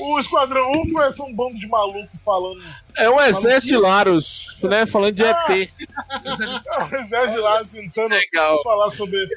[0.00, 2.60] O Esquadrão UFO é só um bando de maluco falando.
[2.96, 4.86] É um exército de Laros, né?
[4.86, 5.70] Falando de Ah, ET.
[5.78, 8.60] É um exército lá tentando Legal.
[8.64, 9.30] falar sobre ET.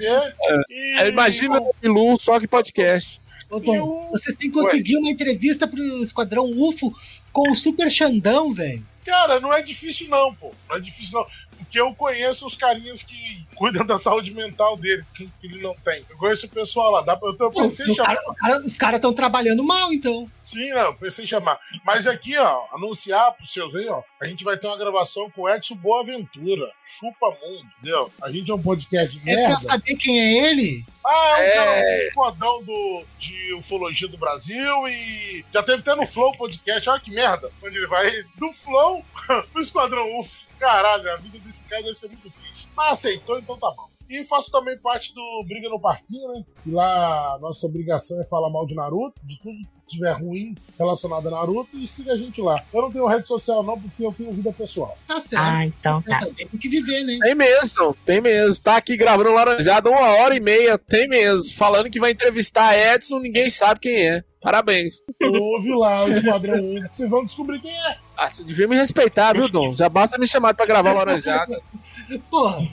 [0.69, 3.21] E, É, imagina o Bilu só que podcast.
[3.51, 6.91] Ô, Tom, Eu- vocês têm que conseguir uma entrevista pro Esquadrão UFO
[7.31, 8.83] com o Super Xandão, velho.
[9.05, 10.53] Cara, não é difícil não, pô.
[10.69, 11.25] Não é difícil não.
[11.59, 15.75] Porque eu conheço os carinhas que cuidam da saúde mental dele, que, que ele não
[15.75, 16.03] tem.
[16.09, 17.01] Eu conheço o pessoal lá.
[17.01, 18.07] Dá pra, eu, eu Pô, pensei em o chamar.
[18.15, 20.29] cara- o cara- os caras estão trabalhando mal, então.
[20.41, 21.59] Sim, não, pensei em chamar.
[21.85, 25.43] Mas aqui, ó, anunciar pros seus aí, ó, a gente vai ter uma gravação com
[25.43, 26.71] o Edson Boaventura.
[26.87, 28.11] Chupa mundo, entendeu?
[28.21, 29.61] A gente é um podcast de É pra merda.
[29.61, 30.83] saber quem é ele?
[31.05, 31.53] Ah, é um É.
[31.53, 36.89] cara um fodão do, de ufologia do Brasil e já teve até no Flow Podcast,
[36.89, 39.05] olha que merda, onde ele vai do Flow
[39.53, 40.47] pro Esquadrão UF.
[40.59, 42.67] Caralho, a vida desse cara deve ser muito triste.
[42.75, 43.89] Mas aceitou, então tá bom.
[44.09, 46.43] E faço também parte do Briga no Parquinho, né?
[46.65, 50.55] E lá a nossa obrigação é falar mal de Naruto, de tudo que tiver ruim
[50.79, 52.63] relacionado a Naruto, e siga a gente lá.
[52.73, 54.97] Eu não tenho rede social não, porque eu tenho vida pessoal.
[55.07, 55.43] Tá certo.
[55.43, 56.21] Ah, então tá.
[56.35, 57.19] tenho que viver, né?
[57.21, 58.63] Tem mesmo, tem mesmo.
[58.63, 61.53] Tá aqui gravando Laranjada uma hora e meia, tem mesmo.
[61.53, 64.23] Falando que vai entrevistar Edson, ninguém sabe quem é.
[64.41, 65.03] Parabéns.
[65.21, 67.97] Ouve lá o Esquadrão UF, que vocês vão descobrir quem é.
[68.21, 69.75] Ah, você devia me respeitar, viu, Dom?
[69.75, 71.61] Já basta me chamar pra gravar Laranjada.
[72.29, 72.67] Porra,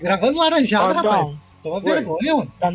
[0.00, 1.08] gravando laranjada, Ô, Dom.
[1.08, 1.40] rapaz.
[1.62, 2.52] Toma vergonha, mano.
[2.60, 2.72] Dom,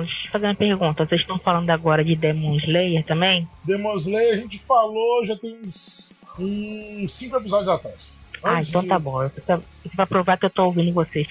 [0.00, 1.04] deixa eu fazer uma pergunta.
[1.06, 3.48] Vocês estão falando agora de Demon Slayer também?
[3.64, 8.18] Demon Slayer a gente falou já tem uns, uns cinco episódios atrás.
[8.42, 9.24] Ah, Antes então de- tá bom.
[9.24, 11.28] Isso pra- isso pra provar que eu tô ouvindo vocês.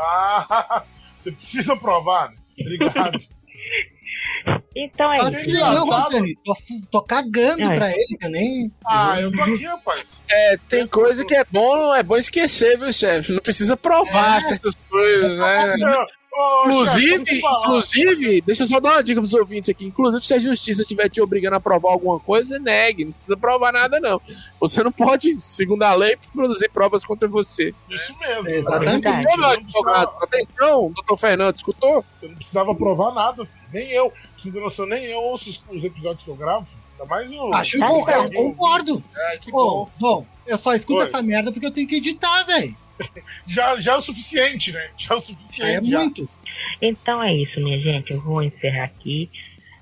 [0.00, 0.82] Ah,
[1.18, 2.36] você precisa provar, né?
[2.60, 3.18] Obrigado.
[4.76, 5.38] Então é isso.
[5.38, 6.18] eu, engraçado.
[6.44, 6.54] Tô,
[6.92, 7.74] tô cagando É.
[7.76, 8.72] pra ele, eu nem.
[8.86, 10.22] ah, eu tô aqui, rapaz.
[10.30, 13.32] É, tem coisa que é bom, é bom esquecer, viu, chefe?
[13.32, 14.42] Não precisa provar É.
[14.42, 15.74] certas coisas, né?
[15.78, 16.06] Não,
[16.38, 17.66] ô, chefe, Inclusive, deixa eu falar.
[17.66, 19.84] inclusive, deixa eu só dar uma dica pros ouvintes aqui.
[19.86, 23.04] Inclusive, se a justiça estiver te obrigando a provar alguma coisa, negue.
[23.06, 24.20] Não precisa provar nada, não.
[24.60, 27.74] Você não pode, segundo a lei, produzir provas contra você.
[27.90, 28.48] Isso mesmo.
[28.48, 29.04] É, exatamente.
[29.04, 32.04] Não, advogado, precisava, atenção, doutor Fernando, escutou?
[32.18, 33.68] você não precisava provar nada, filho.
[33.72, 34.12] Nem eu.
[34.36, 36.66] Você ter noção, nem eu ouço os, os episódios que eu gravo.
[36.92, 37.54] Ainda mais o.
[37.54, 38.10] Acho Tá que eu, bom.
[38.10, 39.04] eu concordo.
[39.16, 41.04] É, que Ô, bom, eu só escuto Oi.
[41.06, 42.74] essa merda porque eu tenho que editar, velho.
[43.46, 44.88] Já, já é o suficiente, né?
[44.96, 45.90] Já é o É suficiente.
[45.90, 45.98] já.
[46.00, 46.28] muito.
[46.82, 48.12] Então é isso, minha gente.
[48.12, 49.30] Eu vou encerrar aqui.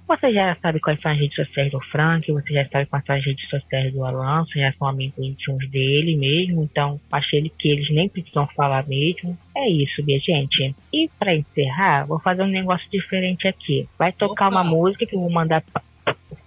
[0.09, 3.17] Você já sabe quais são as redes sociais do Frank, você já sabe quais são
[3.17, 7.49] as redes sociais do Alan, vocês já são amigos íntimos dele mesmo, então achei ele
[7.59, 9.37] que eles nem precisam falar mesmo.
[9.57, 10.73] É isso, minha gente.
[10.93, 13.89] E pra encerrar, vou fazer um negócio diferente aqui.
[13.99, 14.61] Vai tocar Opa.
[14.61, 15.83] uma música que eu vou mandar pra-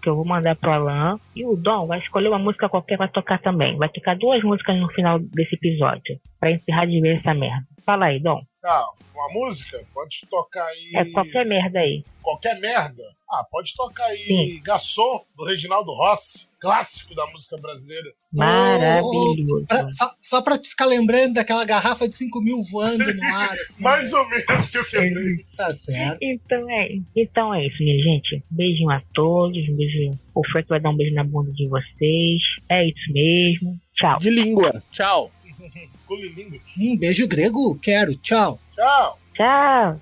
[0.02, 3.08] que eu vou mandar pro Alan e o Dom vai escolher uma música qualquer pra
[3.08, 3.78] tocar também.
[3.78, 7.66] Vai tocar duas músicas no final desse episódio pra encerrar de ver essa merda.
[7.86, 8.42] Fala aí, Dom.
[8.62, 8.86] Tá,
[9.16, 9.82] uma música?
[9.94, 10.92] Pode tocar aí.
[10.96, 12.04] É qualquer merda aí.
[12.22, 13.04] qualquer merda.
[13.32, 14.62] Ah, pode tocar aí Sim.
[14.64, 18.12] Garçom, do Reginaldo Rossi, clássico da música brasileira.
[18.32, 19.66] Maravilhoso.
[19.68, 23.82] Pra- só, só pra ficar lembrando daquela garrafa de 5 mil voando no ar, assim.
[23.84, 25.46] Mais ou menos que eu quebrei.
[25.58, 26.20] Tá certo.
[26.22, 28.44] Então é, então é isso, minha gente.
[28.52, 29.58] Beijinho a todos.
[29.70, 30.12] Um beijo.
[30.36, 32.42] O Frank vai dar um beijo na bunda de vocês.
[32.70, 33.78] É isso mesmo.
[33.96, 34.20] Tchau.
[34.20, 34.84] De língua.
[34.92, 35.32] Tchau.
[36.08, 36.60] Colilingo.
[36.80, 38.16] Um beijo grego, quero.
[38.18, 38.60] Tchau.
[38.76, 39.20] Tchau.
[39.36, 40.02] Tchau.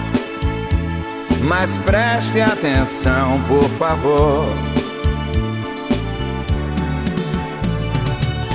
[1.43, 4.45] Mas preste atenção, por favor.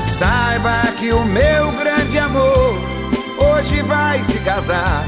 [0.00, 2.78] Saiba que o meu grande amor
[3.38, 5.04] hoje vai se casar.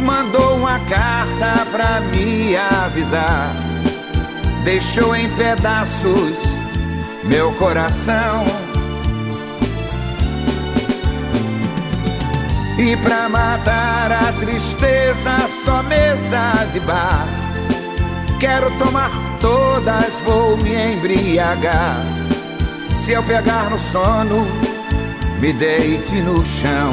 [0.00, 3.54] Mandou uma carta pra me avisar.
[4.64, 6.56] Deixou em pedaços
[7.24, 8.65] meu coração.
[12.78, 17.26] E pra matar a tristeza, só mesa de bar.
[18.38, 22.02] Quero tomar todas, vou me embriagar.
[22.90, 24.46] Se eu pegar no sono,
[25.40, 26.92] me deite no chão.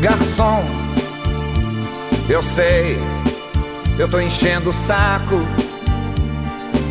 [0.00, 0.64] Garçom,
[2.28, 2.98] eu sei,
[3.96, 5.40] eu tô enchendo o saco,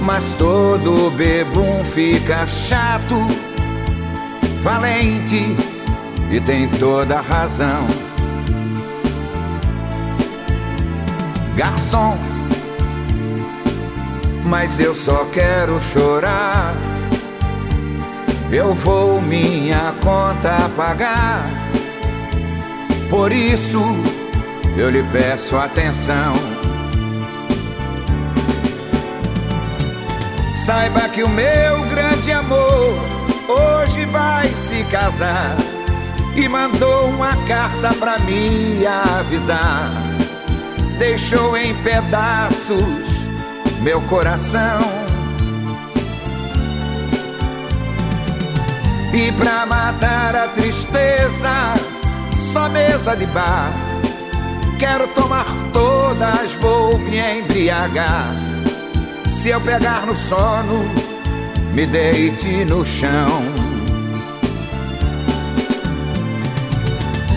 [0.02, 3.16] mas todo bebum fica chato,
[4.68, 5.56] valente
[6.30, 7.86] e tem toda razão.
[11.56, 12.18] Garçom,
[14.44, 16.76] mas eu só quero chorar.
[18.52, 21.46] Eu vou minha conta pagar.
[23.10, 23.82] Por isso
[24.76, 26.34] eu lhe peço atenção.
[30.66, 33.17] Saiba que o meu grande amor
[33.48, 35.56] hoje vai se casar
[36.36, 39.92] e mandou uma carta pra me avisar.
[41.00, 43.08] Deixou em pedaços
[43.82, 44.80] meu coração.
[49.14, 51.74] E pra matar a tristeza,
[52.36, 53.72] só mesa de bar.
[54.78, 58.36] Quero tomar todas, vou me embriagar.
[59.28, 61.07] Se eu pegar no sono,
[61.78, 63.40] me deite no chão.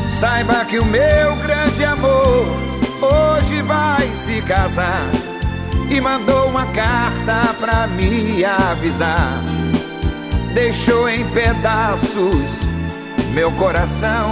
[0.09, 2.47] Saiba que o meu grande amor
[3.03, 5.05] hoje vai se casar
[5.91, 9.43] e mandou uma carta pra me avisar.
[10.55, 12.67] Deixou em pedaços
[13.35, 14.31] meu coração.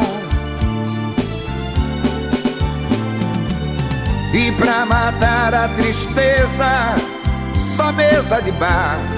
[4.32, 6.96] E pra matar a tristeza,
[7.54, 9.17] só mesa de bar.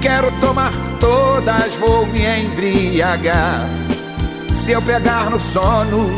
[0.00, 3.60] Quero tomar todas, vou me embriagar.
[4.50, 6.08] Se eu pegar no sono,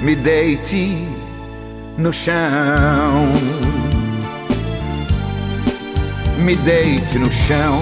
[0.00, 0.96] me deite
[1.98, 2.32] no chão.
[6.38, 7.80] Me deite no chão.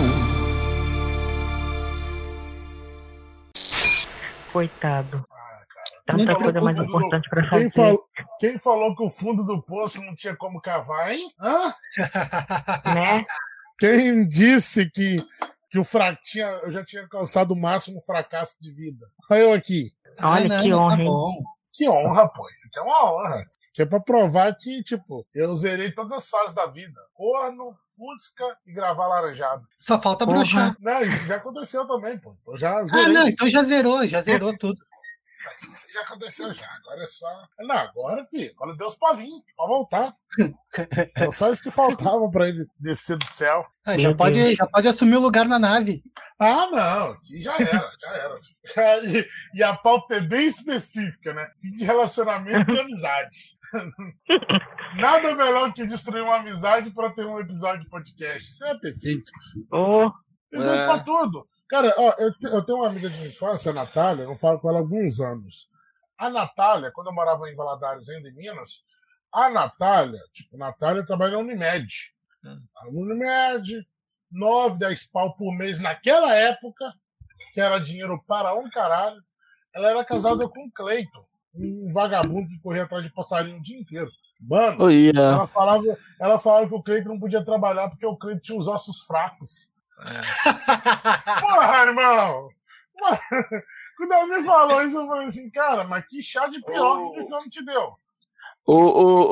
[4.52, 5.24] Coitado.
[6.06, 7.70] Quem Tanta falou coisa mais o fundo do- importante pra Quem, fazer.
[7.70, 7.98] fal-
[8.38, 11.30] quem falou que o fundo do poço não tinha como cavar, hein?
[11.40, 11.74] Hã?
[12.94, 13.24] Né?
[13.82, 15.16] Quem disse que,
[15.68, 16.14] que o fra...
[16.14, 19.04] tinha, eu já tinha alcançado o máximo fracasso de vida?
[19.28, 19.90] Olha eu aqui.
[20.22, 21.50] Olha não, que mas honra, tá.
[21.72, 22.48] Que honra, pô.
[22.48, 23.44] Isso aqui é uma honra.
[23.74, 27.00] Que é pra provar que, tipo, eu zerei todas as fases da vida.
[27.12, 29.66] Corno, fusca e gravar laranjado.
[29.80, 30.36] Só falta Porra.
[30.38, 30.76] broxar.
[30.78, 32.36] Não, isso já aconteceu também, pô.
[32.40, 33.12] Então já Ah, zerei.
[33.12, 34.80] não, então já zerou, já zerou tudo.
[35.32, 36.66] Isso aí, isso aí já aconteceu já.
[36.66, 37.48] Agora é só.
[37.60, 40.12] Não, agora, filho, agora Deus pra vir, pra voltar.
[41.16, 43.64] Era só isso que faltava pra ele descer do céu.
[43.86, 46.02] Ah, já, pode, já pode assumir o lugar na nave.
[46.38, 48.38] Ah, não, aqui já era, já era.
[48.40, 48.62] filho.
[49.54, 51.46] E, e a pauta é bem específica, né?
[51.60, 53.58] Fim de relacionamentos e amizades.
[54.96, 58.48] Nada melhor que destruir uma amizade pra ter um episódio de podcast.
[58.48, 59.30] Isso é perfeito.
[59.70, 60.10] Ô,
[60.52, 60.86] Eu dou É.
[60.86, 61.46] pra tudo.
[61.68, 64.68] Cara, ó, eu, eu tenho uma amiga de infância, a Natália, eu não falo com
[64.68, 65.68] ela há alguns anos.
[66.18, 68.84] A Natália, quando eu morava em Valadares, ainda em Minas,
[69.32, 72.12] a Natália, tipo, a Natália trabalha na Unimed.
[72.76, 73.86] A Unimed,
[74.30, 76.92] 9, 10 pau por mês naquela época,
[77.54, 79.22] que era dinheiro para um caralho.
[79.74, 81.24] Ela era casada com o Cleiton,
[81.54, 84.10] um vagabundo que corria atrás de passarinho o dia inteiro.
[84.38, 85.18] Mano, Oi, é.
[85.18, 85.82] ela falava,
[86.20, 89.71] ela falava que o Cleiton não podia trabalhar porque o Cleiton tinha os ossos fracos.
[91.40, 92.48] Porra, irmão!
[93.00, 93.18] Mano,
[93.96, 97.20] Quando ela me falou isso, eu falei assim, cara, mas que chá de piroca que
[97.20, 97.92] esse homem te deu?
[98.66, 98.74] O,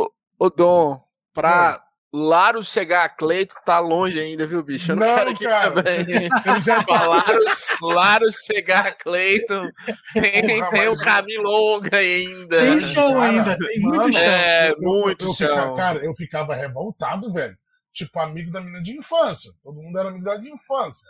[0.05, 1.01] o, o Dom,
[1.33, 1.81] pra
[2.13, 4.91] Laro chegar a Cleito, tá longe ainda, viu, bicho?
[4.91, 5.71] Eu não, Não, quero que cara.
[5.71, 6.29] também.
[6.47, 7.45] Eu já Pra Laro,
[7.83, 9.55] Laro chegar a Cleito,
[10.15, 12.59] tem, Porra, tem um mas- caminho longo ainda.
[12.59, 14.23] Tem chão Cara, ainda, tem muito mano, chão.
[14.23, 15.75] É, eu- muito eu fica- chão.
[15.77, 17.57] cara, eu ficava revoltado, velho.
[17.93, 19.53] Tipo, amigo da menina de infância.
[19.63, 21.09] Todo mundo era amigo dela de infância.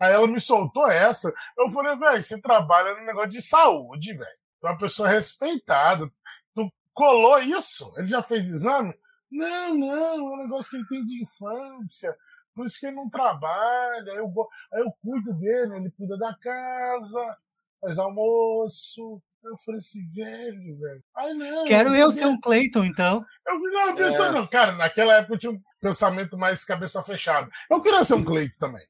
[0.00, 1.32] Aí ela me soltou essa.
[1.58, 4.38] Eu falei, velho, você trabalha no negócio de saúde, velho.
[4.60, 6.10] Tu é uma pessoa respeitada.
[6.54, 7.92] Tu colou isso?
[7.96, 8.94] Ele já fez exame?
[9.30, 12.16] Não, não, é um negócio que ele tem de infância.
[12.54, 14.10] Por isso que ele não trabalha.
[14.10, 14.32] Eu,
[14.72, 17.38] aí eu cuido dele, ele cuida da casa,
[17.80, 19.22] faz almoço.
[19.44, 21.02] Eu falei assim, velho, velho.
[21.16, 21.64] Ai, não.
[21.64, 23.24] Quero eu ser queria- um Clayton, então.
[23.46, 27.48] Eu não, pensando, cara, naquela época eu tinha um pensamento mais cabeça fechada.
[27.70, 28.82] Eu queria ser um Cleiton também.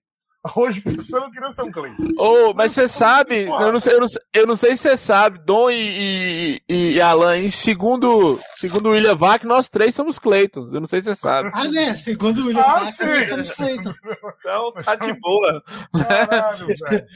[0.56, 2.02] Hoje, pensando, eu queria ser um Cleiton.
[2.16, 4.96] Ô, mas você sabe, eu não sei, eu não sei, eu não sei se você
[4.96, 10.72] sabe, Dom e, e, e Alan, segundo, segundo o William Vac, nós três somos Cleitons.
[10.72, 11.50] Eu não sei se você sabe.
[11.52, 11.94] Ah, né?
[11.96, 13.04] Segundo o William Ah, sim.
[13.28, 13.94] somos Clayton.
[14.38, 15.62] Então, tá de boa.
[16.08, 17.06] Caralho, velho.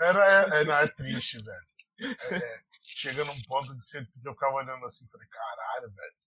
[0.00, 1.66] Era, é, é, não, é triste, velho.
[2.30, 2.56] É,
[2.96, 6.26] chega num ponto de ser que eu ficava olhando assim falei, caralho, velho.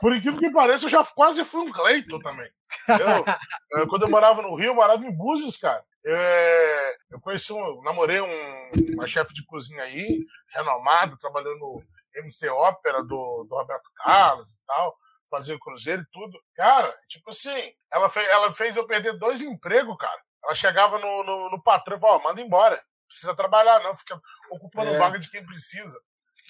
[0.00, 2.50] Por incrível que pareça, eu já quase fui um Cleiton também.
[2.88, 5.84] Eu, eu, quando eu morava no Rio, eu morava em Búzios, cara.
[6.04, 11.82] É, eu conheci um, namorei um, uma chefe de cozinha aí, renomada, trabalhando no
[12.16, 14.96] MC Ópera do, do Roberto Carlos e tal,
[15.30, 16.40] fazia cruzeiro e tudo.
[16.54, 20.20] Cara, tipo assim, ela fez, ela fez eu perder dois empregos, cara.
[20.42, 22.82] Ela chegava no, no, no patrão e falava, ó, manda embora.
[23.06, 24.20] Precisa trabalhar, não, fica
[24.50, 24.98] ocupando É.
[24.98, 25.98] vaga de quem precisa.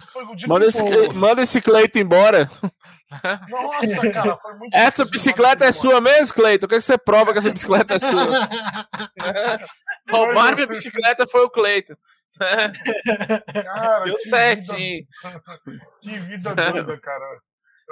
[0.07, 2.51] Foi o dia Manda que esse, foi- manda esse Cleiton embora.
[3.49, 6.67] Nossa, cara, foi muito Essa bicicleta é sua mesmo, Cleiton?
[6.67, 8.49] O que que você prova que essa bicicleta é sua?
[10.11, 11.95] Roubaram minha bicicleta foi o Cleiton.
[12.39, 15.05] Cara, Deu certinho.
[15.25, 17.41] Vida, que vida doida, cara.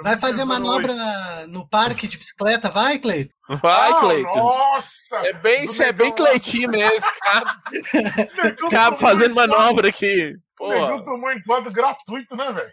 [0.03, 2.69] Vai fazer manobra hoje, no parque de bicicleta?
[2.69, 3.33] Vai, Cleiton?
[3.49, 4.35] Vai, Ah, Cleiton.
[4.35, 5.27] Nossa!
[5.27, 6.25] É bem, isso é bem negão.
[6.25, 7.57] Cleitinho mesmo, cara.
[8.43, 10.35] Negão Cara fazendo manobra aqui.
[10.59, 12.71] Negão Porra, tomou enquadro gratuito, né, velho?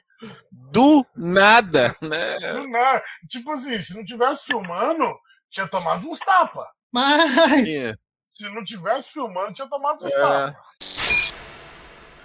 [0.70, 2.38] do nada, né?
[2.52, 3.02] Do nada.
[3.28, 5.04] Tipo assim, se não tivesse filmando,
[5.50, 6.64] tinha tomado uns tapas.
[6.92, 7.92] Mas.
[8.26, 10.20] Se não tivesse filmando, tinha tomado uns É.
[10.20, 10.56] tapas.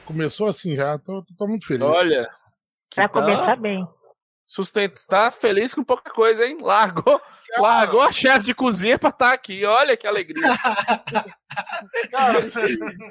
[0.05, 1.83] Começou assim já, tô, tô muito feliz.
[1.87, 2.29] Olha.
[2.93, 3.87] Pra que começar bem.
[4.49, 6.57] Sustento, tá feliz com pouca coisa, hein?
[6.59, 7.21] Largou,
[7.59, 9.63] largou a chefe de cozinha pra estar aqui.
[9.63, 10.41] Olha que alegria.
[12.09, 12.39] Cara,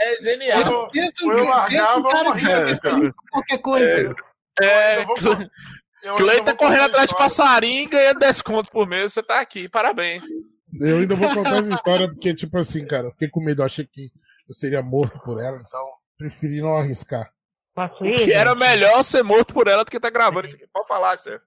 [0.00, 0.90] É genial.
[0.92, 4.16] eu, eu um largava com qualquer coisa.
[4.60, 9.12] É, eu ainda Cleiton tá correndo atrás de passarinho e ganhando desconto por mês.
[9.12, 10.24] Você tá aqui, parabéns.
[10.80, 13.66] Eu ainda vou contar essa história porque, tipo assim, cara, eu fiquei com medo, eu
[13.66, 14.10] achei que
[14.48, 15.88] eu seria morto por ela, então
[16.18, 17.30] preferi não arriscar.
[17.78, 18.16] Posso ir?
[18.16, 18.58] Que era gente?
[18.58, 20.66] melhor ser morto por ela do que tá gravando isso aqui.
[20.72, 21.44] Pode falar, chefe.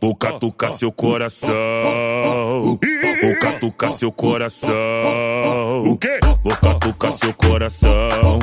[0.00, 1.52] Vou catucar seu coração.
[2.62, 4.72] Vou catucar seu coração.
[5.86, 6.20] O quê?
[6.42, 8.38] Vou catucar seu coração.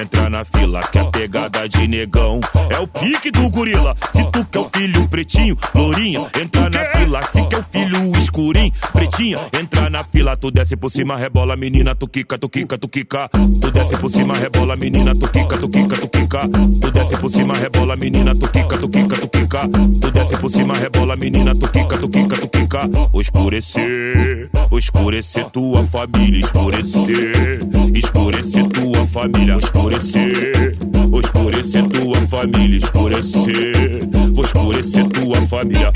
[0.00, 2.40] Entra na fila que a pegada de negão
[2.70, 3.94] é o pique do gorila.
[4.12, 7.22] Se tu quer o filho pretinho, lourinha, entra na fila.
[7.22, 10.36] Se quer o filho escurinho, pretinha, entra na fila.
[10.36, 13.28] Tu desce por cima, rebola, menina, tu quica, tu quica, tu quica.
[13.60, 16.40] Tu desce por cima, rebola, menina, tu quica, tu quica, tu quica.
[16.80, 19.68] Tu desce por cima, rebola, menina, tu quica, tu quica, tu quica.
[20.00, 20.85] Tu desce por cima, rebola,
[21.18, 22.88] menina, tu quica, tu quica, tu quica.
[23.14, 27.58] Escurecer, escurecer tua família, escurecer,
[27.94, 30.76] escurecer tua família, escurecer,
[31.24, 34.00] escurecer tua família, escurecer,
[34.38, 35.92] escurecer tua família.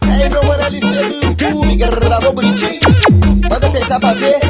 [0.00, 2.80] Aí meu mano LC do YouTube, gravou bonitinho.
[3.48, 4.40] Manda apertar pra ver.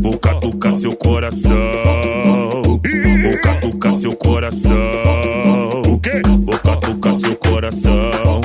[0.00, 1.65] Vou catucar seu coração.
[4.46, 5.82] Coração.
[5.88, 6.22] O quê?
[6.44, 8.40] Vou catucar seu coração.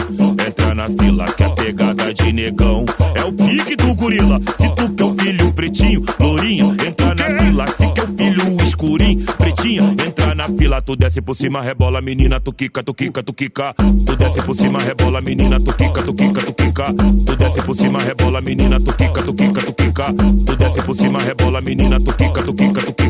[0.47, 4.39] Entra na fila que a pegada de negão é o pique do gorila.
[4.57, 7.67] Se tu quer o filho pretinho, lourinha, entra na fila.
[7.67, 10.81] Se quer o filho escurinho, pretinha, entra na fila.
[10.81, 13.75] Tu desce por cima, rebola, menina, tu quica, tu quica, tu quica.
[14.03, 16.95] Tu desce por cima, rebola, menina, tu quica, tu quica, tu quica.
[17.27, 20.13] Tu desce por cima, rebola, menina, tu quica, tu quica, tu quica.
[20.47, 23.00] Tu desce por cima, rebola, menina, tu quica, tu quica, tu quica.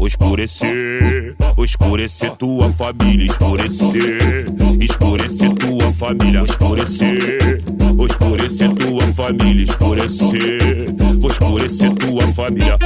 [0.00, 4.44] Escurecer, escurecer tua família, escurecer,
[4.80, 7.62] escurecer tua família, escurecer,
[8.10, 10.86] escurecer tua família, escurecer,
[11.24, 12.76] escurecer tua família.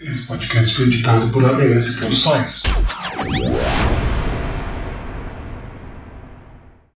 [0.00, 2.62] Esse podcast foi editado por ABS Produções.
[3.36, 4.03] Yeah.